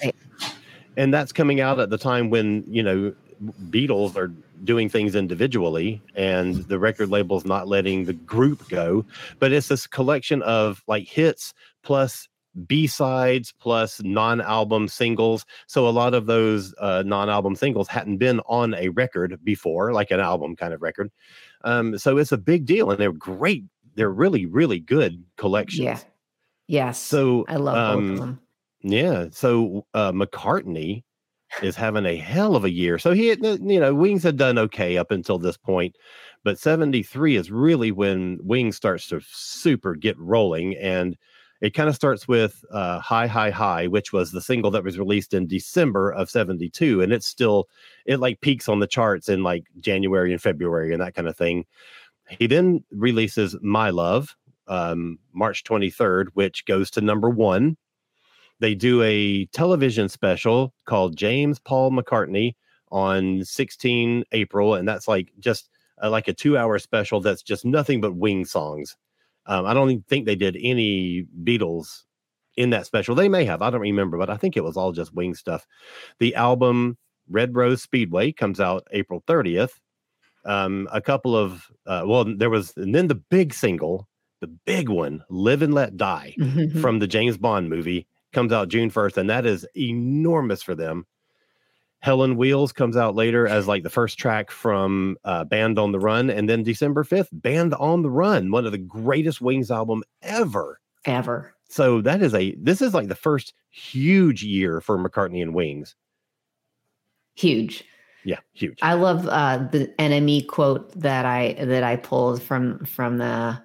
and 0.98 1.14
that's 1.14 1.33
coming 1.33 1.61
out 1.61 1.79
at 1.79 1.88
the 1.88 1.96
time 1.96 2.29
when 2.29 2.64
you 2.66 2.83
know 2.83 3.14
beatles 3.70 4.16
are 4.16 4.29
doing 4.64 4.88
things 4.88 5.14
individually 5.14 6.03
and 6.14 6.57
the 6.68 6.79
record 6.79 7.09
label's 7.09 7.44
not 7.44 7.68
letting 7.68 8.05
the 8.05 8.12
group 8.12 8.68
go 8.68 9.05
but 9.38 9.53
it's 9.53 9.68
this 9.68 9.87
collection 9.87 10.42
of 10.42 10.83
like 10.88 11.07
hits 11.07 11.55
plus 11.83 12.29
b-sides 12.66 13.55
plus 13.61 14.03
non-album 14.03 14.88
singles 14.88 15.46
so 15.68 15.87
a 15.87 15.90
lot 15.90 16.14
of 16.14 16.27
those 16.27 16.74
uh, 16.81 17.05
non-album 17.07 17.55
singles 17.55 17.87
hadn't 17.87 18.16
been 18.16 18.40
on 18.46 18.74
a 18.74 18.88
record 18.88 19.38
before 19.44 19.92
like 19.92 20.11
an 20.11 20.18
album 20.18 20.57
kind 20.57 20.74
of 20.74 20.82
record 20.82 21.11
um, 21.62 21.97
so 21.97 22.18
it's 22.18 22.32
a 22.32 22.39
big 22.39 22.64
deal 22.64 22.91
and 22.91 22.99
they're 22.99 23.12
great 23.12 23.64
they're 23.99 24.11
really 24.11 24.47
really 24.47 24.78
good 24.78 25.22
collections. 25.36 25.84
Yeah. 25.84 25.99
Yes. 26.68 26.99
So 26.99 27.45
I 27.49 27.57
love 27.57 27.76
um, 27.76 27.97
both 27.97 28.05
of 28.05 28.11
um, 28.11 28.16
them. 28.16 28.41
Yeah. 28.82 29.26
So 29.32 29.86
uh, 29.93 30.12
McCartney 30.12 31.03
is 31.62 31.76
having 31.76 32.07
a 32.07 32.16
hell 32.16 32.57
of 32.57 32.64
a 32.64 32.70
year. 32.70 32.99
So 32.99 33.12
he, 33.12 33.28
had, 33.28 33.42
you 33.42 33.80
know, 33.80 33.94
Wings 33.94 34.22
had 34.22 34.36
done 34.36 34.59
okay 34.59 34.96
up 34.96 35.11
until 35.11 35.38
this 35.38 35.57
point, 35.57 35.96
but 36.44 36.59
73 36.59 37.36
is 37.36 37.51
really 37.51 37.90
when 37.90 38.38
Wings 38.42 38.76
starts 38.76 39.09
to 39.09 39.20
super 39.22 39.94
get 39.94 40.18
rolling. 40.18 40.76
And 40.76 41.16
it 41.61 41.74
kind 41.74 41.88
of 41.88 41.94
starts 41.94 42.28
with 42.28 42.64
uh, 42.70 43.01
High, 43.01 43.26
High, 43.26 43.51
High, 43.51 43.86
which 43.88 44.12
was 44.12 44.30
the 44.30 44.40
single 44.40 44.70
that 44.70 44.84
was 44.84 44.99
released 44.99 45.34
in 45.34 45.46
December 45.46 46.12
of 46.12 46.30
72. 46.30 47.03
And 47.03 47.12
it's 47.12 47.26
still, 47.26 47.68
it 48.07 48.20
like 48.20 48.40
peaks 48.40 48.68
on 48.68 48.78
the 48.78 48.86
charts 48.86 49.28
in 49.28 49.42
like 49.42 49.64
January 49.80 50.32
and 50.32 50.40
February 50.40 50.92
and 50.92 51.03
that 51.03 51.14
kind 51.14 51.28
of 51.28 51.36
thing. 51.36 51.64
He 52.28 52.46
then 52.46 52.84
releases 52.90 53.57
My 53.62 53.90
Love, 53.90 54.36
um, 54.68 55.18
March 55.32 55.64
23rd, 55.64 56.26
which 56.34 56.64
goes 56.66 56.90
to 56.92 57.01
number 57.01 57.30
one. 57.30 57.76
They 58.61 58.74
do 58.74 59.02
a 59.02 59.46
television 59.46 60.09
special 60.09 60.74
called 60.84 61.16
James 61.16 61.59
Paul 61.59 61.90
McCartney 61.92 62.54
on 62.90 63.44
16 63.44 64.24
April, 64.32 64.74
and 64.74 64.88
that's 64.88 65.06
like 65.09 65.32
just 65.38 65.68
uh, 66.02 66.11
like 66.11 66.28
a 66.28 66.32
two 66.32 66.56
hour 66.56 66.78
special 66.78 67.20
that's 67.20 67.42
just 67.42 67.64
nothing 67.64 68.00
but 68.00 68.14
wing 68.16 68.44
songs. 68.44 68.96
Um, 69.46 69.66
I 69.66 69.74
don't 69.74 69.90
even 69.90 70.02
think 70.09 70.26
they 70.26 70.36
did 70.36 70.56
any 70.61 71.26
Beatles 71.42 72.02
in 72.56 72.70
that 72.70 72.86
special. 72.86 73.14
They 73.14 73.28
may 73.28 73.44
have, 73.44 73.62
I 73.62 73.70
don't 73.70 73.80
remember, 73.80 74.18
but 74.18 74.30
I 74.30 74.36
think 74.36 74.56
it 74.56 74.64
was 74.64 74.76
all 74.76 74.92
just 74.92 75.14
Wing 75.14 75.34
stuff. 75.34 75.66
The 76.18 76.34
album 76.34 76.98
Red 77.28 77.54
Rose 77.54 77.82
Speedway 77.82 78.32
comes 78.32 78.61
out 78.61 78.86
April 78.90 79.22
30th. 79.26 79.70
Um, 80.44 80.88
a 80.92 81.00
couple 81.00 81.36
of, 81.36 81.66
uh, 81.86 82.02
well, 82.06 82.24
there 82.24 82.50
was, 82.50 82.72
and 82.76 82.94
then 82.94 83.06
the 83.09 83.14
big 83.14 83.54
single, 83.54 84.09
the 84.40 84.46
big 84.48 84.88
one, 84.88 85.22
Live 85.30 85.62
and 85.62 85.72
Let 85.74 85.96
Die 85.96 86.34
Mhm. 86.38 86.80
from 86.80 86.98
the 86.98 87.06
James 87.06 87.36
Bond 87.38 87.68
movie 87.70 88.06
comes 88.33 88.53
out 88.53 88.68
June 88.68 88.91
1st, 88.91 89.16
and 89.16 89.31
that 89.31 89.47
is 89.47 89.66
enormous 89.76 90.62
for 90.62 90.74
them. 90.74 91.07
Helen 92.01 92.37
Wheels 92.37 92.72
comes 92.72 92.97
out 92.97 93.16
later 93.16 93.49
as 93.49 93.66
like 93.66 93.83
the 93.83 93.91
first 93.91 94.18
track 94.18 94.51
from 94.51 95.16
uh, 95.24 95.45
Band 95.45 95.79
on 95.79 95.93
the 95.93 95.99
Run, 95.99 96.31
and 96.31 96.49
then 96.49 96.62
December 96.62 97.03
5th, 97.05 97.29
Band 97.33 97.74
on 97.74 98.03
the 98.03 98.11
Run, 98.11 98.51
one 98.51 98.66
of 98.66 98.72
the 98.72 98.79
greatest 98.79 99.41
Wings 99.41 99.70
album 99.70 100.05
ever. 100.22 100.81
Ever. 101.05 101.55
So 101.68 102.01
that 102.03 102.22
is 102.22 102.35
a 102.35 102.55
this 102.55 102.81
is 102.81 102.95
like 102.95 103.09
the 103.09 103.14
first 103.14 103.53
huge 103.70 104.43
year 104.43 104.81
for 104.81 104.99
McCartney 104.99 105.43
and 105.43 105.55
Wings. 105.55 105.97
Huge. 107.35 107.85
Yeah, 108.24 108.39
huge. 108.53 108.79
I 108.83 108.95
love 108.95 109.29
uh, 109.29 109.59
the 109.70 109.93
NME 109.99 110.49
quote 110.49 110.93
that 111.01 111.24
I 111.24 111.53
that 111.55 111.83
I 111.83 111.97
pulled 111.97 112.43
from 112.43 112.85
from 112.85 113.18
the 113.18 113.61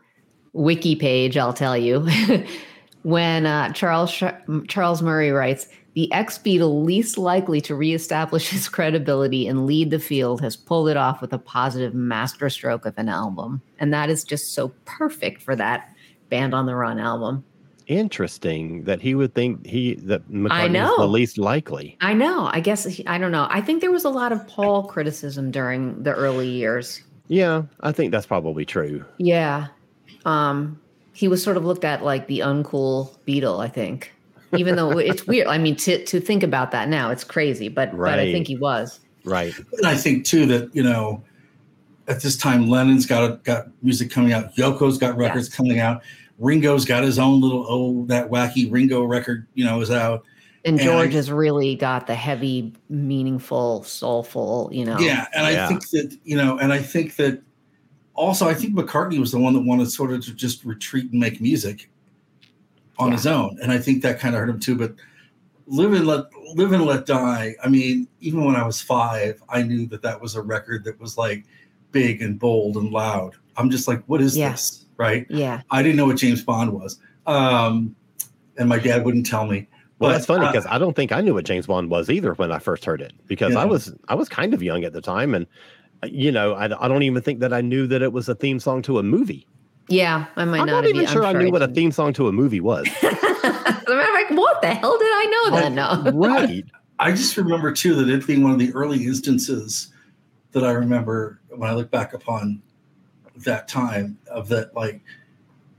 wiki 0.53 0.95
page. 0.95 1.37
I'll 1.37 1.53
tell 1.53 1.77
you 1.77 2.07
when 3.03 3.45
uh, 3.45 3.71
Charles 3.73 4.09
Sh- 4.11 4.23
Charles 4.67 5.01
Murray 5.01 5.31
writes, 5.31 5.67
"The 5.93 6.11
ex 6.11 6.37
Beatle 6.37 6.83
least 6.83 7.17
likely 7.17 7.61
to 7.61 7.75
reestablish 7.75 8.49
his 8.49 8.67
credibility 8.69 9.47
and 9.47 9.65
lead 9.65 9.91
the 9.91 9.99
field 9.99 10.41
has 10.41 10.55
pulled 10.55 10.89
it 10.89 10.97
off 10.97 11.21
with 11.21 11.31
a 11.33 11.37
positive 11.37 11.93
masterstroke 11.93 12.85
of 12.85 12.93
an 12.97 13.09
album, 13.09 13.61
and 13.79 13.93
that 13.93 14.09
is 14.09 14.23
just 14.23 14.53
so 14.53 14.69
perfect 14.85 15.41
for 15.41 15.55
that 15.55 15.93
Band 16.29 16.53
on 16.53 16.65
the 16.65 16.75
Run 16.75 16.99
album." 16.99 17.43
Interesting 17.87 18.85
that 18.85 19.01
he 19.01 19.13
would 19.13 19.33
think 19.33 19.65
he 19.65 19.95
that 19.95 20.29
McCartney 20.31 20.67
is 20.67 20.71
know. 20.71 20.97
the 20.97 21.07
least 21.07 21.37
likely. 21.37 21.97
I 21.99 22.13
know. 22.13 22.49
I 22.51 22.61
guess 22.61 22.85
he- 22.85 23.05
I 23.07 23.17
don't 23.17 23.33
know. 23.33 23.47
I 23.49 23.59
think 23.59 23.81
there 23.81 23.91
was 23.91 24.05
a 24.05 24.09
lot 24.09 24.31
of 24.31 24.47
Paul 24.47 24.83
criticism 24.83 25.51
during 25.51 26.01
the 26.01 26.13
early 26.13 26.47
years. 26.49 27.01
Yeah, 27.27 27.63
I 27.81 27.91
think 27.91 28.11
that's 28.11 28.25
probably 28.25 28.63
true. 28.65 29.03
Yeah. 29.17 29.67
Um, 30.25 30.79
he 31.13 31.27
was 31.27 31.41
sort 31.43 31.57
of 31.57 31.63
looked 31.65 31.85
at 31.85 32.03
like 32.03 32.27
the 32.27 32.39
uncool 32.39 33.15
Beatle, 33.27 33.59
I 33.63 33.67
think. 33.69 34.11
Even 34.55 34.75
though 34.75 34.97
it's 34.97 35.25
weird. 35.27 35.47
I 35.47 35.57
mean, 35.57 35.75
to 35.77 36.03
to 36.05 36.19
think 36.19 36.43
about 36.43 36.71
that 36.71 36.89
now, 36.89 37.09
it's 37.09 37.23
crazy, 37.23 37.69
but 37.69 37.95
but 37.97 38.19
I 38.19 38.31
think 38.31 38.47
he 38.47 38.55
was. 38.57 38.99
Right. 39.23 39.53
And 39.77 39.87
I 39.87 39.95
think 39.95 40.25
too 40.25 40.45
that 40.47 40.75
you 40.75 40.83
know, 40.83 41.23
at 42.07 42.21
this 42.21 42.35
time, 42.37 42.67
Lennon's 42.69 43.05
got 43.05 43.43
got 43.43 43.67
music 43.81 44.11
coming 44.11 44.33
out. 44.33 44.55
Yoko's 44.55 44.97
got 44.97 45.15
records 45.17 45.47
Yes. 45.47 45.55
coming 45.55 45.79
out. 45.79 46.01
Ringo's 46.39 46.83
got 46.85 47.03
his 47.03 47.17
own 47.19 47.39
little 47.41 47.65
oh 47.69 48.05
that 48.07 48.29
wacky 48.29 48.71
Ringo 48.71 49.03
record. 49.03 49.47
You 49.53 49.65
know, 49.65 49.81
is 49.81 49.91
out. 49.91 50.23
And 50.65 50.79
And 50.79 50.89
I- 50.89 50.93
George 50.93 51.13
has 51.13 51.29
really 51.31 51.75
got 51.75 52.07
the 52.07 52.15
heavy, 52.15 52.73
meaningful, 52.89 53.83
soulful, 53.83 54.69
you 54.71 54.85
know. 54.85 54.97
Yeah, 54.99 55.27
and 55.33 55.45
Yeah. 55.51 55.65
I 55.65 55.67
think 55.67 55.89
that 55.89 56.17
you 56.23 56.37
know, 56.37 56.57
and 56.57 56.71
I 56.73 56.79
think 56.79 57.15
that 57.17 57.41
also 58.15 58.47
I 58.47 58.53
think 58.53 58.75
McCartney 58.75 59.19
was 59.19 59.31
the 59.31 59.39
one 59.39 59.53
that 59.53 59.61
wanted 59.61 59.91
sort 59.91 60.11
of 60.11 60.23
to 60.25 60.33
just 60.33 60.63
retreat 60.65 61.11
and 61.11 61.19
make 61.19 61.41
music 61.41 61.89
on 62.99 63.09
Yeah. 63.09 63.13
his 63.15 63.27
own, 63.27 63.57
and 63.61 63.71
I 63.71 63.77
think 63.79 64.01
that 64.03 64.19
kind 64.19 64.35
of 64.35 64.41
hurt 64.41 64.49
him 64.49 64.59
too. 64.59 64.75
But 64.75 64.95
live 65.67 65.93
and 65.93 66.05
let 66.05 66.25
live 66.55 66.71
and 66.73 66.85
let 66.85 67.05
die. 67.05 67.55
I 67.63 67.69
mean, 67.69 68.07
even 68.19 68.43
when 68.43 68.55
I 68.55 68.65
was 68.65 68.81
five, 68.81 69.41
I 69.49 69.63
knew 69.63 69.87
that 69.87 70.01
that 70.03 70.21
was 70.21 70.35
a 70.35 70.41
record 70.41 70.83
that 70.85 70.99
was 70.99 71.17
like 71.17 71.45
big 71.91 72.21
and 72.21 72.39
bold 72.39 72.77
and 72.77 72.91
loud. 72.91 73.35
I'm 73.57 73.69
just 73.69 73.87
like, 73.87 74.03
what 74.07 74.21
is 74.21 74.35
Yeah. 74.37 74.51
this? 74.51 74.85
Right? 74.97 75.25
Yeah. 75.29 75.61
I 75.71 75.81
didn't 75.81 75.97
know 75.97 76.05
what 76.05 76.17
James 76.17 76.43
Bond 76.43 76.71
was, 76.71 76.99
um, 77.25 77.95
and 78.57 78.69
my 78.69 78.77
dad 78.77 79.03
wouldn't 79.05 79.25
tell 79.25 79.45
me. 79.47 79.67
Well, 79.99 80.09
But, 80.09 80.13
that's 80.13 80.25
funny 80.25 80.45
uh, 80.45 80.51
because 80.51 80.65
I 80.67 80.77
don't 80.77 80.95
think 80.95 81.11
I 81.11 81.21
knew 81.21 81.33
what 81.33 81.45
James 81.45 81.67
Bond 81.67 81.89
was 81.89 82.09
either 82.09 82.33
when 82.33 82.51
I 82.51 82.59
first 82.59 82.83
heard 82.85 83.01
it 83.01 83.13
because 83.27 83.55
I 83.55 83.63
was 83.65 83.93
I 84.07 84.15
was 84.15 84.27
kind 84.29 84.53
of 84.53 84.61
young 84.61 84.83
at 84.83 84.93
the 84.93 85.01
time 85.01 85.33
and 85.33 85.45
uh, 85.45 85.49
you 86.05 86.31
know 86.31 86.53
I, 86.53 86.65
I 86.85 86.87
don't 86.87 87.03
even 87.03 87.21
think 87.21 87.39
that 87.39 87.53
I 87.53 87.61
knew 87.61 87.87
that 87.87 88.01
it 88.01 88.13
was 88.13 88.29
a 88.29 88.35
theme 88.35 88.59
song 88.59 88.81
to 88.83 88.99
a 88.99 89.03
movie. 89.03 89.47
Yeah. 89.89 90.25
I 90.35 90.45
might 90.45 90.61
I'm 90.61 90.65
not 90.67 90.73
not 90.73 90.83
have 90.85 90.95
even 90.95 91.07
I'm 91.07 91.13
sure 91.13 91.25
I 91.25 91.33
knew 91.33 91.51
what 91.51 91.61
a 91.61 91.67
theme 91.67 91.91
song 91.91 92.13
to 92.13 92.27
a 92.27 92.31
movie 92.31 92.61
was. 92.61 92.87
I'm 93.03 94.13
like, 94.13 94.29
what 94.31 94.61
the 94.61 94.73
hell 94.73 94.97
did 94.97 95.05
I 95.05 95.25
know 95.51 95.59
that? 95.59 95.71
No. 95.71 96.11
right. 96.17 96.63
I 96.99 97.11
just 97.11 97.35
remember 97.37 97.71
too 97.73 97.95
that 97.95 98.09
it 98.09 98.25
being 98.25 98.43
one 98.43 98.51
of 98.53 98.59
the 98.59 98.71
early 98.73 99.05
instances 99.05 99.91
that 100.51 100.63
I 100.63 100.71
remember 100.71 101.41
when 101.49 101.69
I 101.69 101.73
look 101.73 101.91
back 101.91 102.13
upon 102.13 102.61
that 103.37 103.67
time 103.67 104.17
of 104.29 104.47
that 104.49 104.73
like 104.75 105.01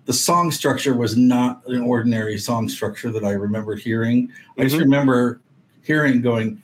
the 0.04 0.12
song 0.12 0.50
structure 0.50 0.94
was 0.94 1.16
not 1.16 1.62
an 1.66 1.80
ordinary 1.80 2.36
song 2.36 2.68
structure 2.68 3.10
that 3.10 3.24
I 3.24 3.30
remembered 3.30 3.78
hearing. 3.78 4.30
I 4.58 4.64
just 4.64 4.76
Mhm. 4.76 4.80
remember 4.80 5.40
hearing 5.82 6.20
going, 6.20 6.62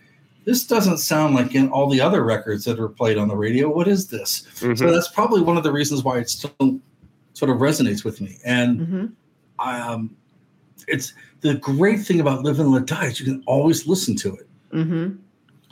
this 0.50 0.66
doesn't 0.66 0.98
sound 0.98 1.36
like 1.36 1.54
in 1.54 1.68
all 1.68 1.88
the 1.88 2.00
other 2.00 2.24
records 2.24 2.64
that 2.64 2.80
are 2.80 2.88
played 2.88 3.16
on 3.16 3.28
the 3.28 3.36
radio. 3.36 3.68
What 3.72 3.86
is 3.86 4.08
this? 4.08 4.42
Mhm. 4.58 4.76
So 4.76 4.90
that's 4.90 5.06
probably 5.06 5.42
one 5.42 5.56
of 5.56 5.62
the 5.62 5.70
reasons 5.70 6.02
why 6.02 6.18
it 6.18 6.28
still 6.28 6.80
sort 7.34 7.52
of 7.52 7.58
resonates 7.58 8.02
with 8.04 8.20
me. 8.20 8.38
And 8.44 8.80
hmm 8.80 9.06
um, 9.60 10.16
it's 10.88 11.12
the 11.42 11.54
great 11.54 12.00
thing 12.00 12.18
about 12.18 12.42
Live 12.42 12.58
and 12.58 12.72
Let 12.72 12.86
Die 12.86 13.06
is 13.06 13.20
you 13.20 13.26
can 13.26 13.44
always 13.46 13.86
listen 13.86 14.16
to 14.16 14.34
it. 14.34 14.48
hmm 14.72 15.08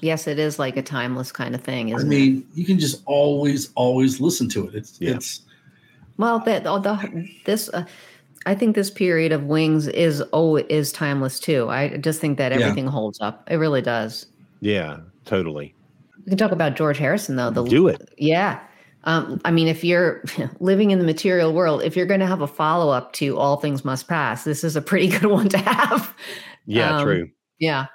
Yes, 0.00 0.28
it 0.28 0.38
is 0.38 0.60
like 0.60 0.76
a 0.76 0.82
timeless 0.82 1.32
kind 1.32 1.56
of 1.56 1.60
thing, 1.60 1.90
I 1.92 1.96
isn't 1.96 2.06
it? 2.12 2.14
mean, 2.16 2.46
you 2.54 2.64
can 2.64 2.78
just 2.78 3.02
always, 3.04 3.70
always 3.74 4.20
listen 4.20 4.48
to 4.50 4.68
it. 4.68 4.76
It's 4.76 4.96
Yeah. 5.00 5.16
it's 5.16 5.40
Well, 6.18 6.38
that 6.40 6.66
oh, 6.68 6.78
the 6.78 7.28
this 7.46 7.68
uh, 7.70 7.84
I 8.46 8.54
think 8.54 8.76
this 8.76 8.90
period 8.90 9.32
of 9.32 9.44
Wings 9.44 9.88
is 9.88 10.22
oh 10.32 10.56
is 10.56 10.92
timeless 10.92 11.40
too. 11.40 11.68
I 11.68 11.96
just 11.96 12.20
think 12.20 12.38
that 12.38 12.52
Yeah. 12.52 12.58
everything 12.58 12.86
holds 12.86 13.20
up. 13.20 13.42
It 13.50 13.56
really 13.56 13.82
does. 13.82 14.26
Yeah, 14.60 14.98
totally. 15.24 15.74
We 16.24 16.30
can 16.30 16.38
talk 16.38 16.52
about 16.52 16.76
George 16.76 16.98
Harrison 16.98 17.36
though. 17.36 17.50
The 17.50 17.64
Do 17.64 17.88
it. 17.88 18.08
yeah. 18.18 18.60
Um, 19.04 19.40
I 19.44 19.52
mean, 19.52 19.68
if 19.68 19.84
you're 19.84 20.22
living 20.60 20.90
in 20.90 20.98
the 20.98 21.04
material 21.04 21.52
world, 21.54 21.82
if 21.82 21.96
you're 21.96 22.04
going 22.06 22.20
to 22.20 22.26
have 22.26 22.42
a 22.42 22.46
follow 22.48 22.92
up 22.92 23.12
to 23.14 23.38
All 23.38 23.56
Things 23.56 23.84
Must 23.84 24.06
Pass, 24.08 24.44
this 24.44 24.64
is 24.64 24.74
a 24.76 24.82
pretty 24.82 25.08
good 25.18 25.26
one 25.30 25.48
to 25.50 25.58
have. 25.58 26.14
Yeah, 26.66 26.96
Um, 26.98 27.04
true. 27.04 27.30
Yeah, 27.58 27.86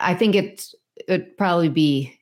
I- 0.00 0.14
think 0.14 0.34
it's 0.34 0.74
it'd 1.06 1.36
probably 1.36 1.68
be 1.68 2.18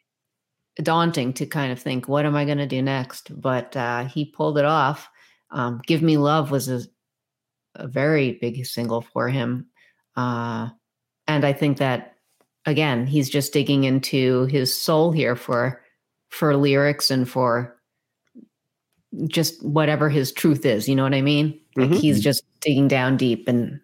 daunting 0.82 1.32
to 1.34 1.46
kind 1.46 1.72
of 1.72 1.78
think, 1.80 2.06
what 2.08 2.26
am 2.26 2.36
I 2.36 2.44
going 2.44 2.58
to 2.58 2.66
do 2.66 2.82
next? 2.82 3.40
But 3.40 3.74
uh, 3.76 4.04
he 4.04 4.26
pulled 4.26 4.58
it 4.58 4.64
off. 4.66 5.08
Um, 5.50 5.80
Give 5.86 6.02
Me 6.02 6.18
Love 6.18 6.50
was 6.50 6.68
a, 6.68 6.82
a 7.76 7.86
very 7.86 8.32
big 8.32 8.66
single 8.66 9.00
for 9.00 9.28
him, 9.28 9.66
uh, 10.16 10.68
and 11.28 11.44
I 11.46 11.52
think 11.52 11.78
that 11.78 12.15
again, 12.66 13.06
he's 13.06 13.30
just 13.30 13.52
digging 13.52 13.84
into 13.84 14.44
his 14.46 14.76
soul 14.76 15.12
here 15.12 15.36
for 15.36 15.82
for 16.28 16.56
lyrics 16.56 17.10
and 17.10 17.28
for 17.28 17.76
just 19.28 19.64
whatever 19.64 20.08
his 20.08 20.32
truth 20.32 20.66
is. 20.66 20.88
You 20.88 20.94
know 20.96 21.04
what 21.04 21.14
I 21.14 21.22
mean? 21.22 21.58
Like 21.76 21.90
Mhm. 21.90 22.00
he's 22.00 22.20
just 22.22 22.42
digging 22.60 22.88
down 22.88 23.16
deep 23.16 23.48
and 23.48 23.80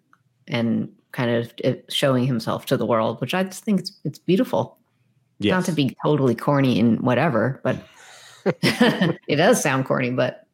and 0.47 0.91
kind 1.13 1.31
of 1.31 1.53
uh, 1.63 1.73
showing 1.89 2.25
himself 2.25 2.65
to 2.65 2.75
the 2.77 2.85
world, 2.85 3.21
which 3.21 3.33
I 3.33 3.43
just 3.43 3.63
think 3.63 3.79
it's 3.79 3.99
it's 4.03 4.19
beautiful. 4.19 4.77
Yes. 5.39 5.51
Not 5.51 5.65
to 5.65 5.71
be 5.71 5.95
totally 6.03 6.35
corny 6.35 6.79
and 6.79 6.99
whatever, 7.01 7.59
but 7.63 7.77
it 8.45 9.35
does 9.37 9.61
sound 9.61 9.85
corny. 9.85 10.11
But 10.11 10.45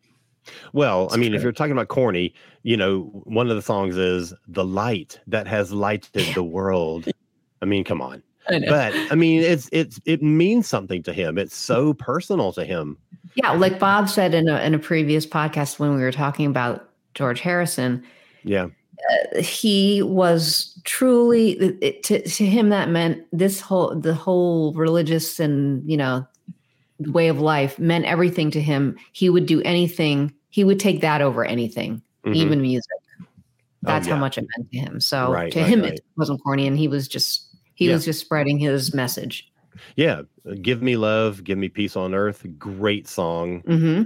Well, 0.74 1.10
I 1.12 1.18
mean, 1.18 1.34
if 1.34 1.44
you're 1.44 1.52
talking 1.52 1.74
about 1.74 1.90
corny, 1.90 2.34
you 2.64 2.78
know, 2.78 3.02
one 3.26 3.50
of 3.50 3.56
the 3.56 3.62
songs 3.62 3.98
is 3.98 4.34
"The 4.48 4.64
Light 4.64 5.20
That 5.28 5.48
Has 5.48 5.72
Lighted 5.72 6.34
the 6.36 6.44
World." 6.44 7.08
I 7.62 7.66
mean, 7.66 7.84
come 7.84 8.02
on. 8.02 8.24
But 8.48 8.94
I 9.12 9.16
mean, 9.16 9.42
it's 9.42 9.70
it's 9.72 10.00
it 10.06 10.24
means 10.24 10.68
something 10.68 11.04
to 11.04 11.14
him. 11.14 11.38
It's 11.38 11.56
so 11.56 11.94
personal 11.94 12.52
to 12.54 12.66
him. 12.66 12.98
yeah, 13.36 13.52
like 13.52 13.78
Bob 13.78 14.10
said 14.10 14.34
in 14.34 14.48
a 14.48 14.60
in 14.62 14.74
a 14.74 14.80
previous 14.80 15.26
podcast 15.26 15.78
when 15.78 15.96
we 15.96 16.02
were 16.02 16.12
talking 16.12 16.48
about 16.48 16.90
George 17.14 17.42
Harrison, 17.42 18.04
Yeah. 18.44 18.70
he 19.40 20.02
was 20.02 20.80
truly 20.84 21.52
it, 21.82 22.02
to, 22.04 22.22
to 22.28 22.46
him 22.46 22.70
that 22.70 22.90
meant 22.90 23.24
this 23.32 23.62
whole 23.62 23.94
the 23.96 24.14
whole 24.16 24.74
religious 24.74 25.40
and 25.40 25.88
you 25.90 25.98
know 25.98 26.26
way 27.08 27.28
of 27.28 27.40
life 27.40 27.78
meant 27.80 28.06
everything 28.06 28.52
to 28.52 28.62
him 28.62 28.98
he 29.14 29.30
would 29.30 29.46
do 29.46 29.62
anything 29.62 30.34
he 30.50 30.64
would 30.64 30.80
take 30.80 31.02
that 31.02 31.22
over 31.22 31.46
anything 31.46 32.02
Mhm. 32.26 32.36
even 32.36 32.62
music 32.62 32.92
Oh, 33.22 33.26
that's 33.84 34.08
yeah. 34.08 34.16
how 34.16 34.20
much 34.20 34.38
it 34.38 34.46
meant 34.58 34.70
to 34.72 34.78
him 34.78 35.00
so 35.00 35.32
Right, 35.32 35.52
to 35.54 35.60
right, 35.62 35.70
him 35.70 35.82
right. 35.82 35.94
it 35.94 36.02
wasn't 36.18 36.44
corny 36.44 36.68
and 36.68 36.78
he 36.78 36.90
was 36.90 37.08
just 37.08 37.46
he 37.80 37.88
Yeah. 37.88 37.94
was 37.94 38.04
just 38.06 38.20
spreading 38.20 38.60
his 38.60 38.94
message 38.94 39.50
Yeah. 39.96 40.24
Give 40.62 40.82
me 40.82 40.98
love, 40.98 41.44
give 41.46 41.58
me 41.58 41.70
peace 41.70 41.96
on 41.96 42.14
earth. 42.14 42.46
Great 42.58 43.08
song. 43.08 43.62
hmm 43.62 44.02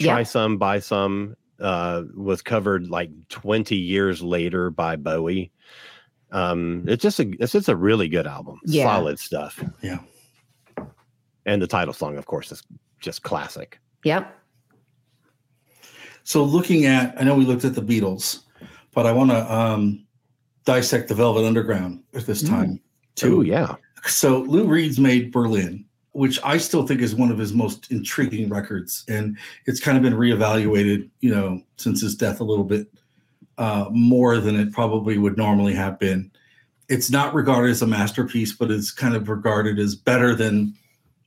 Try 0.00 0.18
Yeah. 0.18 0.22
some, 0.22 0.56
buy 0.56 0.78
some. 0.78 1.34
Uh, 1.60 2.04
was 2.14 2.40
covered 2.42 2.88
like 2.88 3.10
20 3.28 3.76
years 3.76 4.22
later 4.22 4.70
by 4.70 4.96
Bowie. 4.96 5.50
Um, 6.30 6.84
it's 6.88 7.02
just 7.02 7.20
a 7.20 7.28
it's 7.40 7.52
just 7.52 7.68
a 7.68 7.76
really 7.76 8.08
good 8.08 8.26
album. 8.26 8.58
Yeah. 8.64 8.84
Solid 8.84 9.18
stuff. 9.18 9.62
Yeah. 9.82 9.98
And 11.46 11.60
the 11.60 11.66
title 11.66 11.92
song, 11.94 12.16
of 12.16 12.26
course, 12.26 12.50
is 12.52 12.62
just 13.00 13.22
classic. 13.22 13.80
yep 14.04 14.38
So 16.24 16.44
looking 16.44 16.86
at, 16.86 17.14
I 17.20 17.24
know 17.24 17.34
we 17.34 17.44
looked 17.44 17.64
at 17.64 17.74
the 17.74 17.82
Beatles, 17.82 18.42
but 18.94 19.06
I 19.06 19.12
want 19.12 19.30
to 19.30 19.52
um, 19.52 20.06
dissect 20.64 21.08
the 21.08 21.14
Velvet 21.16 21.44
Underground 21.44 22.02
at 22.14 22.26
this 22.26 22.42
time 22.42 22.80
too. 23.14 23.38
Oh 23.38 23.40
yeah. 23.42 23.76
So 24.06 24.40
Lou 24.40 24.66
Reed's 24.66 24.98
made 24.98 25.32
Berlin, 25.32 25.84
which 26.12 26.40
I 26.42 26.58
still 26.58 26.86
think 26.86 27.00
is 27.00 27.14
one 27.14 27.30
of 27.30 27.38
his 27.38 27.52
most 27.52 27.90
intriguing 27.90 28.48
records, 28.48 29.04
and 29.08 29.38
it's 29.66 29.80
kind 29.80 29.96
of 29.96 30.02
been 30.02 30.14
reevaluated, 30.14 31.08
you 31.20 31.30
know, 31.30 31.62
since 31.76 32.00
his 32.00 32.14
death 32.14 32.40
a 32.40 32.44
little 32.44 32.64
bit 32.64 32.88
uh, 33.58 33.86
more 33.90 34.38
than 34.38 34.56
it 34.56 34.72
probably 34.72 35.18
would 35.18 35.36
normally 35.36 35.74
have 35.74 35.98
been. 35.98 36.30
It's 36.88 37.10
not 37.10 37.34
regarded 37.34 37.70
as 37.70 37.82
a 37.82 37.86
masterpiece, 37.86 38.52
but 38.52 38.70
it's 38.70 38.90
kind 38.90 39.14
of 39.14 39.28
regarded 39.28 39.78
as 39.78 39.94
better 39.94 40.34
than 40.34 40.74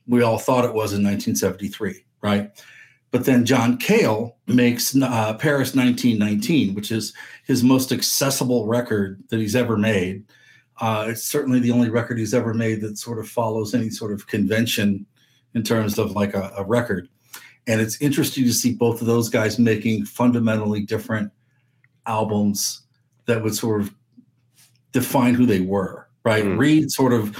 we 0.06 0.22
all 0.22 0.38
thought 0.38 0.64
it 0.64 0.74
was 0.74 0.92
in 0.92 1.02
1973, 1.02 2.04
right? 2.22 2.50
But 3.10 3.24
then 3.24 3.46
John 3.46 3.78
Cale 3.78 4.36
makes 4.46 4.94
uh, 4.94 5.34
Paris 5.34 5.74
1919, 5.74 6.74
which 6.74 6.92
is 6.92 7.14
his 7.44 7.62
most 7.62 7.92
accessible 7.92 8.66
record 8.66 9.22
that 9.30 9.40
he's 9.40 9.56
ever 9.56 9.76
made. 9.76 10.24
Uh, 10.78 11.06
it's 11.08 11.24
certainly 11.24 11.58
the 11.58 11.70
only 11.70 11.88
record 11.88 12.18
he's 12.18 12.34
ever 12.34 12.52
made 12.52 12.80
that 12.82 12.98
sort 12.98 13.18
of 13.18 13.28
follows 13.28 13.74
any 13.74 13.90
sort 13.90 14.12
of 14.12 14.26
convention 14.26 15.06
in 15.54 15.62
terms 15.62 15.98
of 15.98 16.12
like 16.12 16.34
a, 16.34 16.52
a 16.56 16.64
record. 16.64 17.08
And 17.66 17.80
it's 17.80 18.00
interesting 18.00 18.44
to 18.44 18.52
see 18.52 18.74
both 18.74 19.00
of 19.00 19.06
those 19.06 19.28
guys 19.28 19.58
making 19.58 20.04
fundamentally 20.04 20.82
different 20.82 21.32
albums 22.06 22.82
that 23.26 23.42
would 23.42 23.56
sort 23.56 23.80
of 23.80 23.94
define 24.92 25.34
who 25.34 25.46
they 25.46 25.60
were, 25.60 26.08
right? 26.24 26.44
Mm. 26.44 26.58
Reed 26.58 26.90
sort 26.90 27.12
of 27.12 27.36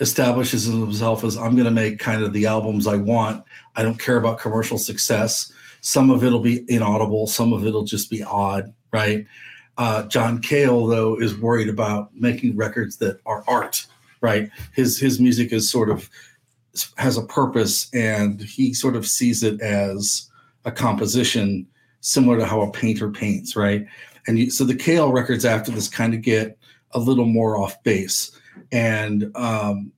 establishes 0.00 0.64
himself 0.64 1.24
as 1.24 1.36
I'm 1.36 1.52
going 1.52 1.64
to 1.64 1.70
make 1.70 1.98
kind 1.98 2.22
of 2.22 2.32
the 2.32 2.46
albums 2.46 2.86
I 2.86 2.96
want. 2.96 3.44
I 3.76 3.82
don't 3.82 3.98
care 3.98 4.16
about 4.16 4.38
commercial 4.38 4.78
success. 4.78 5.52
Some 5.80 6.10
of 6.10 6.24
it'll 6.24 6.40
be 6.40 6.64
inaudible, 6.68 7.26
some 7.26 7.52
of 7.52 7.66
it'll 7.66 7.84
just 7.84 8.10
be 8.10 8.22
odd, 8.22 8.72
right? 8.92 9.26
Uh, 9.80 10.06
John 10.08 10.42
Cale, 10.42 10.86
though, 10.86 11.18
is 11.18 11.34
worried 11.38 11.70
about 11.70 12.14
making 12.14 12.54
records 12.54 12.98
that 12.98 13.18
are 13.24 13.42
art, 13.48 13.86
right? 14.20 14.50
His 14.74 14.98
his 14.98 15.18
music 15.18 15.54
is 15.54 15.70
sort 15.70 15.88
of 15.88 16.10
has 16.98 17.16
a 17.16 17.24
purpose, 17.24 17.88
and 17.94 18.42
he 18.42 18.74
sort 18.74 18.94
of 18.94 19.06
sees 19.06 19.42
it 19.42 19.58
as 19.62 20.30
a 20.66 20.70
composition 20.70 21.66
similar 22.02 22.36
to 22.36 22.44
how 22.44 22.60
a 22.60 22.70
painter 22.70 23.10
paints, 23.10 23.56
right? 23.56 23.86
And 24.26 24.38
you, 24.38 24.50
so 24.50 24.64
the 24.64 24.74
Cale 24.74 25.12
records 25.12 25.46
after 25.46 25.72
this 25.72 25.88
kind 25.88 26.12
of 26.12 26.20
get 26.20 26.58
a 26.90 26.98
little 26.98 27.24
more 27.24 27.56
off 27.56 27.82
base. 27.82 28.38
And 28.72 29.34
um, 29.34 29.90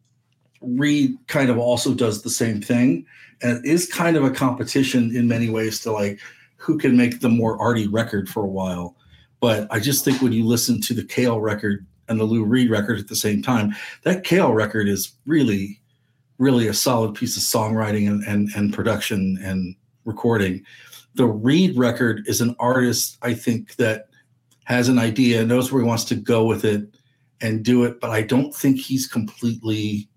Reed 0.61 1.16
kind 1.26 1.51
of 1.51 1.59
also 1.59 1.93
does 1.93 2.22
the 2.22 2.30
same 2.30 2.62
thing. 2.62 3.05
And 3.43 3.64
it 3.64 3.68
is 3.68 3.93
kind 3.93 4.16
of 4.16 4.22
a 4.22 4.30
competition 4.30 5.16
in 5.16 5.26
many 5.26 5.51
ways 5.51 5.80
to 5.80 5.91
like 5.91 6.20
who 6.57 6.78
can 6.78 6.97
make 6.97 7.18
the 7.18 7.28
more 7.28 7.61
arty 7.61 7.89
record 7.89 8.28
for 8.28 8.45
a 8.45 8.49
while. 8.49 8.95
But 9.43 9.66
I 9.72 9.80
just 9.80 10.05
think 10.05 10.22
when 10.22 10.32
you 10.32 10.47
listen 10.47 10.80
to 10.82 10.95
the 10.95 11.05
Cale 11.05 11.40
record 11.40 11.84
and 12.09 12.18
the 12.18 12.24
Lou 12.24 12.45
Reed 12.45 12.70
record 12.70 13.01
at 13.01 13.09
the 13.09 13.16
same 13.16 13.43
time, 13.43 13.74
that 14.05 14.22
Cale 14.22 14.53
record 14.53 14.88
is 14.88 15.14
really, 15.26 15.80
really 16.38 16.68
a 16.68 16.74
solid 16.74 17.16
piece 17.16 17.36
of 17.36 17.43
songwriting 17.43 18.09
and, 18.09 18.22
and, 18.22 18.51
and 18.55 18.72
production 18.72 19.36
and 19.43 19.74
recording. 20.05 20.64
The 21.16 21.26
Reed 21.26 21.76
record 21.76 22.22
is 22.26 22.40
an 22.40 22.55
artist, 22.61 23.18
I 23.22 23.34
think, 23.34 23.74
that 23.76 24.07
has 24.62 24.88
an 24.88 25.01
idea, 25.01 25.45
knows 25.45 25.72
where 25.72 25.82
he 25.82 25.88
wants 25.88 26.05
to 26.05 26.14
go 26.14 26.45
with 26.45 26.64
it, 26.64 26.95
and 27.40 27.64
do 27.64 27.82
it. 27.82 28.01
But 28.01 28.11
I 28.11 28.22
don't 28.22 28.55
think 28.55 28.78
he's 28.78 29.09
completely 29.09 30.09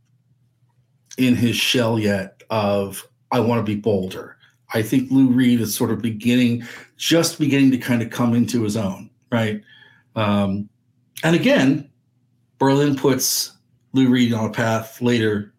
in 1.18 1.36
his 1.36 1.56
shell 1.56 1.98
yet 1.98 2.44
of 2.52 3.04
I 3.32 3.40
want 3.40 3.58
to 3.58 3.74
be 3.74 3.82
bolder. 3.82 4.38
I 4.76 4.84
think 4.84 5.10
Lou 5.10 5.30
Reed 5.30 5.62
is 5.62 5.74
sort 5.74 5.90
of 5.90 6.00
beginning, 6.00 6.64
just 6.98 7.40
beginning 7.40 7.72
to 7.72 7.80
kind 7.80 8.04
of 8.04 8.12
come 8.12 8.36
into 8.36 8.62
his 8.62 8.78
own, 8.78 9.10
right? 9.32 9.62
Um, 10.16 10.70
and 11.24 11.36
again, 11.36 11.90
Berlin 12.60 12.96
puts 12.96 13.52
Lou 13.94 14.10
Reed 14.10 14.34
on 14.34 14.46
a 14.46 14.52
path 14.52 15.02
later 15.02 15.54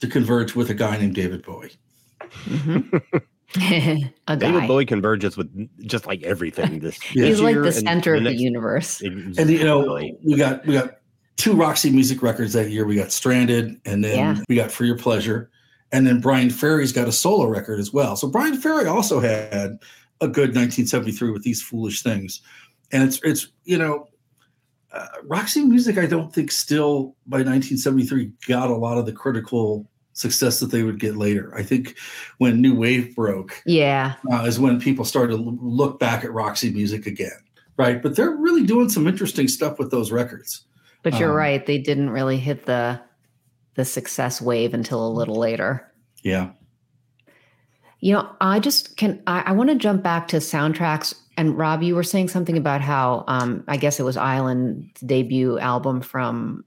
to 0.00 0.06
converge 0.06 0.54
with 0.54 0.70
a 0.70 0.74
guy 0.74 0.96
named 0.98 1.14
David 1.14 1.42
Bowie. 1.44 1.72
Mm-hmm. 2.44 2.96
a 4.28 4.36
David. 4.36 4.68
Bowie 4.68 4.86
converges 4.86 5.36
with 5.36 5.48
just 5.86 6.06
like 6.06 6.22
everything. 6.22 6.80
This 6.80 6.98
Yeah. 7.14 7.26
He's 7.26 7.40
like 7.40 7.56
the 7.56 7.72
center 7.72 8.14
of 8.14 8.24
the 8.24 8.30
next- 8.30 8.42
universe. 8.42 9.00
And 9.00 9.36
you 9.50 9.64
know, 9.64 9.98
we 10.24 10.36
got 10.36 10.66
we 10.66 10.74
got 10.74 10.98
two 11.36 11.54
Roxy 11.54 11.90
music 11.90 12.22
records 12.22 12.52
that 12.54 12.70
year. 12.70 12.84
We 12.86 12.96
got 12.96 13.12
Stranded, 13.12 13.80
and 13.84 14.04
then 14.04 14.16
Yeah. 14.16 14.42
we 14.48 14.56
got 14.56 14.70
For 14.72 14.84
Your 14.84 14.98
Pleasure, 14.98 15.50
and 15.92 16.06
then 16.06 16.20
Bryan 16.20 16.50
Ferry's 16.50 16.92
got 16.92 17.08
a 17.08 17.12
solo 17.12 17.46
record 17.46 17.78
as 17.78 17.92
well. 17.92 18.16
So 18.16 18.28
Bryan 18.28 18.60
Ferry 18.60 18.86
also 18.86 19.20
had 19.20 19.78
a 20.20 20.28
good 20.28 20.54
1973 20.54 21.30
with 21.30 21.42
these 21.42 21.62
foolish 21.62 22.02
things, 22.02 22.40
and 22.92 23.02
it's 23.02 23.20
it's 23.22 23.48
you 23.64 23.78
know. 23.78 24.08
Uh, 24.92 25.06
Roxy 25.24 25.62
music, 25.62 25.98
I 25.98 26.06
don't 26.06 26.32
think 26.32 26.50
still 26.50 27.16
by 27.26 27.38
1973 27.38 28.30
got 28.46 28.70
a 28.70 28.74
lot 28.76 28.96
of 28.96 29.04
the 29.04 29.12
critical 29.12 29.90
success 30.14 30.58
that 30.60 30.68
they 30.70 30.84
would 30.84 30.98
get 30.98 31.16
later. 31.18 31.52
I 31.54 31.62
think 31.64 31.96
when 32.38 32.62
New 32.62 32.74
Wave 32.74 33.14
broke, 33.14 33.60
Yeah. 33.66 34.14
uh, 34.32 34.44
is 34.44 34.58
when 34.58 34.80
people 34.80 35.04
started 35.04 35.36
to 35.36 35.58
look 35.60 35.98
back 36.00 36.24
at 36.24 36.32
Roxy 36.32 36.70
music 36.70 37.04
again, 37.04 37.36
right? 37.76 38.02
But 38.02 38.16
they're 38.16 38.30
really 38.30 38.64
doing 38.64 38.88
some 38.88 39.06
interesting 39.06 39.48
stuff 39.48 39.78
with 39.78 39.90
those 39.90 40.12
records. 40.12 40.64
But 41.02 41.18
you're 41.18 41.30
Um, 41.30 41.36
right. 41.36 41.66
They 41.66 41.78
didn't 41.78 42.10
really 42.10 42.38
hit 42.38 42.64
the 42.64 42.98
the 43.74 43.84
success 43.84 44.40
wave 44.40 44.72
until 44.72 45.06
a 45.06 45.10
little 45.12 45.36
later. 45.36 45.92
Yeah. 46.22 46.50
You 48.00 48.14
know, 48.14 48.30
I 48.40 48.60
just 48.60 48.96
can 48.96 49.20
I, 49.26 49.40
I 49.46 49.52
want 49.52 49.68
to 49.70 49.76
jump 49.76 50.02
back 50.02 50.28
to 50.28 50.36
soundtracks. 50.38 51.14
And 51.36 51.56
Rob, 51.58 51.82
you 51.82 51.94
were 51.94 52.02
saying 52.02 52.28
something 52.28 52.56
about 52.56 52.80
how 52.80 53.24
um, 53.28 53.64
I 53.68 53.76
guess 53.76 54.00
it 54.00 54.04
was 54.04 54.16
Island's 54.16 55.00
debut 55.00 55.58
album 55.58 56.00
from 56.00 56.64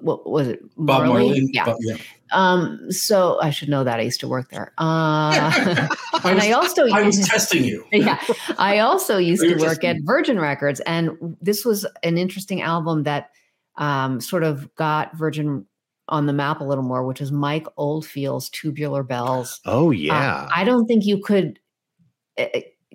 what 0.00 0.28
was 0.28 0.48
it? 0.48 0.60
Bob 0.76 1.06
Marley? 1.06 1.26
Marley. 1.26 1.50
Yeah. 1.52 1.66
Bob- 1.66 1.76
yeah. 1.80 1.96
Um, 2.32 2.90
so 2.90 3.38
I 3.40 3.50
should 3.50 3.68
know 3.68 3.84
that. 3.84 3.98
I 4.00 4.02
used 4.02 4.20
to 4.20 4.28
work 4.28 4.50
there. 4.50 4.72
Uh, 4.78 4.80
I 4.80 5.88
and 6.24 6.34
was, 6.36 6.44
I 6.44 6.52
also 6.52 6.88
I 6.88 7.02
was 7.02 7.26
testing 7.26 7.64
you. 7.64 7.84
yeah, 7.92 8.20
I 8.58 8.78
also 8.78 9.18
used 9.18 9.42
to 9.42 9.56
work 9.56 9.84
at 9.84 9.96
Virgin 10.02 10.40
Records, 10.40 10.80
and 10.80 11.36
this 11.40 11.64
was 11.64 11.86
an 12.02 12.18
interesting 12.18 12.62
album 12.62 13.04
that 13.04 13.30
um, 13.76 14.20
sort 14.20 14.42
of 14.44 14.74
got 14.76 15.16
Virgin 15.16 15.66
on 16.08 16.26
the 16.26 16.32
map 16.32 16.60
a 16.60 16.64
little 16.64 16.84
more, 16.84 17.04
which 17.04 17.20
is 17.20 17.30
Mike 17.32 17.66
Oldfield's 17.76 18.48
Tubular 18.50 19.02
Bells. 19.02 19.60
Oh 19.66 19.88
Uh, 19.88 19.92
yeah. 19.92 20.48
I 20.54 20.64
don't 20.64 20.86
think 20.86 21.04
you 21.04 21.18
could 21.20 21.58
uh, 22.38 22.46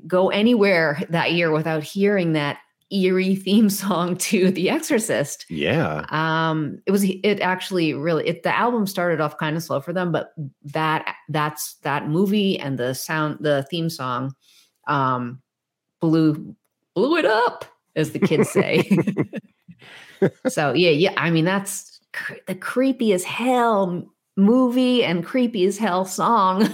go 0.08 0.30
anywhere 0.30 1.02
that 1.10 1.34
year 1.34 1.52
without 1.52 1.84
hearing 1.84 2.34
that 2.34 2.60
eerie 2.92 3.36
theme 3.36 3.70
song 3.82 4.18
to 4.18 4.52
The 4.52 4.70
Exorcist. 4.70 5.46
yeah. 5.50 6.06
Um, 6.10 6.80
it 6.86 6.92
was 6.92 7.04
it 7.04 7.40
actually 7.40 7.94
really 7.94 8.28
it 8.28 8.44
the 8.44 8.56
album 8.56 8.86
started 8.86 9.22
off 9.22 9.38
kind 9.38 9.56
of 9.56 9.64
slow 9.64 9.80
for 9.82 9.94
them, 9.94 10.12
but 10.12 10.34
that 10.64 11.16
that's 11.30 11.76
that 11.84 12.08
movie 12.08 12.60
and 12.60 12.78
the 12.78 12.94
sound 12.94 13.38
the 13.40 13.64
theme 13.70 13.90
song 13.90 14.34
um 14.88 15.42
blew 16.00 16.56
blew 16.96 17.18
it 17.18 17.26
up, 17.26 17.66
as 17.96 18.12
the 18.12 18.20
kids 18.20 18.50
say. 18.50 18.90
so 20.48 20.74
yeah, 20.74 20.90
yeah. 20.90 21.14
I 21.18 21.32
mean 21.32 21.46
that's 21.46 22.00
cr- 22.14 22.34
the 22.48 22.56
creepy 22.56 23.14
as 23.14 23.24
hell 23.24 24.12
movie 24.38 25.04
and 25.04 25.26
creepy 25.26 25.66
as 25.66 25.78
hell 25.78 26.06
song. 26.06 26.68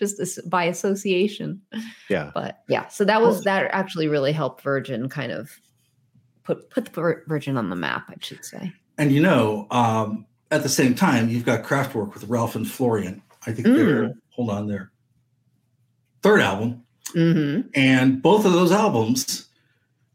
Just 0.00 0.18
as, 0.18 0.40
by 0.46 0.64
association 0.64 1.60
Yeah. 2.08 2.32
but 2.34 2.62
yeah 2.68 2.88
so 2.88 3.04
that 3.04 3.20
was 3.20 3.44
that 3.44 3.68
actually 3.72 4.08
really 4.08 4.32
helped 4.32 4.62
virgin 4.62 5.08
kind 5.08 5.30
of 5.30 5.60
put 6.42 6.70
put 6.70 6.86
the 6.86 7.22
virgin 7.28 7.56
on 7.56 7.70
the 7.70 7.76
map 7.76 8.06
i 8.08 8.14
should 8.20 8.44
say 8.44 8.72
And 8.98 9.12
you 9.12 9.22
know, 9.22 9.66
um, 9.70 10.26
at 10.50 10.62
the 10.62 10.68
same 10.68 10.94
time, 10.94 11.30
you've 11.30 11.46
got 11.46 11.64
Kraftwerk 11.64 12.12
with 12.12 12.24
Ralf 12.24 12.54
and 12.54 12.68
Florian. 12.68 13.22
I 13.46 13.52
think 13.52 13.66
they're 13.66 14.12
hold 14.28 14.50
on 14.50 14.66
their 14.66 14.90
third 16.22 16.40
album, 16.40 16.84
mm-hmm. 17.14 17.68
and 17.74 18.20
both 18.20 18.44
of 18.44 18.52
those 18.52 18.72
albums 18.72 19.48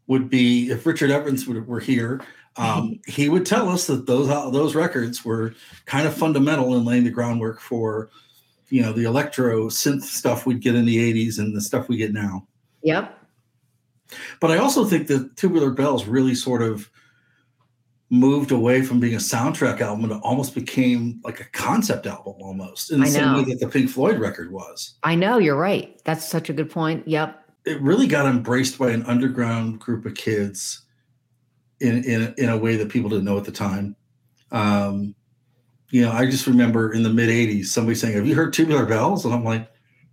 would 0.06 0.30
be 0.30 0.70
if 0.70 0.86
Richard 0.86 1.10
Evans 1.10 1.48
were 1.48 1.80
here. 1.80 2.20
Um, 2.58 3.00
he 3.06 3.28
would 3.28 3.44
tell 3.44 3.68
us 3.68 3.88
that 3.88 4.06
those 4.06 4.28
those 4.52 4.74
records 4.76 5.24
were 5.24 5.52
kind 5.84 6.06
of 6.06 6.14
fundamental 6.14 6.76
in 6.76 6.84
laying 6.84 7.04
the 7.04 7.10
groundwork 7.10 7.60
for, 7.60 8.10
you 8.68 8.82
know, 8.82 8.92
the 8.92 9.04
electro 9.04 9.68
synth 9.68 10.02
stuff 10.02 10.46
we'd 10.46 10.60
get 10.60 10.74
in 10.74 10.84
the 10.84 10.96
'80s 10.96 11.38
and 11.38 11.54
the 11.56 11.60
stuff 11.60 11.88
we 11.88 11.96
get 11.96 12.12
now. 12.12 12.46
yep 12.82 13.18
But 14.40 14.50
I 14.50 14.58
also 14.58 14.84
think 14.84 15.06
that 15.08 15.36
Tubular 15.36 15.70
Bells 15.70 16.06
really 16.06 16.34
sort 16.34 16.62
of 16.62 16.90
moved 18.10 18.52
away 18.52 18.82
from 18.82 19.00
being 19.00 19.14
a 19.14 19.18
soundtrack 19.18 19.80
album 19.80 20.04
and 20.04 20.12
it 20.12 20.20
almost 20.22 20.54
became 20.54 21.20
like 21.24 21.40
a 21.40 21.44
concept 21.50 22.06
album 22.06 22.34
almost 22.40 22.92
in 22.92 23.00
the 23.00 23.06
same 23.06 23.34
way 23.34 23.42
that 23.44 23.58
the 23.58 23.66
Pink 23.68 23.90
Floyd 23.90 24.20
record 24.20 24.52
was. 24.52 24.94
i 25.02 25.16
know 25.16 25.38
you're 25.38 25.56
right 25.56 26.00
that's 26.04 26.24
such 26.24 26.48
a 26.48 26.52
good 26.52 26.70
point 26.70 27.02
yep 27.08 27.42
It 27.64 27.80
really 27.82 28.06
got 28.06 28.26
embraced 28.26 28.78
by 28.78 28.90
an 28.92 29.02
underground 29.06 29.80
group 29.80 30.06
of 30.06 30.14
kids 30.14 30.86
in 31.80 32.04
in 32.04 32.32
in 32.38 32.48
a 32.48 32.56
way 32.56 32.76
that 32.76 32.88
people 32.90 33.10
didn't 33.10 33.24
know 33.24 33.36
at 33.38 33.44
the 33.44 33.50
time. 33.50 33.96
Um, 34.52 35.16
you 35.90 36.02
know, 36.02 36.12
I 36.12 36.26
just 36.26 36.46
remember 36.46 36.92
in 36.92 37.02
the 37.02 37.10
mid 37.10 37.28
'80s 37.30 37.66
somebody 37.66 37.94
saying, 37.94 38.14
"Have 38.16 38.26
you 38.26 38.34
heard 38.34 38.52
Tubular 38.52 38.86
Bells?" 38.86 39.24
And 39.24 39.32
I'm 39.34 39.44
like, 39.44 39.70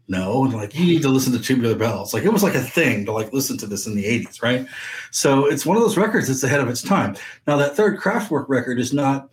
No, 0.10 0.44
and 0.44 0.54
like 0.54 0.76
you 0.76 0.86
need 0.86 1.02
to 1.04 1.10
listen 1.10 1.32
to 1.34 1.40
Tubular 1.40 1.76
Bells. 1.76 2.14
Like 2.14 2.24
it 2.24 2.30
was 2.34 2.44
like 2.44 2.56
a 2.56 2.62
thing 2.62 3.06
to 3.06 3.12
like 3.14 3.32
listen 3.34 3.58
to 3.60 3.66
this 3.68 3.88
in 3.88 3.96
the 3.96 4.04
80s, 4.06 4.42
right? 4.44 4.68
So 5.12 5.46
it's 5.46 5.66
one 5.66 5.78
of 5.78 5.84
those 5.84 5.96
records 5.98 6.28
that's 6.28 6.44
ahead 6.44 6.60
of 6.60 6.68
its 6.70 6.82
time. 6.82 7.16
Now 7.48 7.56
that 7.58 7.76
third 7.78 8.00
Kraftwerk 8.00 8.46
record 8.50 8.80
is 8.80 8.92
not, 8.94 9.30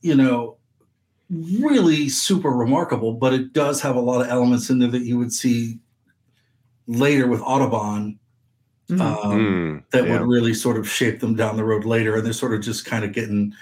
you 0.00 0.16
know, 0.16 0.56
really 1.30 2.08
super 2.08 2.50
remarkable, 2.50 3.12
but 3.14 3.32
it 3.32 3.52
does 3.52 3.80
have 3.80 3.94
a 3.96 4.00
lot 4.00 4.20
of 4.20 4.28
elements 4.28 4.70
in 4.70 4.80
there 4.80 4.90
that 4.90 5.02
you 5.04 5.18
would 5.18 5.32
see 5.32 5.78
later 6.88 7.26
with 7.28 7.40
Autobahn 7.40 8.18
Mhm. 8.90 9.00
um, 9.00 9.38
Mm, 9.38 9.82
that 9.92 10.06
yeah. 10.06 10.18
would 10.18 10.28
really 10.28 10.52
sort 10.52 10.76
of 10.76 10.88
shape 10.88 11.20
them 11.20 11.34
down 11.36 11.56
the 11.56 11.64
road 11.64 11.84
later. 11.84 12.16
And 12.16 12.26
they're 12.26 12.32
sort 12.32 12.52
of 12.54 12.60
just 12.60 12.84
kind 12.84 13.04
of 13.04 13.12
getting, 13.12 13.54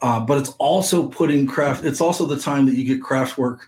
uh, 0.00 0.20
but 0.20 0.38
it's 0.38 0.50
also 0.58 1.08
putting 1.08 1.46
craft, 1.46 1.84
it's 1.84 2.00
also 2.00 2.26
the 2.26 2.38
time 2.38 2.66
that 2.66 2.74
you 2.74 2.84
get 2.84 3.02
Kraftwerk 3.02 3.60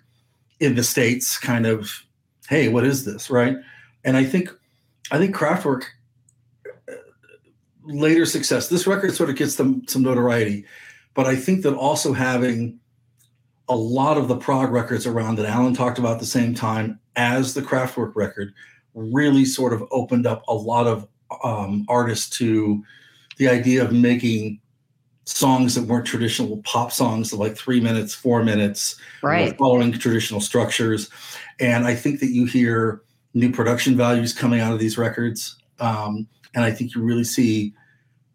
in 0.61 0.74
the 0.74 0.83
States 0.83 1.39
kind 1.39 1.66
of, 1.66 1.91
hey, 2.49 2.68
what 2.68 2.85
is 2.85 3.05
this? 3.05 3.31
Right. 3.31 3.57
And 4.05 4.16
I 4.16 4.24
think, 4.24 4.51
I 5.11 5.18
think 5.18 5.35
Kraftwerk 5.35 5.85
uh, 6.66 6.93
later 7.85 8.27
success, 8.27 8.68
this 8.68 8.87
record 8.87 9.14
sort 9.14 9.31
of 9.31 9.37
gets 9.37 9.57
them 9.57 9.87
some 9.89 10.03
notoriety, 10.03 10.64
but 11.14 11.27
I 11.27 11.37
think 11.37 11.62
that 11.62 11.74
also 11.74 12.12
having 12.12 12.79
a 13.68 13.77
lot 13.77 14.16
of 14.16 14.29
the 14.29 14.37
prog 14.37 14.70
records 14.70 15.07
around 15.07 15.37
that 15.37 15.47
Alan 15.47 15.74
talked 15.74 15.99
about 15.99 16.20
the 16.20 16.27
same 16.27 16.55
time 16.55 17.01
as 17.16 17.55
the 17.55 17.62
Kraftwerk 17.62 18.14
record 18.14 18.53
really 18.95 19.45
sort 19.45 19.72
of 19.72 19.85
opened 19.91 20.27
up 20.27 20.43
a 20.49 20.55
lot 20.55 20.87
of 20.87 21.09
um, 21.43 21.85
artists 21.89 22.37
to 22.39 22.83
the 23.39 23.49
idea 23.49 23.85
of 23.85 23.93
making 23.93 24.61
songs 25.27 25.74
that 25.74 25.83
weren't 25.83 26.07
traditional 26.07 26.59
pop 26.59 26.93
songs 26.93 27.33
of 27.33 27.41
like 27.41 27.57
three 27.57 27.81
minutes, 27.81 28.14
four 28.14 28.43
minutes, 28.45 28.97
Right. 29.22 29.57
following 29.59 29.93
traditional 29.93 30.41
structures. 30.41 31.11
And 31.61 31.85
I 31.85 31.95
think 31.95 32.20
that 32.20 32.31
you 32.31 32.47
hear 32.47 33.03
new 33.35 33.51
production 33.51 33.97
values 33.97 34.33
coming 34.33 34.61
out 34.61 34.72
of 34.72 34.79
these 34.79 34.97
records. 34.97 35.57
Um, 35.81 36.27
and 36.55 36.64
I 36.64 36.70
think 36.70 36.95
you 36.95 37.03
really 37.03 37.24
see 37.24 37.74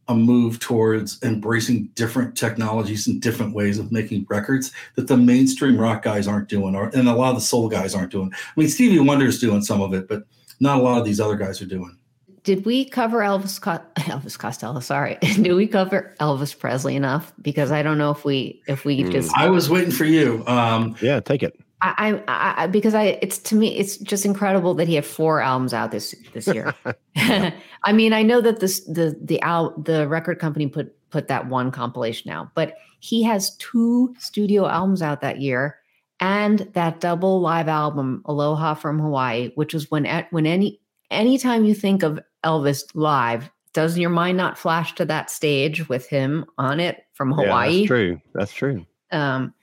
a 0.09 0.15
move 0.15 0.59
towards 0.59 1.17
embracing 1.23 1.89
different 1.95 2.35
technologies 2.35 3.07
and 3.07 3.21
different 3.21 3.55
ways 3.55 3.79
of 3.79 3.91
making 3.91 4.25
records 4.29 4.73
that 4.95 5.07
the 5.07 5.15
mainstream 5.15 5.77
rock 5.77 6.01
guys 6.03 6.27
aren't 6.27 6.49
doing, 6.49 6.75
or 6.75 6.89
and 6.93 7.07
a 7.07 7.13
lot 7.15 7.29
of 7.29 7.35
the 7.35 7.41
soul 7.41 7.69
guys 7.69 7.95
aren't 7.95 8.11
doing. 8.11 8.29
I 8.33 8.59
mean, 8.59 8.67
Stevie 8.67 8.99
Wonder's 8.99 9.39
doing 9.39 9.61
some 9.61 9.79
of 9.81 9.93
it, 9.93 10.09
but 10.09 10.23
not 10.59 10.79
a 10.79 10.83
lot 10.83 10.99
of 10.99 11.05
these 11.05 11.21
other 11.21 11.37
guys 11.37 11.61
are 11.61 11.65
doing. 11.65 11.97
Did 12.43 12.65
we 12.65 12.85
cover 12.85 13.19
Elvis 13.19 13.61
Co- 13.61 13.83
Elvis 14.03 14.37
Costello? 14.37 14.79
Sorry, 14.79 15.17
did 15.21 15.53
we 15.53 15.67
cover 15.67 16.15
Elvis 16.19 16.57
Presley 16.57 16.95
enough? 16.95 17.31
Because 17.41 17.71
I 17.71 17.83
don't 17.83 17.97
know 17.97 18.11
if 18.11 18.25
we 18.25 18.61
if 18.67 18.83
we 18.85 19.03
Hmm. 19.03 19.11
just 19.11 19.37
I 19.37 19.49
was 19.49 19.69
waiting 19.69 19.91
for 19.91 20.05
you. 20.05 20.43
Um, 20.47 20.95
Yeah, 21.01 21.19
take 21.19 21.43
it. 21.43 21.59
I, 21.83 22.21
I, 22.27 22.63
I 22.63 22.67
because 22.67 22.93
I 22.93 23.17
it's 23.23 23.39
to 23.39 23.55
me 23.55 23.75
it's 23.75 23.97
just 23.97 24.23
incredible 24.25 24.75
that 24.75 24.87
he 24.87 24.93
had 24.95 25.05
four 25.05 25.41
albums 25.41 25.73
out 25.73 25.91
this 25.91 26.13
this 26.33 26.45
year. 26.47 26.75
I 27.15 27.91
mean, 27.93 28.13
I 28.13 28.21
know 28.23 28.41
that 28.41 28.59
this 28.59 28.81
the 28.81 29.17
the 29.21 29.41
al- 29.41 29.75
the 29.79 30.07
record 30.07 30.39
company 30.39 30.67
put 30.67 30.95
put 31.09 31.27
that 31.27 31.47
one 31.47 31.71
compilation 31.71 32.29
out, 32.31 32.49
but 32.55 32.75
he 32.99 33.23
has 33.23 33.55
two 33.57 34.13
studio 34.19 34.67
albums 34.67 35.01
out 35.01 35.21
that 35.21 35.41
year 35.41 35.77
and 36.19 36.59
that 36.73 36.99
double 36.99 37.41
live 37.41 37.67
album 37.67 38.21
Aloha 38.25 38.75
from 38.75 38.99
Hawaii, 38.99 39.49
which 39.55 39.73
was 39.73 39.89
when 39.89 40.05
at 40.05 40.31
when 40.31 40.45
any 40.45 40.79
anytime 41.11 41.65
you 41.65 41.75
think 41.75 42.01
of 42.03 42.19
Elvis 42.43 42.83
live, 42.95 43.49
does 43.73 43.97
your 43.97 44.09
mind 44.09 44.37
not 44.37 44.57
flash 44.57 44.95
to 44.95 45.05
that 45.05 45.29
stage 45.29 45.87
with 45.87 46.07
him 46.07 46.45
on 46.57 46.79
it 46.79 47.03
from 47.13 47.29
Yeah, 47.31 47.35
Hawaii? 47.45 47.77
that's 47.79 47.87
true. 47.87 48.21
That's 48.33 48.53
true. 48.53 48.85
Um, 49.11 49.53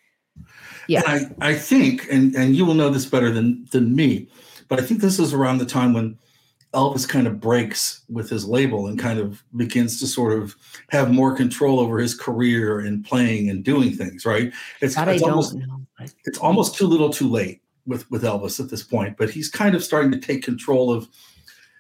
yeah. 0.86 1.03
I, 1.07 1.26
I 1.40 1.55
think, 1.55 2.07
and, 2.11 2.34
and 2.34 2.55
you 2.57 2.64
will 2.64 2.74
know 2.74 2.90
this 2.90 3.07
better 3.07 3.30
than 3.30 3.66
than 3.72 3.94
me, 3.94 4.28
but 4.68 4.80
I 4.80 4.82
think 4.84 5.01
this 5.01 5.18
is 5.18 5.34
around 5.34 5.59
the 5.59 5.66
time 5.66 5.92
when 5.92 6.18
Elvis 6.74 7.09
kind 7.09 7.26
of 7.26 7.40
breaks 7.40 8.03
with 8.09 8.30
his 8.30 8.46
label 8.46 8.86
and 8.86 8.99
kind 8.99 9.18
of 9.18 9.42
begins 9.57 9.99
to 10.01 10.07
sort 10.07 10.38
of 10.38 10.55
have 10.90 11.11
more 11.11 11.34
control 11.34 11.80
over 11.80 11.99
his 11.99 12.14
career 12.14 12.78
and 12.80 13.05
playing 13.05 13.51
and 13.51 13.64
doing 13.64 13.92
things. 13.92 14.24
Right? 14.24 14.53
It's, 14.80 14.94
that 14.94 15.09
I 15.09 15.12
it's 15.12 15.22
don't 15.22 15.30
almost 15.30 15.55
know. 15.55 15.84
it's 16.24 16.38
almost 16.38 16.76
too 16.76 16.86
little, 16.86 17.11
too 17.11 17.28
late 17.28 17.62
with 17.86 18.11
with 18.11 18.22
Elvis 18.22 18.61
at 18.61 18.70
this 18.70 18.82
point. 18.82 19.16
But 19.16 19.30
he's 19.30 19.51
kind 19.51 19.74
of 19.74 19.82
starting 19.82 20.12
to 20.12 20.18
take 20.18 20.42
control 20.42 20.92
of. 20.92 21.09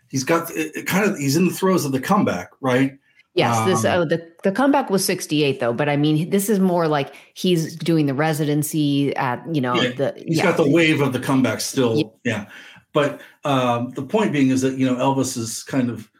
He's 0.08 0.24
got 0.24 0.50
it, 0.50 0.74
it 0.74 0.86
kind 0.86 1.10
of 1.10 1.18
he's 1.18 1.36
in 1.36 1.46
the 1.46 1.54
throes 1.54 1.84
of 1.84 1.92
the 1.92 2.00
comeback, 2.00 2.50
right? 2.60 2.98
Yes, 3.34 3.64
this 3.66 3.84
Um, 3.84 4.00
oh 4.00 4.04
the 4.04 4.26
the 4.42 4.50
comeback 4.50 4.90
was 4.90 5.04
68 5.04 5.60
though, 5.60 5.72
but 5.72 5.88
I 5.88 5.96
mean 5.96 6.30
this 6.30 6.48
is 6.48 6.58
more 6.58 6.88
like 6.88 7.14
he's 7.34 7.76
doing 7.76 8.06
the 8.06 8.14
residency 8.14 9.14
at, 9.16 9.42
you 9.54 9.60
know, 9.60 9.74
Yeah, 9.80 9.92
the 9.92 10.14
He's 10.26 10.38
yeah. 10.38 10.44
got 10.44 10.56
the 10.56 10.68
wave 10.68 11.00
of 11.00 11.12
the 11.12 11.20
comeback 11.20 11.60
still. 11.60 11.96
Yeah. 11.96 12.04
Yeah. 12.24 12.46
But 12.92 13.20
um, 13.44 13.90
the 13.90 14.02
point 14.02 14.32
being 14.32 14.48
is 14.48 14.62
that, 14.62 14.76
you 14.76 14.86
know, 14.86 14.96
Elvis 14.96 15.36
is 15.36 15.62
kind 15.62 15.88
of 15.90 16.10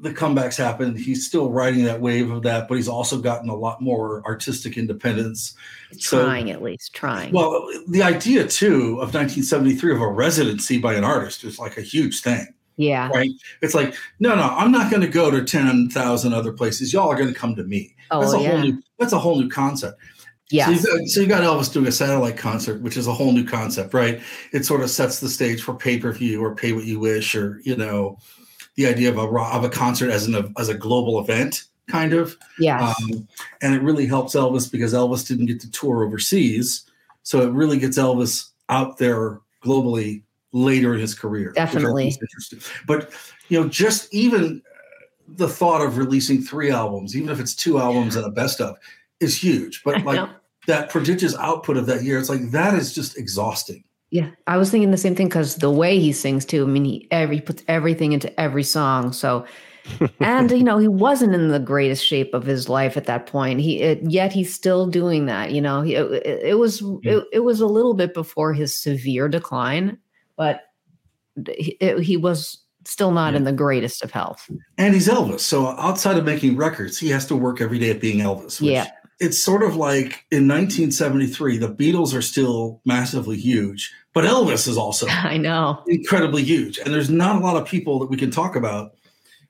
the 0.00 0.10
comebacks 0.12 0.56
happened. 0.56 0.98
He's 0.98 1.26
still 1.26 1.50
riding 1.50 1.84
that 1.84 2.00
wave 2.00 2.30
of 2.30 2.42
that, 2.42 2.66
but 2.68 2.76
he's 2.76 2.88
also 2.88 3.20
gotten 3.20 3.50
a 3.50 3.54
lot 3.54 3.80
more 3.82 4.22
artistic 4.24 4.78
independence. 4.78 5.54
so- 5.98 6.24
trying 6.24 6.50
at 6.50 6.62
least, 6.62 6.94
trying. 6.94 7.32
Well, 7.32 7.68
the 7.86 8.02
idea 8.02 8.46
too 8.46 8.94
of 8.94 9.14
1973 9.14 9.94
of 9.94 10.00
a 10.00 10.08
residency 10.08 10.78
by 10.78 10.94
an 10.94 11.04
artist 11.04 11.44
is 11.44 11.58
like 11.58 11.76
a 11.76 11.82
huge 11.82 12.22
thing, 12.22 12.46
yeah. 12.80 13.08
right? 13.08 13.30
It's 13.62 13.74
like, 13.74 13.94
no, 14.18 14.34
no, 14.34 14.42
I'm 14.42 14.72
not 14.72 14.90
going 14.90 15.02
to 15.02 15.08
go 15.08 15.30
to 15.30 15.44
10,000 15.44 16.32
other 16.32 16.52
places. 16.52 16.92
Y'all 16.92 17.08
are 17.08 17.16
going 17.16 17.32
to 17.32 17.38
come 17.38 17.54
to 17.56 17.64
me. 17.64 17.94
that's 18.10 18.32
Oh 18.32 18.38
a 18.38 18.42
yeah. 18.42 18.50
whole 18.50 18.60
new 18.60 18.82
that's 18.98 19.12
a 19.12 19.18
whole 19.18 19.40
new 19.40 19.48
concept. 19.48 19.98
Yeah. 20.50 20.66
So, 20.66 20.72
you 20.72 20.78
got, 20.78 21.08
so 21.08 21.20
you 21.20 21.26
got 21.26 21.42
Elvis 21.42 21.72
doing 21.72 21.86
a 21.86 21.92
satellite 21.92 22.36
concert, 22.36 22.82
which 22.82 22.96
is 22.96 23.06
a 23.06 23.12
whole 23.12 23.32
new 23.32 23.44
concept, 23.44 23.94
right? 23.94 24.20
It 24.52 24.64
sort 24.64 24.80
of 24.80 24.90
sets 24.90 25.20
the 25.20 25.28
stage 25.28 25.62
for 25.62 25.74
pay 25.74 25.98
per 25.98 26.12
view 26.12 26.42
or 26.42 26.54
pay 26.54 26.72
what 26.72 26.84
you 26.84 26.98
wish, 26.98 27.34
or 27.34 27.60
you 27.64 27.76
know, 27.76 28.18
the 28.76 28.86
idea 28.86 29.10
of 29.10 29.18
a 29.18 29.22
of 29.22 29.64
a 29.64 29.68
concert 29.68 30.10
as 30.10 30.26
an 30.26 30.52
as 30.58 30.68
a 30.68 30.74
global 30.74 31.20
event, 31.20 31.64
kind 31.88 32.12
of. 32.12 32.36
Yeah. 32.58 32.88
Um, 32.88 33.28
and 33.62 33.74
it 33.74 33.82
really 33.82 34.06
helps 34.06 34.34
Elvis 34.34 34.70
because 34.70 34.92
Elvis 34.92 35.26
didn't 35.26 35.46
get 35.46 35.60
to 35.60 35.70
tour 35.70 36.04
overseas, 36.04 36.84
so 37.22 37.42
it 37.42 37.52
really 37.52 37.78
gets 37.78 37.98
Elvis 37.98 38.50
out 38.68 38.98
there 38.98 39.40
globally 39.62 40.22
later 40.52 40.94
in 40.94 41.00
his 41.00 41.14
career. 41.14 41.50
which 41.50 41.58
I 41.58 41.66
think 41.66 41.80
Definitely. 41.80 42.16
But 42.86 43.10
you 43.48 43.60
know, 43.60 43.68
just 43.68 44.12
even 44.14 44.62
uh, 44.64 45.04
the 45.28 45.48
thought 45.48 45.80
of 45.80 45.98
releasing 45.98 46.42
three 46.42 46.70
albums, 46.70 47.16
even 47.16 47.30
if 47.30 47.40
it's 47.40 47.54
two 47.54 47.78
albums 47.78 48.16
and 48.16 48.24
a 48.24 48.30
best 48.30 48.60
of, 48.60 48.76
is 49.20 49.36
huge. 49.36 49.82
But 49.84 50.04
like 50.04 50.28
that 50.66 50.90
prodigious 50.90 51.36
output 51.36 51.76
of 51.76 51.86
that 51.86 52.02
year, 52.02 52.18
it's 52.18 52.28
like 52.28 52.50
that 52.50 52.74
is 52.74 52.92
just 52.92 53.16
exhausting. 53.18 53.84
Yeah, 54.10 54.30
I 54.48 54.56
was 54.56 54.70
thinking 54.70 54.90
the 54.90 54.96
same 54.96 55.14
thing 55.14 55.28
because 55.28 55.56
the 55.56 55.70
way 55.70 56.00
he 56.00 56.12
sings 56.12 56.44
too. 56.44 56.64
I 56.64 56.66
mean, 56.66 56.84
he 56.84 57.08
every 57.10 57.36
he 57.36 57.42
puts 57.42 57.62
everything 57.68 58.12
into 58.12 58.40
every 58.40 58.64
song. 58.64 59.12
So, 59.12 59.44
and 60.20 60.50
you 60.50 60.64
know, 60.64 60.78
he 60.78 60.88
wasn't 60.88 61.34
in 61.34 61.48
the 61.48 61.60
greatest 61.60 62.04
shape 62.04 62.34
of 62.34 62.44
his 62.44 62.68
life 62.68 62.96
at 62.96 63.04
that 63.04 63.26
point. 63.26 63.60
He 63.60 63.80
it, 63.80 64.02
yet 64.10 64.32
he's 64.32 64.52
still 64.52 64.86
doing 64.86 65.26
that. 65.26 65.52
You 65.52 65.60
know, 65.60 65.82
he, 65.82 65.94
it, 65.94 66.42
it 66.42 66.58
was 66.58 66.82
it, 67.04 67.24
it 67.32 67.40
was 67.40 67.60
a 67.60 67.66
little 67.66 67.94
bit 67.94 68.12
before 68.12 68.52
his 68.52 68.76
severe 68.76 69.28
decline, 69.28 69.96
but 70.40 70.62
he, 71.58 71.76
he 72.00 72.16
was 72.16 72.64
still 72.86 73.10
not 73.10 73.34
in 73.34 73.44
the 73.44 73.52
greatest 73.52 74.02
of 74.02 74.10
health. 74.10 74.50
And 74.78 74.94
he's 74.94 75.06
Elvis. 75.06 75.40
So 75.40 75.66
outside 75.66 76.16
of 76.16 76.24
making 76.24 76.56
records, 76.56 76.98
he 76.98 77.10
has 77.10 77.26
to 77.26 77.36
work 77.36 77.60
every 77.60 77.78
day 77.78 77.90
at 77.90 78.00
being 78.00 78.20
Elvis. 78.20 78.58
which 78.58 78.70
Yeah. 78.70 78.90
It's 79.18 79.38
sort 79.38 79.62
of 79.62 79.76
like 79.76 80.24
in 80.30 80.48
1973, 80.48 81.58
the 81.58 81.68
Beatles 81.68 82.14
are 82.16 82.22
still 82.22 82.80
massively 82.86 83.36
huge, 83.36 83.92
but 84.14 84.24
Elvis 84.24 84.66
is 84.66 84.78
also 84.78 85.06
I 85.10 85.36
know. 85.36 85.82
incredibly 85.86 86.42
huge. 86.42 86.78
And 86.78 86.94
there's 86.94 87.10
not 87.10 87.36
a 87.36 87.40
lot 87.40 87.58
of 87.58 87.68
people 87.68 87.98
that 87.98 88.08
we 88.08 88.16
can 88.16 88.30
talk 88.30 88.56
about 88.56 88.92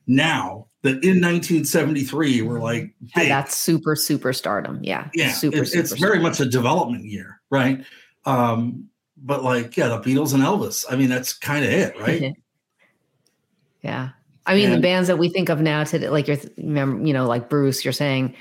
now 0.08 0.66
that 0.82 1.04
in 1.04 1.20
1973 1.22 2.42
were 2.42 2.58
like 2.58 2.92
Had 3.12 3.20
big. 3.20 3.28
that 3.28 3.52
super 3.52 3.94
super 3.94 4.32
stardom. 4.32 4.80
Yeah, 4.82 5.08
yeah, 5.14 5.30
super. 5.30 5.58
it's, 5.58 5.72
it's 5.72 5.90
super 5.90 6.00
very 6.08 6.18
much 6.18 6.40
a 6.40 6.46
development 6.46 7.04
year, 7.04 7.40
right? 7.48 7.84
Um, 8.24 8.89
but 9.20 9.44
like, 9.44 9.76
yeah, 9.76 9.88
the 9.88 9.98
Beatles 10.00 10.34
and 10.34 10.42
Elvis. 10.42 10.84
I 10.90 10.96
mean, 10.96 11.08
that's 11.08 11.32
kind 11.32 11.64
of 11.64 11.70
it, 11.70 11.98
right? 12.00 12.32
yeah. 13.82 14.10
I 14.46 14.54
mean, 14.54 14.70
the 14.70 14.80
bands 14.80 15.06
that 15.08 15.18
we 15.18 15.28
think 15.28 15.48
of 15.48 15.60
now 15.60 15.84
today, 15.84 16.08
like 16.08 16.26
you're, 16.26 16.38
you 16.56 17.12
know, 17.12 17.26
like 17.26 17.48
Bruce, 17.48 17.84
you're 17.84 17.92
saying 17.92 18.34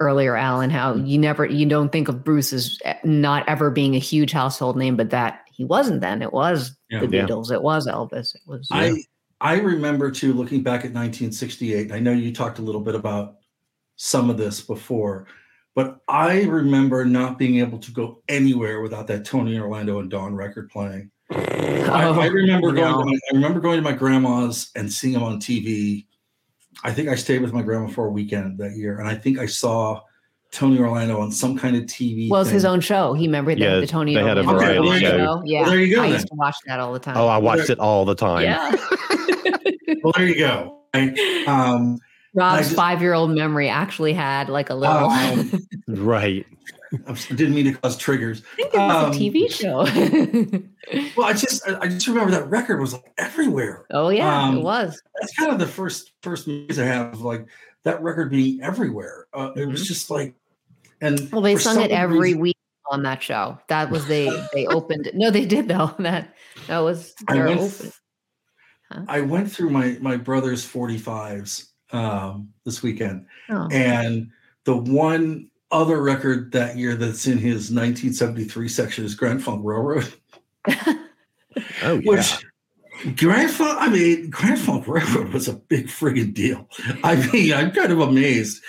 earlier, 0.00 0.34
Alan, 0.34 0.70
how 0.70 0.94
you 0.96 1.18
never, 1.18 1.44
you 1.46 1.66
don't 1.66 1.92
think 1.92 2.08
of 2.08 2.24
Bruce 2.24 2.52
as 2.52 2.78
e- 2.86 2.92
not 3.04 3.48
ever 3.48 3.70
being 3.70 3.94
a 3.94 4.00
huge 4.00 4.32
household 4.32 4.76
name, 4.76 4.96
but 4.96 5.10
that 5.10 5.44
he 5.52 5.64
wasn't 5.64 6.00
then. 6.00 6.22
It 6.22 6.32
was 6.32 6.76
Yeah. 6.90 7.00
the 7.00 7.16
Yeah. 7.16 7.26
Beatles. 7.26 7.52
It 7.52 7.62
was 7.62 7.86
Elvis. 7.86 8.34
It 8.34 8.40
was, 8.46 8.66
I 8.72 9.04
I 9.40 9.58
remember 9.58 10.10
too 10.10 10.32
looking 10.32 10.62
back 10.62 10.84
at 10.84 10.92
1968. 10.92 11.92
I 11.92 11.98
know 11.98 12.12
you 12.12 12.32
talked 12.32 12.58
a 12.58 12.62
little 12.62 12.80
bit 12.80 12.94
about 12.94 13.36
some 13.96 14.30
of 14.30 14.36
this 14.38 14.60
before, 14.60 15.26
but 15.74 15.98
I 16.08 16.42
remember 16.42 17.04
not 17.04 17.38
being 17.38 17.58
able 17.58 17.78
to 17.78 17.92
go 17.92 18.22
anywhere 18.28 18.80
without 18.82 19.06
that 19.08 19.24
Tony 19.24 19.58
Orlando 19.58 19.98
and 20.00 20.10
Dawn 20.10 20.34
record 20.34 20.70
playing. 20.70 21.10
I, 21.30 22.08
I 22.08 22.26
remember 22.26 22.72
going. 22.72 22.90
no. 22.92 22.98
To 23.00 23.04
my, 23.06 23.12
I 23.12 23.34
remember 23.34 23.60
going 23.60 23.76
to 23.76 23.82
my 23.82 23.92
grandma's 23.92 24.70
and 24.76 24.92
seeing 24.92 25.14
them 25.14 25.22
on 25.22 25.40
TV. 25.40 26.06
I 26.84 26.92
think 26.92 27.08
I 27.08 27.14
stayed 27.14 27.40
with 27.42 27.52
my 27.52 27.62
grandma 27.62 27.88
for 27.88 28.06
a 28.06 28.10
weekend 28.10 28.58
that 28.58 28.72
year, 28.76 28.98
and 28.98 29.08
I 29.08 29.14
think 29.14 29.38
I 29.38 29.46
saw 29.46 30.00
Tony 30.50 30.78
Orlando 30.78 31.18
on 31.20 31.32
some 31.32 31.56
kind 31.56 31.76
of 31.76 31.84
TV. 31.84 32.28
Was 32.28 32.50
his 32.50 32.62
thing. 32.64 32.70
own 32.72 32.80
show. 32.80 33.14
He 33.14 33.26
remembered 33.26 33.58
Yeah, 33.58 33.76
the, 33.76 33.80
the 33.82 33.86
Tony 33.86 34.14
they 34.14 34.22
had 34.22 34.36
a 34.36 34.44
Orlando 34.44 34.82
variety 34.82 35.00
show. 35.06 35.42
Yeah, 35.46 35.62
Well, 35.62 35.70
there 35.70 35.78
you 35.80 35.94
go 35.96 36.02
I 36.02 36.06
then. 36.06 36.12
used 36.14 36.28
to 36.28 36.34
watch 36.34 36.56
that 36.66 36.80
all 36.80 36.92
the 36.92 36.98
time. 36.98 37.16
Oh, 37.16 37.26
I 37.28 37.38
watched 37.38 37.70
it 37.70 37.78
all 37.78 38.04
the 38.04 38.14
time. 38.14 38.42
yeah. 38.42 38.70
Well, 40.02 40.12
there 40.16 40.26
you 40.26 40.38
go. 40.38 40.80
Right? 40.94 41.18
Um, 41.48 41.98
Rob's 42.34 42.72
five-year-old 42.72 43.30
memory 43.30 43.68
actually 43.68 44.12
had 44.14 44.48
like 44.48 44.70
a 44.70 44.74
little. 44.74 45.10
Um, 45.10 45.66
Right. 45.88 46.46
I 47.06 47.12
didn't 47.28 47.54
mean 47.54 47.64
to 47.66 47.72
cause 47.72 47.96
triggers. 47.96 48.42
think 48.56 48.74
it 48.74 48.78
was 48.78 49.04
um, 49.06 49.12
a 49.12 49.14
TV 49.14 49.50
show. 49.50 50.62
Well, 51.16 51.26
I 51.28 51.32
just 51.32 51.66
I 51.66 51.78
I 51.80 51.88
just 51.88 52.06
remember 52.08 52.32
that 52.32 52.50
record 52.50 52.80
was 52.80 52.92
like 52.92 53.04
everywhere. 53.16 53.86
oh 53.92 54.08
yeah, 54.10 54.42
Um, 54.44 54.58
it 54.58 54.62
was. 54.62 55.00
That's 55.20 55.32
kind 55.34 55.50
of 55.52 55.58
the 55.58 55.66
first 55.66 56.12
first 56.22 56.46
memories 56.48 56.78
I 56.78 56.84
have 56.84 57.12
of 57.14 57.22
like 57.22 57.46
that 57.84 58.02
record 58.02 58.30
being 58.30 58.60
everywhere. 58.62 59.26
Uh, 59.32 59.52
It 59.56 59.66
was 59.66 59.86
just 59.86 60.10
like, 60.10 60.34
and 61.00 61.18
Mm-hmm. 61.18 61.34
Well, 61.34 61.42
they 61.42 61.56
sung 61.56 61.80
it 61.80 61.90
every 61.92 62.18
reason- 62.18 62.40
week 62.40 62.56
on 62.90 63.04
that 63.04 63.22
show. 63.22 63.58
That 63.68 63.90
was 63.90 64.06
they 64.06 64.28
they 64.52 64.66
opened. 64.66 65.10
No, 65.14 65.30
they 65.30 65.46
did 65.46 65.68
though. 65.68 65.94
That 66.00 66.34
that 66.66 66.80
was 66.80 67.14
I 67.28 67.34
their 67.34 67.46
went, 67.46 67.60
open. 67.60 67.92
I 69.08 69.20
went 69.22 69.50
through 69.52 69.70
my 69.70 69.96
my 70.00 70.16
brother's 70.16 70.66
45s 70.66 71.68
um, 71.92 72.48
this 72.64 72.82
weekend, 72.82 73.26
Oh. 73.50 73.68
and 73.70 74.28
the 74.64 74.76
one 74.76 75.48
other 75.70 76.02
record 76.02 76.52
that 76.52 76.76
year 76.76 76.94
that's 76.96 77.26
in 77.26 77.38
his 77.38 77.70
1973 77.70 78.68
section 78.68 79.04
is 79.04 79.14
Grand 79.14 79.42
Funk 79.42 79.62
Railroad, 79.64 80.12
Oh, 80.68 80.80
yeah. 81.82 82.00
which 82.04 82.44
Grand 83.16 83.50
Funk, 83.50 83.76
I 83.80 83.88
mean, 83.88 84.30
Grand 84.30 84.60
Funk 84.60 84.86
Railroad 84.86 85.32
was 85.32 85.48
a 85.48 85.54
big 85.54 85.86
friggin' 85.88 86.32
deal. 86.34 86.68
I 87.02 87.16
mean, 87.32 87.52
I'm 87.52 87.70
kind 87.72 87.92
of 87.92 88.00
amazed. 88.00 88.62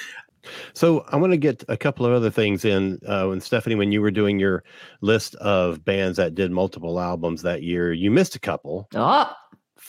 So 0.74 1.06
I 1.10 1.16
want 1.16 1.32
to 1.32 1.38
get 1.38 1.64
a 1.70 1.78
couple 1.78 2.06
of 2.06 2.12
other 2.12 2.30
things 2.30 2.66
in. 2.66 3.00
Uh, 3.08 3.28
when 3.28 3.40
Stephanie, 3.40 3.76
when 3.76 3.92
you 3.94 4.02
were 4.02 4.12
doing 4.12 4.40
your 4.40 4.64
list 5.02 5.36
of 5.36 5.86
bands 5.86 6.18
that 6.18 6.36
did 6.36 6.52
multiple 6.52 7.00
albums 7.00 7.44
that 7.44 7.64
year, 7.64 7.94
you 7.94 8.12
missed 8.12 8.36
a 8.36 8.40
couple. 8.40 8.88
oh, 8.96 9.32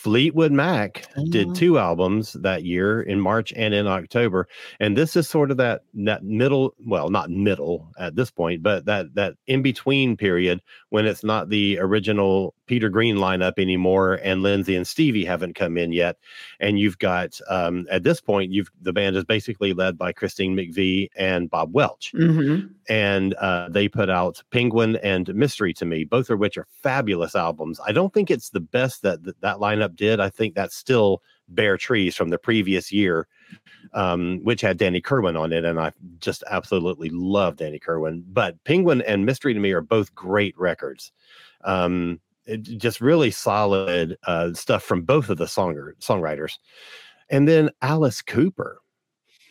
Fleetwood 0.05 0.51
Mac 0.51 1.07
Oh. 1.17 1.25
did 1.25 1.47
ah. 1.49 1.53
two 1.55 1.79
albums 1.79 2.33
that 2.33 2.63
year 2.63 3.01
in 3.01 3.19
March 3.19 3.51
and 3.55 3.73
in 3.73 3.87
October, 3.87 4.47
and 4.79 4.95
this 4.95 5.15
is 5.15 5.27
sort 5.27 5.49
of 5.49 5.57
that 5.57 5.81
that 5.95 6.23
middle, 6.23 6.75
well, 6.85 7.09
not 7.09 7.31
middle 7.31 7.89
at 7.97 8.15
this 8.15 8.29
point, 8.29 8.61
but 8.61 8.85
that 8.85 9.15
that 9.15 9.33
in 9.47 9.63
between 9.63 10.15
period 10.15 10.61
when 10.89 11.07
it's 11.07 11.23
not 11.23 11.49
the 11.49 11.79
original 11.79 12.53
Peter 12.65 12.89
Green 12.89 13.17
lineup 13.17 13.53
anymore, 13.57 14.19
and 14.23 14.41
Lindsay 14.41 14.75
and 14.75 14.87
Stevie 14.87 15.25
haven't 15.25 15.55
come 15.55 15.77
in 15.77 15.91
yet, 15.91 16.17
and 16.59 16.79
you've 16.79 16.97
got 16.99 17.39
um, 17.49 17.85
at 17.89 18.03
this 18.03 18.21
point 18.21 18.51
you've 18.51 18.69
the 18.81 18.93
band 18.93 19.15
is 19.15 19.23
basically 19.23 19.73
led 19.73 19.97
by 19.97 20.11
Christine 20.11 20.55
McVie 20.55 21.09
and 21.15 21.49
Bob 21.49 21.73
Welch 21.73 22.11
mhm. 22.13 22.69
and 22.89 23.33
uh, 23.35 23.69
they 23.69 23.87
put 23.87 24.09
out 24.09 24.41
Penguin 24.51 24.97
and 24.97 25.33
Mystery 25.35 25.73
to 25.73 25.85
me, 25.85 26.03
both 26.03 26.29
of 26.29 26.39
which 26.39 26.57
are 26.57 26.67
fabulous 26.81 27.35
albums. 27.35 27.79
I 27.85 27.91
don't 27.91 28.13
think 28.13 28.31
it's 28.31 28.49
the 28.49 28.59
best 28.59 29.01
that 29.03 29.23
that, 29.23 29.41
that 29.41 29.57
lineup 29.57 29.95
did. 29.95 30.19
I 30.19 30.29
think 30.29 30.55
that's 30.55 30.75
still 30.75 31.21
Bare 31.49 31.77
Trees 31.77 32.15
from 32.15 32.29
the 32.29 32.37
previous 32.37 32.91
year, 32.91 33.27
um, 33.93 34.39
which 34.43 34.61
had 34.61 34.77
Danny 34.77 35.01
Kirwan 35.01 35.37
on 35.37 35.53
it, 35.53 35.65
and 35.65 35.79
I 35.79 35.91
just 36.19 36.43
absolutely 36.49 37.09
love 37.09 37.57
Danny 37.57 37.79
Kirwan. 37.79 38.23
But 38.27 38.63
Penguin 38.63 39.01
and 39.03 39.25
Mystery 39.25 39.53
to 39.53 39.59
me 39.59 39.71
are 39.71 39.81
both 39.81 40.13
great 40.15 40.57
records. 40.57 41.11
Um, 41.63 42.19
it, 42.45 42.61
just 42.63 43.01
really 43.01 43.31
solid 43.31 44.17
uh, 44.27 44.53
stuff 44.53 44.83
from 44.83 45.03
both 45.03 45.29
of 45.29 45.37
the 45.37 45.45
songer 45.45 45.93
songwriters, 45.99 46.53
and 47.29 47.47
then 47.47 47.69
Alice 47.81 48.21
Cooper. 48.21 48.79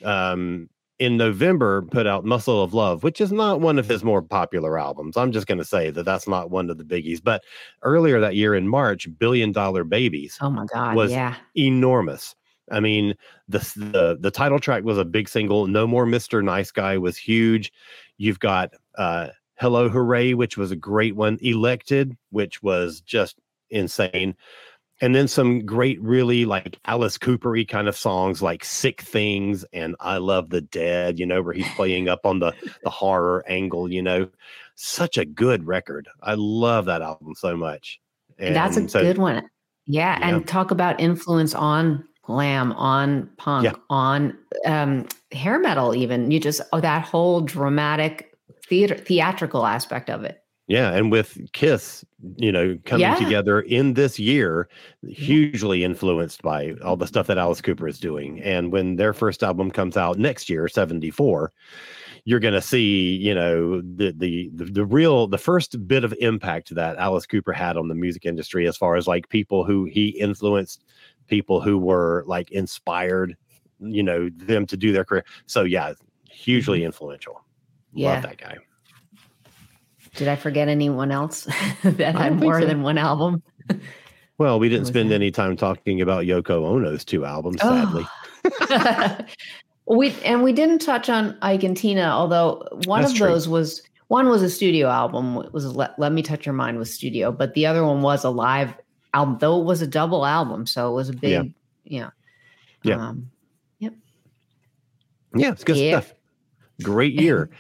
Um, 0.05 0.68
in 0.99 1.16
November 1.16 1.82
put 1.82 2.07
out 2.07 2.24
Muscle 2.24 2.62
of 2.62 2.72
Love, 2.72 3.03
which 3.03 3.20
is 3.20 3.32
not 3.32 3.61
one 3.61 3.78
of 3.78 3.88
his 3.88 4.05
more 4.05 4.22
popular 4.22 4.78
albums. 4.78 5.16
I'm 5.16 5.32
just 5.32 5.47
going 5.47 5.59
to 5.59 5.64
say 5.64 5.90
that 5.90 6.05
that's 6.05 6.28
not 6.28 6.51
one 6.51 6.70
of 6.70 6.78
the 6.78 6.84
biggies. 6.84 7.22
But 7.22 7.42
earlier 7.82 8.20
that 8.20 8.36
year 8.36 8.55
in 8.55 8.68
March, 8.68 9.09
Billion 9.18 9.51
Dollar 9.51 9.84
Babies 9.84 10.38
Oh 10.40 10.51
my 10.51 10.66
God. 10.72 10.95
Was- 10.95 11.11
yeah. 11.11 11.34
enormous. 11.57 12.34
I 12.70 12.80
mean, 12.80 13.14
the, 13.47 13.59
the 13.76 14.16
the 14.18 14.30
title 14.30 14.59
track 14.59 14.84
was 14.84 14.97
a 14.97 15.05
big 15.05 15.28
single. 15.28 15.66
No 15.66 15.86
More 15.86 16.07
Mr. 16.07 16.42
Nice 16.42 16.70
Guy 16.70 16.97
was 16.97 17.16
huge. 17.16 17.70
You've 18.16 18.38
got 18.38 18.70
uh 18.97 19.28
Hello 19.57 19.88
Hooray, 19.88 20.34
which 20.34 20.57
was 20.57 20.70
a 20.70 20.76
great 20.76 21.14
one. 21.16 21.38
Elected, 21.40 22.16
which 22.30 22.62
was 22.62 23.00
just 23.00 23.36
insane. 23.70 24.34
And 25.00 25.14
then 25.14 25.26
some 25.28 25.66
great, 25.66 26.00
really 26.00 26.44
like 26.44 26.78
Alice 26.86 27.18
Coopery 27.18 27.66
kind 27.68 27.88
of 27.88 27.96
songs 27.96 28.40
like 28.42 28.64
Sick 28.64 29.00
Things 29.02 29.64
and 29.72 29.96
I 30.00 30.18
Love 30.18 30.50
the 30.50 30.61
Dead, 30.61 31.18
you 31.18 31.26
know, 31.26 31.42
where 31.42 31.52
he's 31.52 31.68
playing 31.74 32.09
up 32.09 32.24
on 32.24 32.38
the 32.38 32.52
the 32.82 32.90
horror 32.90 33.44
angle, 33.48 33.92
you 33.92 34.02
know. 34.02 34.28
Such 34.76 35.18
a 35.18 35.24
good 35.24 35.66
record. 35.66 36.09
I 36.22 36.34
love 36.34 36.86
that 36.86 37.02
album 37.02 37.34
so 37.36 37.57
much. 37.57 38.00
That's 38.38 38.76
a 38.76 38.88
so- 38.88 39.02
good 39.02 39.18
one. 39.18 39.48
Yeah, 39.86 40.18
Yeah. 40.18 40.28
and 40.28 40.48
talk 40.48 40.70
about 40.70 40.98
influence 41.00 41.55
on 41.55 42.05
glam, 42.22 42.72
on 42.72 43.28
punk, 43.36 43.64
Yeah. 43.64 43.74
on 43.90 44.36
um, 44.64 45.07
hair 45.32 45.59
metal. 45.59 45.94
Even 45.94 46.30
you 46.30 46.40
just 46.40 46.61
oh, 46.72 46.80
that 46.80 47.05
whole 47.05 47.40
dramatic 47.42 48.34
theater 48.68 48.96
theatrical 48.96 49.66
aspect 49.66 50.10
of 50.10 50.24
it. 50.24 50.40
Yeah, 50.66 50.92
and 50.92 51.12
with 51.12 51.38
Kiss, 51.52 52.06
you 52.36 52.50
know, 52.50 52.78
coming 52.86 53.02
Yeah. 53.02 53.16
together 53.16 53.60
in 53.60 53.94
this 53.94 54.18
year, 54.18 54.68
mm-hmm. 55.04 55.12
hugely 55.12 55.84
influenced 55.84 56.40
by 56.40 56.72
all 56.82 56.96
the 56.96 57.06
stuff 57.06 57.26
that 57.26 57.36
Alice 57.36 57.60
Cooper 57.60 57.86
is 57.86 57.98
doing. 57.98 58.40
And 58.40 58.72
when 58.72 58.96
their 58.96 59.12
first 59.12 59.42
album 59.42 59.70
comes 59.70 59.96
out 59.98 60.18
next 60.18 60.48
year, 60.48 60.66
74, 60.66 61.52
you're 62.24 62.40
going 62.40 62.54
to 62.54 62.62
see, 62.62 63.16
you 63.16 63.34
know, 63.34 63.82
the, 63.82 64.14
the 64.16 64.50
the 64.54 64.64
the 64.64 64.86
real 64.86 65.26
the 65.26 65.36
first 65.36 65.86
bit 65.86 66.04
of 66.04 66.14
impact 66.20 66.74
that 66.74 66.96
Alice 66.96 67.26
Cooper 67.26 67.52
had 67.52 67.76
on 67.76 67.88
the 67.88 67.94
music 67.94 68.24
industry 68.24 68.66
as 68.66 68.76
far 68.78 68.96
as 68.96 69.06
like 69.06 69.28
people 69.28 69.64
who 69.64 69.84
he 69.84 70.08
influenced, 70.08 70.84
people 71.26 71.60
who 71.60 71.76
were 71.76 72.24
like 72.26 72.50
inspired, 72.50 73.36
you 73.80 74.02
know, 74.02 74.30
them 74.36 74.64
to 74.66 74.76
do 74.78 74.92
their 74.92 75.04
career. 75.04 75.26
So 75.44 75.64
yeah, 75.64 75.92
hugely 76.30 76.78
mm-hmm. 76.78 76.86
influential. 76.86 77.44
Yeah. 77.95 78.14
Love 78.14 78.22
that 78.24 78.38
guy. 78.38 78.57
Did 80.16 80.28
I 80.28 80.36
forget 80.36 80.68
anyone 80.68 81.11
else 81.11 81.45
that 81.84 82.14
had 82.16 82.38
more 82.38 82.61
so. 82.61 82.66
than 82.66 82.82
one 82.82 82.99
album? 82.99 83.42
Well, 84.36 84.59
we 84.59 84.68
didn't 84.68 84.86
spend 84.86 85.12
that? 85.12 85.14
any 85.14 85.30
time 85.30 85.57
talking 85.57 86.01
about 86.01 86.24
Yoko 86.24 86.64
Ono's 86.66 87.05
two 87.05 87.24
albums, 87.24 87.61
sadly. 87.61 88.05
we 89.86 90.11
and 90.24 90.42
we 90.42 90.53
didn't 90.53 90.80
touch 90.80 91.09
on 91.09 91.38
Ike 91.40 91.62
and 91.62 91.76
Tina, 91.76 92.03
although 92.03 92.66
one 92.84 93.03
That's 93.03 93.12
of 93.12 93.18
true. 93.18 93.28
those 93.28 93.49
was 93.49 93.80
one 94.09 94.28
was 94.28 94.42
a 94.42 94.51
studio 94.51 94.88
album. 94.88 95.36
It 95.36 95.53
was 95.53 95.76
Let, 95.76 95.97
Let 96.01 96.12
Me 96.12 96.20
Touch 96.20 96.47
Your 96.47 96.53
Mind 96.53 96.78
was 96.78 96.92
studio, 96.92 97.30
but 97.30 97.55
the 97.55 97.64
other 97.66 97.84
one 97.84 98.03
was 98.03 98.24
a 98.24 98.28
live 98.30 98.74
album, 99.14 99.36
though 99.38 99.61
it 99.61 99.64
was 99.66 99.82
a 99.82 99.86
double 99.86 100.26
album, 100.26 100.66
so 100.66 100.90
it 100.90 100.95
was 100.95 101.11
a 101.11 101.12
big, 101.12 101.30
Yeah. 101.30 101.45
yeah, 101.84 102.11
Yeah. 102.82 103.07
Um, 103.09 103.30
Yeah, 103.78 105.51
it's 105.53 105.62
good 105.62 105.76
Yeah. 105.76 106.01
stuff. 106.01 106.14
Great 106.82 107.14
year. 107.14 107.51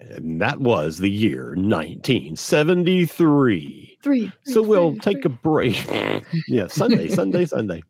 And 0.00 0.40
that 0.40 0.60
was 0.60 0.98
the 0.98 1.10
year 1.10 1.54
1973. 1.56 3.98
three. 4.02 4.32
So 4.44 4.62
we'll 4.62 4.96
take 4.96 5.24
a 5.24 5.28
break. 5.28 5.86
yeah, 6.48 6.66
Sunday, 6.66 7.08
Sunday, 7.08 7.46
Sunday. 7.46 7.82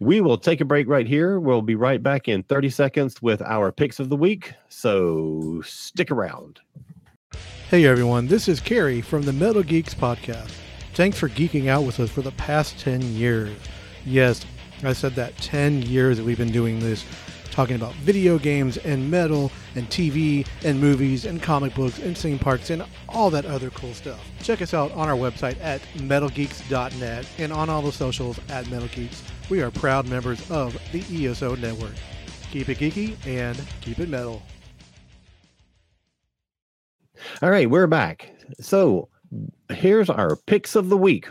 We 0.00 0.20
will 0.20 0.38
take 0.38 0.60
a 0.60 0.64
break 0.64 0.88
right 0.88 1.06
here. 1.06 1.40
We'll 1.40 1.62
be 1.62 1.74
right 1.74 2.02
back 2.02 2.28
in 2.28 2.42
30 2.42 2.68
seconds 2.70 3.22
with 3.22 3.40
our 3.42 3.72
picks 3.72 3.98
of 3.98 4.10
the 4.10 4.16
week. 4.16 4.52
So 4.68 5.62
stick 5.64 6.10
around. 6.10 6.60
Hey 7.70 7.86
everyone, 7.86 8.28
this 8.28 8.48
is 8.48 8.60
Carrie 8.60 9.02
from 9.02 9.22
the 9.22 9.32
Metal 9.32 9.62
Geeks 9.62 9.94
podcast. 9.94 10.50
Thanks 10.94 11.18
for 11.18 11.28
geeking 11.28 11.68
out 11.68 11.84
with 11.84 12.00
us 12.00 12.10
for 12.10 12.22
the 12.22 12.32
past 12.32 12.78
10 12.80 13.02
years. 13.02 13.56
Yes, 14.04 14.44
I 14.82 14.92
said 14.92 15.14
that 15.16 15.36
10 15.36 15.82
years 15.82 16.16
that 16.16 16.24
we've 16.24 16.38
been 16.38 16.52
doing 16.52 16.78
this, 16.78 17.04
talking 17.58 17.74
about 17.74 17.92
video 17.94 18.38
games 18.38 18.76
and 18.76 19.10
metal 19.10 19.50
and 19.74 19.88
TV 19.88 20.46
and 20.64 20.80
movies 20.80 21.24
and 21.24 21.42
comic 21.42 21.74
books 21.74 21.98
and 21.98 22.16
theme 22.16 22.38
parks 22.38 22.70
and 22.70 22.84
all 23.08 23.30
that 23.30 23.44
other 23.44 23.68
cool 23.70 23.92
stuff. 23.94 24.24
Check 24.44 24.62
us 24.62 24.74
out 24.74 24.92
on 24.92 25.08
our 25.08 25.16
website 25.16 25.60
at 25.60 25.80
metalgeeks.net 25.96 27.28
and 27.36 27.52
on 27.52 27.68
all 27.68 27.82
the 27.82 27.90
socials 27.90 28.38
at 28.48 28.66
metalgeeks. 28.66 29.22
We 29.50 29.60
are 29.60 29.72
proud 29.72 30.06
members 30.06 30.48
of 30.52 30.78
the 30.92 31.00
ESO 31.26 31.56
network. 31.56 31.94
Keep 32.52 32.68
it 32.68 32.78
geeky 32.78 33.16
and 33.26 33.60
keep 33.80 33.98
it 33.98 34.08
metal. 34.08 34.40
All 37.42 37.50
right, 37.50 37.68
we're 37.68 37.88
back. 37.88 38.32
So 38.60 39.08
here's 39.68 40.08
our 40.08 40.36
picks 40.46 40.76
of 40.76 40.90
the 40.90 40.96
week. 40.96 41.26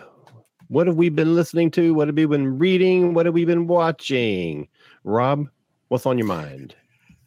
What 0.67 0.87
have 0.87 0.97
we 0.97 1.07
been 1.07 1.35
listening 1.35 1.71
to? 1.71 1.93
What 1.93 2.09
have 2.09 2.17
we 2.17 2.25
been 2.25 2.59
reading? 2.59 3.13
What 3.13 3.25
have 3.27 3.33
we 3.33 3.45
been 3.45 3.67
watching? 3.67 4.67
Rob, 5.05 5.47
what's 5.87 6.05
on 6.05 6.17
your 6.17 6.27
mind? 6.27 6.75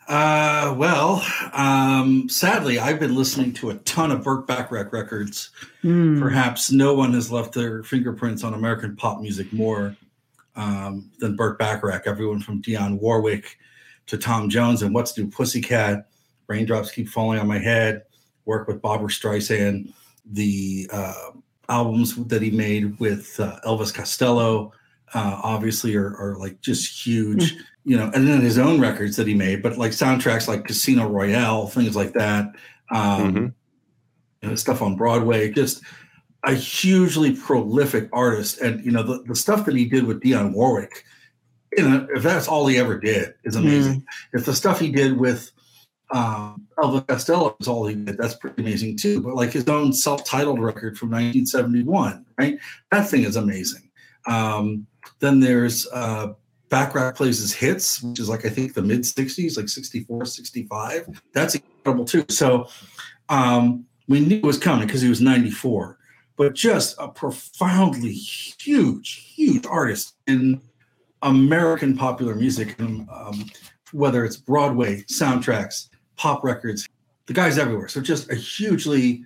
Uh, 0.09 0.75
well, 0.77 1.25
um, 1.53 2.29
sadly, 2.29 2.79
I've 2.79 2.99
been 2.99 3.15
listening 3.15 3.53
to 3.55 3.71
a 3.71 3.75
ton 3.75 4.11
of 4.11 4.25
Burt 4.25 4.47
Bacharach 4.47 4.93
records. 4.93 5.51
Hmm. 5.83 6.21
Perhaps 6.21 6.73
no 6.73 6.95
one 6.95 7.13
has 7.15 7.31
left 7.31 7.55
their 7.55 7.85
fingerprints 7.85 8.43
on 8.43 8.55
American 8.55 8.97
pop 8.97 9.21
music 9.21 9.53
more 9.53 9.97
um, 10.57 11.11
than 11.21 11.37
Burt 11.37 11.59
Bacharach. 11.59 12.07
Everyone 12.07 12.41
from 12.41 12.61
Dionne 12.61 12.99
Warwick 12.99 13.57
to 14.07 14.19
Tom 14.19 14.49
Jones 14.49 14.83
and 14.83 14.93
What's 14.93 15.17
New 15.17 15.29
Pussycat, 15.29 16.09
Raindrops 16.49 16.91
Keep 16.91 17.09
Falling 17.09 17.39
on 17.39 17.47
My 17.47 17.59
Head, 17.59 18.03
work 18.45 18.67
with 18.67 18.83
Barbra 18.83 19.09
Streisand, 19.09 19.93
the 20.25 20.91
uh, 20.93 21.31
albums 21.69 22.17
that 22.27 22.43
he 22.43 22.51
made 22.51 22.99
with 22.99 23.39
uh, 23.39 23.61
Elvis 23.65 23.95
Costello, 23.95 24.73
uh, 25.15 25.41
obviously 25.43 25.95
are, 25.97 26.17
are, 26.17 26.37
like 26.39 26.61
just 26.61 27.07
huge, 27.07 27.55
mm-hmm. 27.55 27.63
You 27.85 27.97
know, 27.97 28.11
and 28.15 28.29
then 28.29 28.41
his 28.41 28.59
own 28.59 28.81
records 28.81 29.17
that 29.17 29.27
he 29.27 29.35
made, 29.35 29.63
but 29.63 29.79
like 29.79 29.93
soundtracks 29.93 30.49
like 30.49 30.67
Casino 30.67 31.09
Royale, 31.09 31.67
things 31.67 31.97
like 31.97 32.13
that, 32.13 32.47
um, 32.91 33.35
mm-hmm. 33.35 33.47
you 34.43 34.49
know, 34.49 34.55
stuff 34.55 34.83
on 34.83 34.97
Broadway, 34.97 35.51
just 35.51 35.83
a 36.45 36.55
hugely 36.55 37.35
prolific 37.35 38.09
artist. 38.13 38.61
And, 38.61 38.85
you 38.85 38.91
know, 38.91 39.03
the, 39.03 39.23
the 39.27 39.35
stuff 39.35 39.65
that 39.67 39.77
he 39.77 39.87
did 39.87 40.05
with 40.05 40.21
Dionne 40.21 40.53
Warwick, 40.53 41.05
you 41.77 41.89
know, 41.89 42.07
if 42.15 42.23
that's 42.23 42.49
all 42.49 42.67
he 42.67 42.79
ever 42.79 42.99
did 42.99 43.35
is 43.45 43.57
amazing. 43.57 44.01
Mm-hmm. 44.01 44.37
If 44.37 44.45
the 44.45 44.55
stuff 44.55 44.81
he 44.81 44.91
did 44.91 45.19
with 45.19 45.51
um, 46.13 46.67
Elvis 46.79 47.07
Costello 47.07 47.57
is 47.61 47.69
all 47.69 47.87
he 47.87 47.95
did. 47.95 48.19
That's 48.19 48.35
pretty 48.35 48.63
amazing 48.63 48.97
too. 48.97 49.21
But 49.21 49.37
like 49.37 49.53
his 49.53 49.69
own 49.69 49.93
self-titled 49.93 50.61
record 50.61 50.99
from 50.99 51.11
1971, 51.11 52.27
right? 52.39 52.59
That 52.91 53.09
thing 53.09 53.23
is 53.23 53.37
amazing. 53.37 53.91
Um, 54.27 54.87
then 55.21 55.41
there's 55.41 55.87
uh, 55.89 56.33
Bacharach 56.71 57.17
plays 57.17 57.39
his 57.39 57.53
hits, 57.53 58.03
which 58.03 58.21
is 58.21 58.29
like 58.29 58.47
I 58.47 58.49
think 58.49 58.75
the 58.75 58.83
mid 58.83 59.01
60s, 59.01 59.57
like 59.57 59.69
64, 59.69 60.25
65. 60.25 61.23
That's 61.33 61.57
incredible 61.57 62.05
too. 62.05 62.25
So 62.29 62.69
um, 63.29 63.85
we 64.09 64.21
knew 64.21 64.37
it 64.37 64.43
was 64.43 64.59
coming 64.59 64.87
because 64.87 65.03
he 65.03 65.09
was 65.09 65.21
94, 65.21 65.99
but 66.37 66.55
just 66.55 66.97
a 66.99 67.09
profoundly 67.09 68.13
huge, 68.13 69.35
huge 69.35 69.67
artist 69.67 70.15
in 70.27 70.61
American 71.23 71.97
popular 71.97 72.35
music, 72.35 72.81
um, 72.81 73.51
whether 73.93 74.25
it's 74.25 74.37
Broadway 74.37 75.03
soundtracks, 75.03 75.89
pop 76.17 76.45
records. 76.45 76.89
The 77.27 77.35
guy's 77.35 77.59
everywhere. 77.59 77.89
So 77.89 78.01
just 78.01 78.31
a 78.31 78.35
hugely 78.35 79.25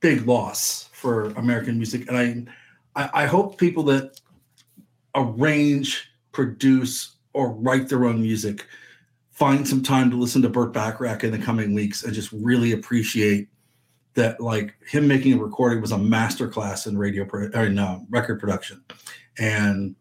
big 0.00 0.26
loss 0.26 0.88
for 0.92 1.30
American 1.30 1.76
music. 1.76 2.08
And 2.08 2.48
I, 2.96 3.02
I, 3.02 3.22
I 3.22 3.26
hope 3.26 3.56
people 3.56 3.82
that 3.84 4.20
arrange, 5.14 6.10
produce, 6.34 7.16
or 7.32 7.52
write 7.52 7.88
their 7.88 8.04
own 8.04 8.20
music 8.20 8.66
find 9.32 9.66
some 9.66 9.82
time 9.82 10.12
to 10.12 10.16
listen 10.16 10.40
to 10.40 10.48
Burt 10.48 10.72
Bacharach 10.72 11.24
in 11.24 11.32
the 11.32 11.38
coming 11.38 11.74
weeks 11.74 12.04
and 12.04 12.14
just 12.14 12.30
really 12.30 12.70
appreciate 12.70 13.48
that 14.14 14.40
like 14.40 14.76
him 14.86 15.08
making 15.08 15.32
a 15.32 15.38
recording 15.38 15.80
was 15.80 15.90
a 15.90 15.96
masterclass 15.96 16.86
in 16.86 16.96
radio 16.96 17.24
pro- 17.24 17.50
or 17.52 17.64
in 17.64 17.76
uh, 17.76 17.98
record 18.10 18.38
production 18.38 18.80
and 19.36 19.96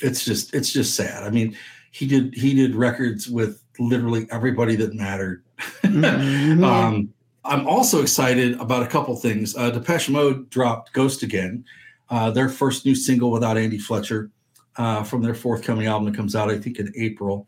it's 0.00 0.24
just 0.24 0.54
it's 0.54 0.72
just 0.72 0.94
sad 0.94 1.24
i 1.24 1.30
mean 1.30 1.56
he 1.90 2.06
did 2.06 2.34
he 2.34 2.54
did 2.54 2.74
records 2.74 3.28
with 3.28 3.62
literally 3.78 4.26
everybody 4.30 4.76
that 4.76 4.94
mattered. 4.94 5.44
Mm-hmm. 5.82 6.62
um, 6.64 7.12
I'm 7.44 7.66
also 7.66 8.02
excited 8.02 8.60
about 8.60 8.82
a 8.82 8.86
couple 8.86 9.16
things. 9.16 9.56
Uh, 9.56 9.70
Depeche 9.70 10.08
Mode 10.08 10.50
dropped 10.50 10.92
"Ghost 10.92 11.22
Again," 11.22 11.64
uh, 12.10 12.30
their 12.30 12.48
first 12.48 12.84
new 12.84 12.94
single 12.94 13.30
without 13.30 13.56
Andy 13.56 13.78
Fletcher 13.78 14.30
uh, 14.78 15.02
from 15.02 15.22
their 15.22 15.34
forthcoming 15.34 15.86
album 15.86 16.10
that 16.10 16.16
comes 16.16 16.34
out, 16.34 16.50
I 16.50 16.58
think, 16.58 16.78
in 16.78 16.92
April. 16.96 17.46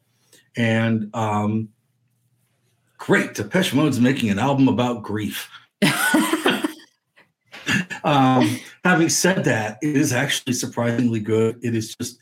And 0.57 1.15
um, 1.15 1.69
great, 2.99 3.35
Depeche 3.35 3.73
Mode's 3.73 4.01
making 4.01 4.31
an 4.31 4.39
album 4.39 4.69
about 4.69 5.03
grief. 5.03 5.49
um, 8.05 8.59
having 8.85 9.09
said 9.09 9.45
that, 9.45 9.79
it 9.81 9.97
is 9.97 10.13
actually 10.13 10.53
surprisingly 10.53 11.21
good. 11.21 11.59
It 11.63 11.75
is 11.75 11.95
just 11.97 12.19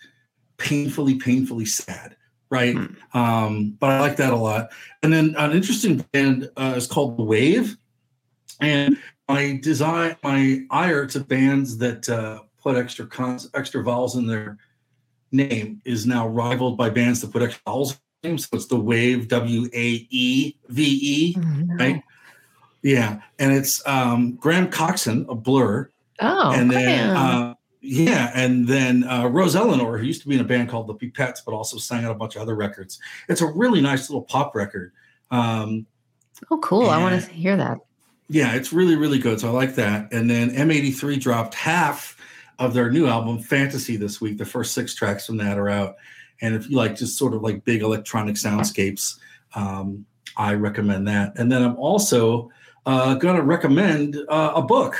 painfully, 0.58 1.16
painfully 1.16 1.64
sad 1.64 2.14
right? 2.50 2.74
Hmm. 2.74 3.18
Um, 3.18 3.76
but 3.78 3.90
I 3.90 4.00
like 4.00 4.16
that 4.16 4.32
a 4.32 4.36
lot. 4.36 4.70
And 5.02 5.12
then 5.12 5.34
an 5.36 5.52
interesting 5.52 5.98
band 6.12 6.50
uh, 6.56 6.74
is 6.76 6.86
called 6.86 7.18
The 7.18 7.22
Waeve, 7.22 7.76
and 8.60 8.96
my 9.28 9.58
design, 9.62 10.16
my 10.22 10.62
ire 10.70 11.06
to 11.08 11.20
bands 11.20 11.76
that 11.78 12.08
uh, 12.08 12.40
put 12.60 12.76
extra 12.76 13.06
cons, 13.06 13.50
extra 13.54 13.82
vowels 13.82 14.16
in 14.16 14.26
their 14.26 14.58
name 15.32 15.80
is 15.84 16.06
now 16.06 16.26
rivaled 16.26 16.76
by 16.76 16.90
bands 16.90 17.20
that 17.20 17.32
put 17.32 17.42
extra 17.42 17.62
vowels 17.64 17.98
in 18.22 18.30
name. 18.30 18.38
So 18.38 18.48
it's 18.52 18.66
The 18.66 18.76
Waeve, 18.76 19.28
W 19.28 19.68
A 19.72 20.06
E 20.10 20.54
V 20.68 20.82
E, 21.02 21.34
mm-hmm. 21.34 21.76
right? 21.76 22.02
Yeah, 22.82 23.20
and 23.38 23.52
it's 23.52 23.86
um, 23.86 24.34
Graham 24.36 24.70
Coxon, 24.70 25.26
a 25.28 25.34
Blur. 25.34 25.90
Oh, 26.20 26.52
and 26.52 26.70
then 26.70 27.10
uh, 27.10 27.54
yeah, 27.80 28.30
and 28.34 28.66
then 28.66 29.04
uh, 29.04 29.26
Rose 29.26 29.56
Elinor, 29.56 29.98
who 29.98 30.06
used 30.06 30.22
to 30.22 30.28
be 30.28 30.34
in 30.34 30.40
a 30.40 30.44
band 30.44 30.68
called 30.68 30.86
the 30.86 30.94
Pipettes, 30.94 31.40
but 31.44 31.52
also 31.52 31.76
sang 31.78 32.04
on 32.04 32.10
a 32.10 32.14
bunch 32.14 32.36
of 32.36 32.42
other 32.42 32.54
records. 32.54 32.98
It's 33.28 33.40
a 33.40 33.46
really 33.46 33.80
nice 33.80 34.08
little 34.08 34.22
pop 34.22 34.54
record. 34.54 34.92
Um, 35.30 35.86
oh, 36.50 36.58
cool! 36.58 36.88
I 36.88 36.98
want 36.98 37.20
to 37.20 37.30
hear 37.30 37.56
that. 37.56 37.78
Yeah, 38.28 38.54
it's 38.54 38.72
really 38.72 38.96
really 38.96 39.18
good. 39.18 39.40
So 39.40 39.48
I 39.48 39.52
like 39.52 39.74
that. 39.76 40.12
And 40.12 40.28
then 40.30 40.50
M83 40.50 41.20
dropped 41.20 41.54
half 41.54 42.17
of 42.58 42.74
their 42.74 42.90
new 42.90 43.06
album 43.06 43.38
Fantasy 43.38 43.96
this 43.96 44.20
week. 44.20 44.38
The 44.38 44.44
first 44.44 44.74
six 44.74 44.94
tracks 44.94 45.26
from 45.26 45.36
that 45.38 45.58
are 45.58 45.68
out. 45.68 45.96
And 46.40 46.54
if 46.54 46.68
you 46.68 46.76
like 46.76 46.96
just 46.96 47.18
sort 47.18 47.34
of 47.34 47.42
like 47.42 47.64
big 47.64 47.82
electronic 47.82 48.36
soundscapes, 48.36 49.18
um, 49.54 50.04
I 50.36 50.54
recommend 50.54 51.06
that. 51.08 51.38
And 51.38 51.50
then 51.50 51.62
I'm 51.62 51.76
also 51.76 52.50
uh, 52.86 53.14
going 53.14 53.36
to 53.36 53.42
recommend 53.42 54.16
uh, 54.28 54.52
a 54.54 54.62
book 54.62 54.96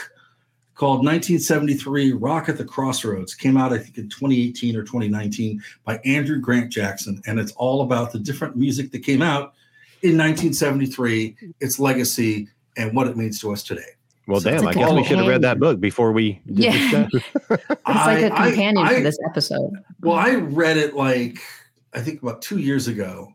called 0.74 0.98
1973 0.98 2.12
Rock 2.12 2.48
at 2.48 2.56
the 2.56 2.64
Crossroads. 2.64 3.34
Came 3.34 3.56
out, 3.56 3.72
I 3.72 3.78
think, 3.78 3.98
in 3.98 4.08
2018 4.08 4.76
or 4.76 4.82
2019 4.82 5.60
by 5.84 5.98
Andrew 6.04 6.40
Grant 6.40 6.70
Jackson. 6.70 7.20
And 7.26 7.38
it's 7.38 7.52
all 7.52 7.82
about 7.82 8.12
the 8.12 8.18
different 8.18 8.56
music 8.56 8.92
that 8.92 9.00
came 9.00 9.22
out 9.22 9.54
in 10.02 10.16
1973, 10.16 11.36
its 11.60 11.78
legacy, 11.80 12.48
and 12.76 12.94
what 12.94 13.08
it 13.08 13.16
means 13.16 13.40
to 13.40 13.52
us 13.52 13.64
today. 13.64 13.97
Well, 14.28 14.40
so 14.40 14.50
damn, 14.50 14.68
I 14.68 14.74
guess 14.74 14.92
we 14.92 15.04
should 15.04 15.18
have 15.18 15.26
read 15.26 15.42
that 15.42 15.58
book 15.58 15.80
before 15.80 16.12
we 16.12 16.40
did 16.46 16.58
yeah. 16.58 17.08
it's 17.50 17.50
like 17.86 18.22
a 18.24 18.30
companion 18.30 18.78
I, 18.78 18.90
I, 18.90 18.94
for 18.96 19.00
this 19.00 19.18
episode. 19.26 19.72
Well, 20.02 20.16
I 20.16 20.34
read 20.34 20.76
it 20.76 20.94
like, 20.94 21.38
I 21.94 22.00
think 22.00 22.22
about 22.22 22.42
two 22.42 22.58
years 22.58 22.88
ago 22.88 23.32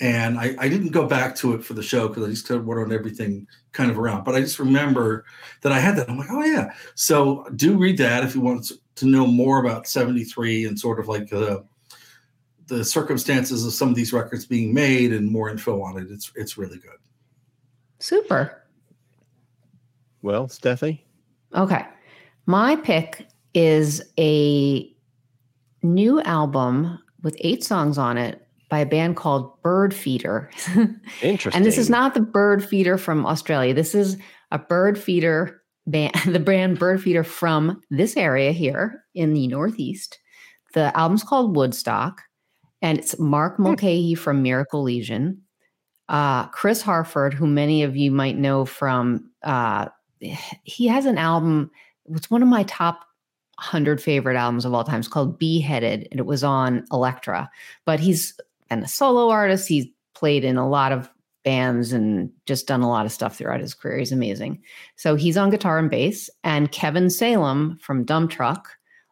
and 0.00 0.38
I, 0.38 0.54
I 0.58 0.68
didn't 0.68 0.90
go 0.90 1.06
back 1.06 1.34
to 1.36 1.54
it 1.54 1.64
for 1.64 1.74
the 1.74 1.82
show 1.82 2.08
because 2.08 2.24
I 2.24 2.28
just 2.28 2.46
kind 2.46 2.60
of 2.60 2.66
wrote 2.66 2.84
on 2.84 2.92
everything 2.92 3.46
kind 3.72 3.90
of 3.90 3.98
around. 3.98 4.24
But 4.24 4.36
I 4.36 4.40
just 4.40 4.58
remember 4.58 5.24
that 5.62 5.72
I 5.72 5.80
had 5.80 5.96
that. 5.96 6.08
I'm 6.08 6.18
like, 6.18 6.30
oh 6.30 6.44
yeah. 6.44 6.72
So 6.94 7.44
do 7.56 7.76
read 7.76 7.98
that 7.98 8.22
if 8.22 8.34
you 8.34 8.40
want 8.40 8.70
to 8.96 9.06
know 9.06 9.26
more 9.26 9.58
about 9.58 9.88
'73 9.88 10.66
and 10.66 10.78
sort 10.78 11.00
of 11.00 11.08
like 11.08 11.28
the 11.30 11.64
the 12.68 12.84
circumstances 12.84 13.66
of 13.66 13.72
some 13.72 13.88
of 13.88 13.94
these 13.94 14.12
records 14.12 14.46
being 14.46 14.72
made 14.72 15.12
and 15.12 15.30
more 15.30 15.50
info 15.50 15.82
on 15.82 15.98
it. 15.98 16.08
It's 16.10 16.30
it's 16.36 16.56
really 16.56 16.78
good. 16.78 16.98
Super. 17.98 18.57
Well, 20.22 20.48
Steffi. 20.48 21.00
Okay, 21.54 21.84
my 22.46 22.76
pick 22.76 23.26
is 23.54 24.02
a 24.18 24.90
new 25.82 26.20
album 26.22 26.98
with 27.22 27.36
eight 27.40 27.64
songs 27.64 27.98
on 27.98 28.18
it 28.18 28.46
by 28.68 28.80
a 28.80 28.86
band 28.86 29.16
called 29.16 29.60
Bird 29.62 29.94
Feeder. 29.94 30.50
Interesting. 31.22 31.52
and 31.54 31.64
this 31.64 31.78
is 31.78 31.88
not 31.88 32.14
the 32.14 32.20
Bird 32.20 32.64
Feeder 32.64 32.98
from 32.98 33.24
Australia. 33.24 33.72
This 33.72 33.94
is 33.94 34.18
a 34.50 34.58
Bird 34.58 34.98
Feeder 34.98 35.62
band, 35.86 36.12
the 36.26 36.40
brand 36.40 36.78
Bird 36.78 37.02
Feeder 37.02 37.24
from 37.24 37.80
this 37.90 38.16
area 38.16 38.52
here 38.52 39.04
in 39.14 39.32
the 39.34 39.48
Northeast. 39.48 40.18
The 40.74 40.96
album's 40.96 41.24
called 41.24 41.56
Woodstock, 41.56 42.22
and 42.82 42.98
it's 42.98 43.18
Mark 43.18 43.56
hmm. 43.56 43.64
Mulcahy 43.64 44.14
from 44.14 44.42
Miracle 44.42 44.82
Legion, 44.82 45.42
uh, 46.08 46.46
Chris 46.48 46.82
Harford, 46.82 47.34
who 47.34 47.46
many 47.46 47.82
of 47.82 47.96
you 47.96 48.10
might 48.10 48.36
know 48.36 48.64
from. 48.64 49.30
Uh, 49.42 49.88
he 50.64 50.86
has 50.86 51.06
an 51.06 51.18
album. 51.18 51.70
It's 52.10 52.30
one 52.30 52.42
of 52.42 52.48
my 52.48 52.64
top 52.64 53.00
100 53.58 54.00
favorite 54.00 54.36
albums 54.36 54.64
of 54.64 54.72
all 54.72 54.84
time. 54.84 55.00
It's 55.00 55.08
called 55.08 55.38
Beheaded, 55.38 56.08
and 56.10 56.20
it 56.20 56.26
was 56.26 56.44
on 56.44 56.84
Elektra. 56.92 57.50
But 57.84 58.00
he's 58.00 58.38
and 58.70 58.84
a 58.84 58.88
solo 58.88 59.30
artist. 59.30 59.68
He's 59.68 59.86
played 60.14 60.44
in 60.44 60.56
a 60.56 60.68
lot 60.68 60.92
of 60.92 61.10
bands 61.44 61.92
and 61.92 62.30
just 62.46 62.66
done 62.66 62.82
a 62.82 62.88
lot 62.88 63.06
of 63.06 63.12
stuff 63.12 63.36
throughout 63.36 63.60
his 63.60 63.74
career. 63.74 63.98
He's 63.98 64.12
amazing. 64.12 64.60
So 64.96 65.14
he's 65.14 65.36
on 65.36 65.50
guitar 65.50 65.78
and 65.78 65.90
bass. 65.90 66.28
And 66.44 66.70
Kevin 66.72 67.08
Salem 67.08 67.78
from 67.80 68.04
Dumptruck, 68.04 68.64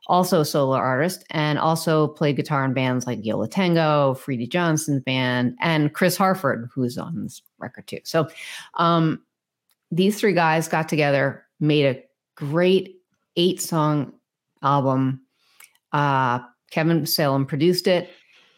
also 0.09 0.40
a 0.40 0.44
solo 0.44 0.76
artist, 0.76 1.24
and 1.30 1.59
also 1.59 2.09
played 2.09 2.36
guitar 2.36 2.64
in 2.64 2.74
bands 2.74 3.07
like 3.07 3.24
Yo 3.24 3.38
La 3.38 3.46
Freedy 3.46 4.48
Johnston's 4.48 5.02
band, 5.02 5.57
and 5.61 5.94
Chris 5.94 6.16
Harford, 6.16 6.68
who's 6.74 6.98
on 6.98 7.22
this 7.22 7.42
record 7.59 7.86
too. 7.86 8.00
So 8.04 8.28
um, 8.74 9.22
these 9.91 10.18
three 10.18 10.32
guys 10.32 10.68
got 10.68 10.89
together, 10.89 11.45
made 11.61 11.87
a 11.87 12.03
great 12.34 13.01
eight 13.37 13.61
song 13.61 14.12
album. 14.62 15.20
Uh, 15.93 16.41
Kevin 16.70 17.07
Salem 17.07 17.47
produced 17.47 17.87
it. 17.87 18.11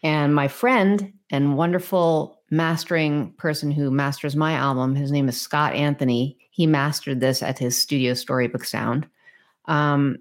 And 0.02 0.34
my 0.34 0.48
friend 0.48 1.12
and 1.30 1.56
wonderful 1.56 2.40
mastering 2.50 3.32
person 3.32 3.70
who 3.70 3.90
masters 3.90 4.36
my 4.36 4.52
album, 4.52 4.94
his 4.94 5.12
name 5.12 5.28
is 5.28 5.40
Scott 5.40 5.74
Anthony. 5.74 6.38
He 6.50 6.66
mastered 6.66 7.20
this 7.20 7.42
at 7.42 7.58
his 7.58 7.80
studio 7.80 8.14
Storybook 8.14 8.64
Sound. 8.64 9.06
Um, 9.66 10.18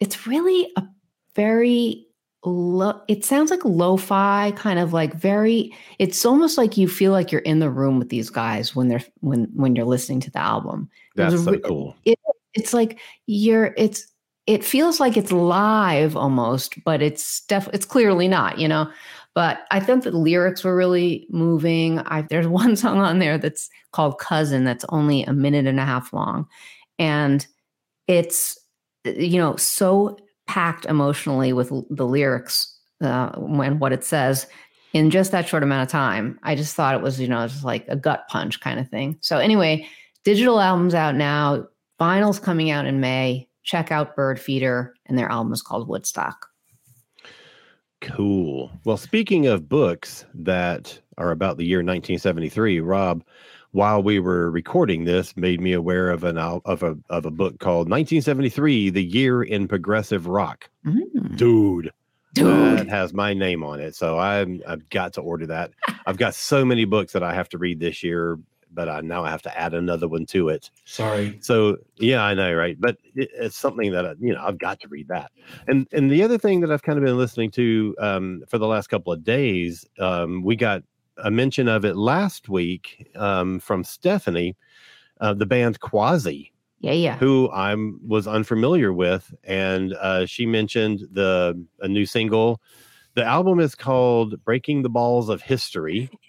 it's 0.00 0.26
really 0.26 0.70
a 0.76 0.82
very 1.36 2.06
lo- 2.44 3.00
it 3.08 3.24
sounds 3.24 3.50
like 3.50 3.64
lo-fi 3.64 4.52
kind 4.56 4.78
of 4.78 4.92
like 4.92 5.14
very 5.14 5.74
it's 5.98 6.24
almost 6.24 6.56
like 6.56 6.76
you 6.76 6.88
feel 6.88 7.12
like 7.12 7.30
you're 7.30 7.42
in 7.42 7.58
the 7.58 7.70
room 7.70 7.98
with 7.98 8.08
these 8.08 8.30
guys 8.30 8.74
when 8.74 8.88
they're 8.88 9.04
when 9.20 9.44
when 9.54 9.76
you're 9.76 9.84
listening 9.84 10.20
to 10.20 10.30
the 10.30 10.38
album. 10.38 10.88
That's 11.16 11.34
a 11.34 11.38
so 11.38 11.50
re- 11.52 11.60
cool. 11.60 11.96
it's 12.54 12.72
like 12.72 12.98
you're 13.26 13.74
it's 13.76 14.06
it 14.46 14.64
feels 14.64 15.00
like 15.00 15.16
it's 15.16 15.32
live 15.32 16.16
almost 16.16 16.82
but 16.84 17.02
it's 17.02 17.42
def 17.42 17.68
it's 17.72 17.84
clearly 17.86 18.28
not 18.28 18.58
you 18.58 18.68
know? 18.68 18.90
But 19.34 19.60
i 19.70 19.78
think 19.78 20.02
the 20.02 20.10
lyrics 20.10 20.64
were 20.64 20.74
really 20.74 21.26
moving. 21.30 22.00
I 22.00 22.22
there's 22.22 22.48
one 22.62 22.74
song 22.74 22.98
on 22.98 23.18
there 23.18 23.38
that's 23.38 23.68
called 23.92 24.18
cousin 24.18 24.64
that's 24.64 24.84
only 24.88 25.24
a 25.24 25.32
minute 25.32 25.66
and 25.66 25.80
a 25.80 25.84
half 25.84 26.12
long. 26.12 26.46
And 26.98 27.46
it's 28.06 28.58
you 29.04 29.38
know 29.38 29.56
so 29.56 30.16
packed 30.50 30.84
emotionally 30.86 31.52
with 31.52 31.70
the 31.90 32.06
lyrics 32.06 32.76
uh, 33.00 33.30
when 33.36 33.78
what 33.78 33.92
it 33.92 34.02
says 34.02 34.48
in 34.92 35.10
just 35.10 35.30
that 35.30 35.46
short 35.46 35.62
amount 35.62 35.86
of 35.86 35.92
time. 35.92 36.40
I 36.42 36.56
just 36.56 36.74
thought 36.74 36.96
it 36.96 37.02
was 37.02 37.20
you 37.20 37.28
know 37.28 37.46
just 37.46 37.62
like 37.62 37.86
a 37.86 37.94
gut 37.94 38.24
punch 38.28 38.60
kind 38.60 38.80
of 38.80 38.88
thing. 38.88 39.16
So 39.20 39.38
anyway 39.38 39.88
digital 40.24 40.60
albums 40.60 40.94
out 40.94 41.14
now. 41.14 41.66
Vinyl's 42.00 42.38
coming 42.40 42.70
out 42.70 42.86
in 42.86 43.00
may. 43.00 43.48
Check 43.62 43.92
out 43.92 44.16
bird 44.16 44.40
feeder 44.40 44.94
and 45.06 45.16
their 45.16 45.30
album 45.30 45.52
is 45.52 45.62
called 45.62 45.88
woodstock. 45.88 46.48
Cool. 48.00 48.72
Well, 48.84 48.96
speaking 48.96 49.46
of 49.46 49.68
books 49.68 50.24
that 50.34 50.98
are 51.18 51.30
about 51.30 51.58
the 51.58 51.66
year 51.66 51.78
1973, 51.78 52.80
Rob, 52.80 53.22
while 53.72 54.02
we 54.02 54.18
were 54.18 54.50
recording 54.50 55.04
this, 55.04 55.36
made 55.36 55.60
me 55.60 55.72
aware 55.72 56.10
of 56.10 56.24
an 56.24 56.38
of 56.38 56.82
a 56.82 56.96
of 57.08 57.24
a 57.24 57.30
book 57.30 57.58
called 57.58 57.88
1973: 57.88 58.90
The 58.90 59.04
Year 59.04 59.42
in 59.42 59.68
Progressive 59.68 60.26
Rock. 60.26 60.68
Mm. 60.84 61.36
Dude, 61.36 61.92
dude 62.34 62.78
that 62.78 62.88
has 62.88 63.12
my 63.12 63.34
name 63.34 63.62
on 63.62 63.80
it, 63.80 63.94
so 63.94 64.18
I'm 64.18 64.62
I've 64.66 64.88
got 64.90 65.12
to 65.14 65.20
order 65.20 65.46
that. 65.46 65.72
I've 66.06 66.16
got 66.16 66.34
so 66.34 66.64
many 66.64 66.84
books 66.84 67.12
that 67.12 67.22
I 67.22 67.34
have 67.34 67.48
to 67.50 67.58
read 67.58 67.78
this 67.78 68.02
year, 68.02 68.38
but 68.72 68.88
I 68.88 69.00
now 69.02 69.24
I 69.24 69.30
have 69.30 69.42
to 69.42 69.58
add 69.58 69.74
another 69.74 70.08
one 70.08 70.26
to 70.26 70.48
it. 70.48 70.70
Sorry. 70.84 71.38
So 71.40 71.76
yeah, 71.96 72.22
I 72.22 72.34
know, 72.34 72.52
right? 72.52 72.76
But 72.78 72.98
it, 73.14 73.30
it's 73.34 73.56
something 73.56 73.92
that 73.92 74.04
I, 74.04 74.14
you 74.18 74.34
know 74.34 74.42
I've 74.42 74.58
got 74.58 74.80
to 74.80 74.88
read 74.88 75.08
that. 75.08 75.30
And 75.68 75.86
and 75.92 76.10
the 76.10 76.24
other 76.24 76.38
thing 76.38 76.60
that 76.60 76.72
I've 76.72 76.82
kind 76.82 76.98
of 76.98 77.04
been 77.04 77.18
listening 77.18 77.52
to 77.52 77.94
um, 78.00 78.42
for 78.48 78.58
the 78.58 78.66
last 78.66 78.88
couple 78.88 79.12
of 79.12 79.22
days, 79.22 79.86
um, 80.00 80.42
we 80.42 80.56
got 80.56 80.82
a 81.22 81.30
mention 81.30 81.68
of 81.68 81.84
it 81.84 81.96
last 81.96 82.48
week 82.48 83.10
um, 83.16 83.60
from 83.60 83.84
Stephanie, 83.84 84.56
uh, 85.20 85.34
the 85.34 85.46
band 85.46 85.80
Quasi, 85.80 86.52
yeah 86.80 86.92
yeah 86.92 87.16
who 87.18 87.50
I'm 87.50 88.00
was 88.06 88.26
unfamiliar 88.26 88.92
with, 88.92 89.32
and 89.44 89.94
uh, 89.94 90.26
she 90.26 90.46
mentioned 90.46 91.00
the 91.10 91.62
a 91.80 91.88
new 91.88 92.06
single. 92.06 92.60
The 93.14 93.24
album 93.24 93.60
is 93.60 93.74
called 93.74 94.42
"Breaking 94.44 94.82
the 94.82 94.90
Balls 94.90 95.28
of 95.28 95.42
History." 95.42 96.10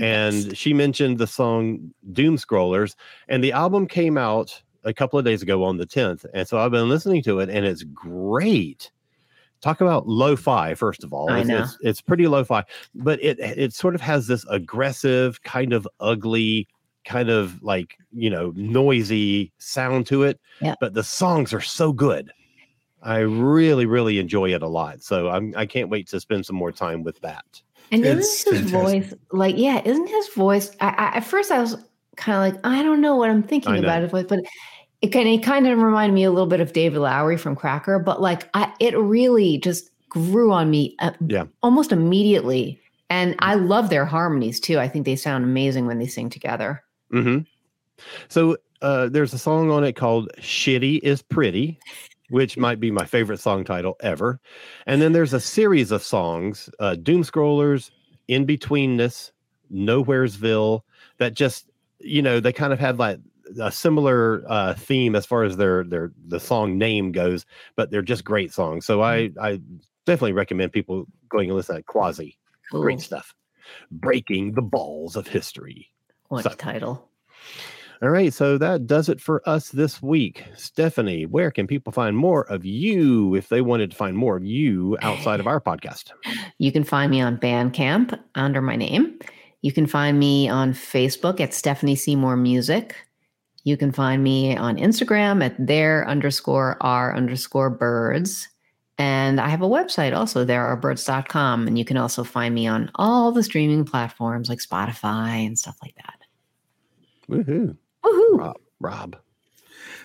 and 0.00 0.56
she 0.56 0.74
mentioned 0.74 1.18
the 1.18 1.26
song 1.26 1.92
Doom 2.12 2.36
Scrollers, 2.36 2.94
and 3.28 3.42
the 3.42 3.52
album 3.52 3.86
came 3.86 4.18
out 4.18 4.62
a 4.84 4.94
couple 4.94 5.18
of 5.18 5.24
days 5.24 5.42
ago 5.42 5.64
on 5.64 5.76
the 5.76 5.86
10th. 5.86 6.24
And 6.34 6.46
so 6.46 6.58
I've 6.58 6.70
been 6.70 6.88
listening 6.88 7.22
to 7.24 7.40
it, 7.40 7.50
and 7.50 7.64
it's 7.64 7.82
great. 7.82 8.90
Talk 9.60 9.80
about 9.80 10.06
lo-fi, 10.06 10.74
first 10.74 11.02
of 11.02 11.12
all. 11.12 11.30
I 11.30 11.40
It's, 11.40 11.48
know. 11.48 11.62
it's, 11.62 11.78
it's 11.80 12.00
pretty 12.00 12.26
lo-fi, 12.28 12.64
but 12.94 13.22
it 13.22 13.38
it 13.40 13.72
sort 13.72 13.94
of 13.94 14.00
has 14.00 14.26
this 14.26 14.44
aggressive, 14.50 15.42
kind 15.42 15.72
of 15.72 15.86
ugly, 16.00 16.68
kind 17.04 17.28
of 17.28 17.60
like 17.62 17.96
you 18.12 18.30
know, 18.30 18.52
noisy 18.56 19.52
sound 19.58 20.06
to 20.06 20.22
it. 20.22 20.40
Yeah. 20.60 20.74
But 20.80 20.94
the 20.94 21.02
songs 21.02 21.52
are 21.52 21.60
so 21.60 21.92
good. 21.92 22.30
I 23.02 23.18
really, 23.18 23.86
really 23.86 24.18
enjoy 24.18 24.52
it 24.52 24.62
a 24.62 24.68
lot. 24.68 25.02
So 25.02 25.28
I'm 25.28 25.54
I 25.56 25.66
can't 25.66 25.88
wait 25.88 26.08
to 26.08 26.20
spend 26.20 26.46
some 26.46 26.56
more 26.56 26.72
time 26.72 27.02
with 27.02 27.20
that. 27.20 27.62
And 27.90 28.04
It's 28.04 28.46
isn't 28.46 28.52
his 28.52 28.70
fantastic. 28.70 29.02
voice 29.10 29.14
like 29.32 29.56
yeah? 29.56 29.80
Isn't 29.84 30.08
his 30.08 30.28
voice? 30.28 30.70
I, 30.80 30.88
I, 30.88 31.16
at 31.16 31.24
first, 31.24 31.50
I 31.50 31.58
was 31.58 31.76
kind 32.16 32.36
of 32.36 32.54
like, 32.54 32.66
I 32.66 32.82
don't 32.82 33.00
know 33.00 33.16
what 33.16 33.30
I'm 33.30 33.42
thinking 33.42 33.78
about 33.78 34.02
his 34.02 34.10
voice, 34.10 34.26
but 34.28 34.40
it 35.00 35.08
kind 35.08 35.28
of 35.28 35.42
kind 35.44 35.66
of 35.66 35.78
reminded 35.78 36.14
me 36.14 36.24
a 36.24 36.30
little 36.30 36.46
bit 36.48 36.60
of 36.60 36.72
David 36.72 36.98
Lowery 36.98 37.36
from 37.36 37.54
Cracker. 37.54 37.98
But 37.98 38.20
like, 38.20 38.48
I, 38.54 38.72
it 38.80 38.96
really 38.98 39.58
just 39.58 39.90
grew 40.08 40.50
on 40.52 40.70
me, 40.70 40.96
uh, 41.00 41.12
Yeah. 41.26 41.44
almost 41.62 41.92
immediately. 41.92 42.80
And 43.10 43.36
I 43.38 43.54
love 43.54 43.90
their 43.90 44.04
harmonies 44.04 44.60
too. 44.60 44.78
I 44.78 44.88
think 44.88 45.04
they 45.06 45.16
sound 45.16 45.44
amazing 45.44 45.86
when 45.86 45.98
they 45.98 46.06
sing 46.06 46.28
together. 46.30 46.82
hmm 47.10 47.38
So 48.28 48.56
uh, 48.82 49.08
there's 49.08 49.32
a 49.34 49.38
song 49.38 49.70
on 49.70 49.84
it 49.84 49.94
called 49.94 50.30
"Shitty 50.38 51.00
Is 51.02 51.22
Pretty," 51.22 51.78
which 52.30 52.56
might 52.66 52.80
be 52.80 52.90
my 52.90 53.04
favorite 53.04 53.40
song 53.40 53.64
title 53.64 53.96
ever. 54.00 54.40
And 54.86 55.00
then 55.02 55.12
there's 55.12 55.32
a 55.32 55.40
series 55.40 55.90
of 55.90 56.02
songs, 56.02 56.68
uh, 56.80 56.94
"Doom 56.96 57.22
Scrollers," 57.22 57.90
"In 58.28 58.46
Betweenness," 58.46 59.32
"Nowheresville," 59.72 60.82
that 61.18 61.34
just 61.34 61.70
you 62.00 62.22
know 62.22 62.40
they 62.40 62.52
kind 62.52 62.72
of 62.72 62.78
had 62.78 62.98
like 62.98 63.18
a 63.60 63.70
similar 63.72 64.42
uh, 64.48 64.74
theme 64.74 65.14
as 65.16 65.24
far 65.26 65.44
as 65.44 65.56
their 65.56 65.84
their 65.84 66.12
the 66.26 66.40
song 66.40 66.78
name 66.78 67.12
goes, 67.12 67.46
but 67.76 67.90
they're 67.90 68.02
just 68.02 68.24
great 68.24 68.52
songs. 68.52 68.84
So 68.86 69.02
I 69.02 69.30
I 69.40 69.60
definitely 70.06 70.32
recommend 70.32 70.72
people 70.72 71.06
going 71.28 71.48
and 71.50 71.56
listen 71.56 71.76
to 71.76 71.82
Quasi. 71.82 72.38
Cool. 72.70 72.82
Great 72.82 73.00
stuff. 73.00 73.34
Breaking 73.90 74.52
the 74.54 74.62
balls 74.62 75.16
of 75.16 75.26
history. 75.26 75.88
What 76.28 76.44
So- 76.44 76.50
title. 76.50 77.08
All 78.00 78.10
right, 78.10 78.32
so 78.32 78.58
that 78.58 78.86
does 78.86 79.08
it 79.08 79.20
for 79.20 79.42
us 79.44 79.70
this 79.70 80.00
week. 80.00 80.44
Stephanie, 80.54 81.26
where 81.26 81.50
can 81.50 81.66
people 81.66 81.92
find 81.92 82.16
more 82.16 82.42
of 82.48 82.64
you 82.64 83.34
if 83.34 83.48
they 83.48 83.60
wanted 83.60 83.90
to 83.90 83.96
find 83.96 84.16
more 84.16 84.36
of 84.36 84.44
you 84.44 84.96
outside 85.02 85.40
of 85.40 85.48
our 85.48 85.60
podcast? 85.60 86.12
You 86.58 86.70
can 86.72 86.84
find 86.84 87.10
me 87.10 87.20
on 87.20 87.38
Bandcamp 87.38 88.18
under 88.36 88.60
my 88.62 88.74
name. 88.76 89.18
You 89.62 89.72
can 89.72 89.86
find 89.86 90.18
me 90.18 90.48
on 90.48 90.72
Facebook 90.74 91.40
at 91.40 91.54
Stephanie 91.54 91.94
Seymour 91.96 92.36
Music. 92.36 92.94
You 93.68 93.76
can 93.76 93.92
find 93.92 94.24
me 94.24 94.56
on 94.56 94.78
Instagram 94.78 95.44
at 95.44 95.54
there 95.58 96.08
underscore 96.08 96.78
r 96.80 97.14
underscore 97.14 97.68
birds. 97.68 98.48
And 98.96 99.38
I 99.38 99.48
have 99.48 99.60
a 99.60 99.68
website 99.68 100.16
also, 100.16 100.42
therearebirds.com. 100.46 101.68
And 101.68 101.78
you 101.78 101.84
can 101.84 101.98
also 101.98 102.24
find 102.24 102.54
me 102.54 102.66
on 102.66 102.90
all 102.94 103.30
the 103.30 103.42
streaming 103.42 103.84
platforms 103.84 104.48
like 104.48 104.60
Spotify 104.60 105.46
and 105.46 105.58
stuff 105.58 105.76
like 105.82 105.94
that. 105.96 106.20
Woohoo. 107.28 107.76
Woohoo! 108.02 108.38
Rob. 108.38 108.56
Rob. 108.80 109.16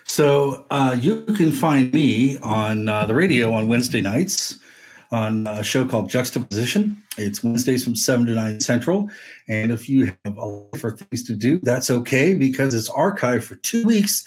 So 0.04 0.66
uh, 0.70 0.98
you 1.00 1.22
can 1.22 1.54
find 1.54 1.94
me 1.94 2.38
on 2.40 2.90
uh, 2.90 3.06
the 3.06 3.16
radio 3.16 3.54
on 3.54 3.70
Wednesday 3.70 4.02
nights 4.02 4.60
on 5.14 5.46
a 5.46 5.64
show 5.64 5.86
called 5.86 6.10
Juxtaposition. 6.10 7.02
It's 7.18 7.44
Wednesdays 7.44 7.84
from 7.84 7.96
7 7.96 8.26
to 8.26 8.34
9 8.34 8.60
Central. 8.60 9.10
And 9.48 9.72
if 9.72 9.88
you 9.88 10.12
have 10.26 10.38
a 10.38 10.46
lot 10.46 10.78
for 10.78 10.92
things 10.92 11.24
to 11.26 11.36
do, 11.36 11.60
that's 11.60 11.92
okay 11.92 12.34
because 12.34 12.74
it's 12.74 12.90
archived 12.90 13.44
for 13.44 13.56
two 13.58 13.86
weeks. 13.86 14.26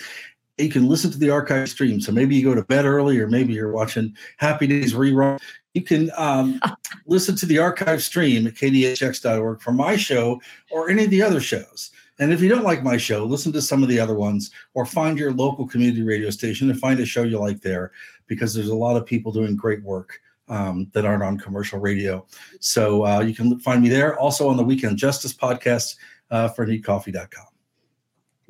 You 0.59 0.71
can 0.71 0.89
listen 0.89 1.11
to 1.11 1.19
the 1.19 1.29
archive 1.29 1.69
stream. 1.69 2.01
So 2.01 2.13
maybe 2.13 2.37
you 2.37 2.45
go 2.45 2.55
to 2.55 2.63
bed 2.63 2.85
early 2.85 3.19
or 3.19 3.27
maybe 3.27 3.53
you're 3.53 3.73
watching 3.73 4.15
Happy 4.37 4.69
Days 4.69 4.95
rerun. 4.95 5.41
You 5.75 5.83
can 5.83 6.11
um, 6.17 6.61
listen 7.07 7.35
to 7.37 7.47
the 7.47 7.59
archive 7.59 8.03
stream 8.03 8.47
at 8.47 8.55
kdhx.org 8.55 9.61
for 9.61 9.73
my 9.73 9.97
show 9.97 10.41
or 10.71 10.89
any 10.89 11.05
of 11.05 11.11
the 11.11 11.23
other 11.23 11.41
shows. 11.41 11.91
And 12.19 12.33
if 12.33 12.41
you 12.41 12.49
don't 12.49 12.65
like 12.65 12.83
my 12.83 12.97
show, 12.97 13.25
listen 13.25 13.53
to 13.53 13.61
some 13.61 13.83
of 13.83 13.89
the 13.89 14.01
other 14.01 14.15
ones 14.15 14.53
or 14.73 14.87
find 14.87 15.19
your 15.19 15.33
local 15.33 15.67
community 15.67 16.03
radio 16.03 16.31
station 16.31 16.71
and 16.71 16.79
find 16.79 17.01
a 17.01 17.05
show 17.05 17.25
you 17.25 17.39
like 17.39 17.61
there 17.61 17.91
because 18.29 18.55
there's 18.55 18.69
a 18.69 18.75
lot 18.75 18.97
of 18.97 19.05
people 19.05 19.33
doing 19.33 19.57
great 19.57 19.83
work 19.83 20.21
um, 20.49 20.89
that 20.93 21.05
aren't 21.05 21.23
on 21.23 21.39
commercial 21.39 21.79
radio. 21.79 22.27
So 22.61 23.05
uh, 23.05 23.21
you 23.21 23.35
can 23.35 23.59
find 23.61 23.83
me 23.83 23.89
there. 23.89 24.19
Also 24.19 24.49
on 24.49 24.57
the 24.57 24.65
Weekend 24.65 24.97
Justice 24.99 25.35
podcast 25.35 25.97
uh, 26.31 26.49
for 26.49 26.67
needcoffee.com. 26.67 27.47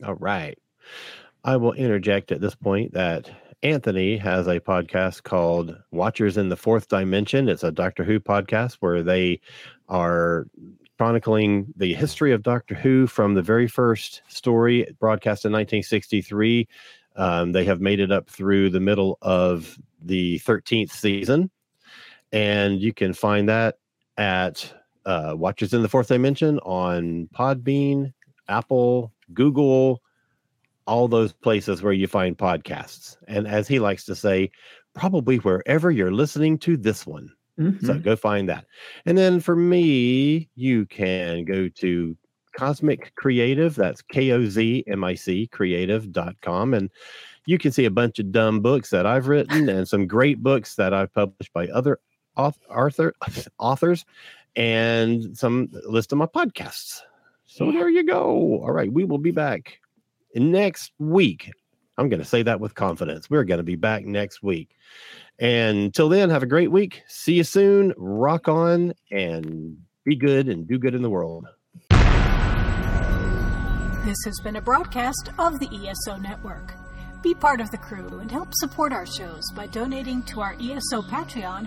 All 0.05 0.14
right. 0.14 0.59
I 1.44 1.57
will 1.57 1.72
interject 1.72 2.32
at 2.32 2.40
this 2.40 2.55
point 2.55 2.92
that 2.92 3.30
Anthony 3.62 4.16
has 4.16 4.47
a 4.47 4.61
podcast 4.61 5.22
called 5.22 5.76
Watchers 5.90 6.36
in 6.36 6.49
the 6.49 6.57
Fourth 6.57 6.88
Dimension. 6.88 7.49
It's 7.49 7.64
a 7.64 7.72
Doctor 7.72 8.05
Who 8.05 8.20
podcast 8.20 8.76
where 8.80 9.03
they 9.03 9.40
are 9.88 10.47
chronicling 10.99 11.72
the 11.76 11.94
history 11.94 12.32
of 12.32 12.42
Doctor 12.42 12.74
Who 12.74 13.07
from 13.07 13.34
the 13.34 13.42
very 13.42 13.68
first 13.68 14.22
story 14.28 14.86
broadcast 14.99 15.44
in 15.44 15.53
1963. 15.53 16.68
Um, 17.16 17.53
they 17.53 17.64
have 17.64 17.80
made 17.80 18.01
it 18.01 18.12
up 18.12 18.28
through 18.28 18.70
the 18.70 18.80
middle 18.80 19.18
of 19.22 19.78
the 20.03 20.38
13th 20.40 20.90
season. 20.90 21.51
And 22.33 22.81
you 22.81 22.93
can 22.93 23.12
find 23.12 23.49
that 23.49 23.77
at 24.16 24.72
uh, 25.05 25.35
Watchers 25.37 25.72
in 25.72 25.83
the 25.83 25.89
Fourth 25.89 26.09
Dimension 26.09 26.59
on 26.61 27.29
Podbean, 27.35 28.12
Apple, 28.49 29.12
Google, 29.33 30.03
all 30.87 31.09
those 31.09 31.33
places 31.33 31.83
where 31.83 31.93
you 31.93 32.07
find 32.07 32.37
podcasts. 32.37 33.16
And 33.29 33.47
as 33.47 33.66
he 33.68 33.79
likes 33.79 34.05
to 34.05 34.14
say, 34.14 34.51
probably 34.95 35.37
wherever 35.39 35.91
you're 35.91 36.12
listening 36.12 36.59
to 36.59 36.77
this 36.77 37.07
one. 37.07 37.31
So 37.83 37.95
Mhm. 37.95 38.03
go 38.03 38.16
find 38.16 38.49
that. 38.49 38.66
And 39.07 39.16
then 39.16 39.41
for 39.41 39.57
me, 39.57 40.49
you 40.57 40.85
can 40.87 41.45
go 41.45 41.68
to 41.68 42.16
Kozmic 42.59 43.14
Creative. 43.16 43.74
That's 43.74 44.03
K 44.03 44.31
O 44.33 44.45
Z 44.47 44.85
M 44.87 45.03
I 45.05 45.14
C 45.14 45.47
creative.com. 45.49 46.74
And 46.74 46.91
you 47.47 47.59
can 47.59 47.72
see 47.72 47.85
a 47.87 47.91
bunch 47.91 48.18
of 48.18 48.31
dumb 48.33 48.61
books 48.61 48.91
that 48.91 49.07
I've 49.07 49.29
written 49.29 49.68
and 49.68 49.87
some 49.89 50.07
great 50.07 50.43
books 50.43 50.74
that 50.77 50.93
I've 50.93 51.12
published 51.14 51.53
by 51.53 51.66
other 51.68 51.99
author, 52.37 53.14
authors 53.59 54.05
and 54.57 55.37
some 55.37 55.68
list 55.87 56.12
of 56.12 56.18
my 56.18 56.26
podcasts. 56.26 57.01
So 57.47 57.70
there 57.70 57.89
you 57.89 58.05
go. 58.05 58.61
All 58.62 58.72
right, 58.72 58.93
we 58.93 59.05
will 59.05 59.18
be 59.18 59.30
back 59.30 59.78
next 60.34 60.93
week. 60.99 61.51
I'm 61.99 62.09
going 62.09 62.20
to 62.20 62.26
say 62.26 62.43
that 62.43 62.61
with 62.61 62.74
confidence. 62.74 63.30
We're 63.30 63.45
going 63.45 63.59
to 63.59 63.64
be 63.64 63.76
back 63.76 64.05
next 64.05 64.43
week. 64.43 64.76
And 65.39 65.95
till 65.95 66.09
then, 66.09 66.30
have 66.30 66.43
a 66.43 66.47
great 66.47 66.70
week. 66.70 67.03
See 67.09 67.34
you 67.34 67.45
soon. 67.45 67.95
Rock 67.97 68.49
on 68.49 68.93
and 69.11 69.78
be 70.05 70.16
good 70.16 70.49
and 70.49 70.66
do 70.66 70.78
good 70.78 70.95
in 70.95 71.03
the 71.03 71.11
world. 71.11 71.47
This 74.05 74.18
has 74.24 74.39
been 74.45 74.57
a 74.57 74.62
broadcast 74.62 75.30
of 75.39 75.59
the 75.59 75.68
ESO 75.68 76.16
Network. 76.16 76.74
Be 77.22 77.34
part 77.34 77.61
of 77.61 77.70
the 77.70 77.78
crew 77.78 78.18
and 78.20 78.30
help 78.30 78.49
support 78.53 78.93
our 78.93 79.07
shows 79.07 79.43
by 79.55 79.66
donating 79.66 80.22
to 80.24 80.41
our 80.41 80.55
ESO 80.61 81.03
Patreon 81.03 81.66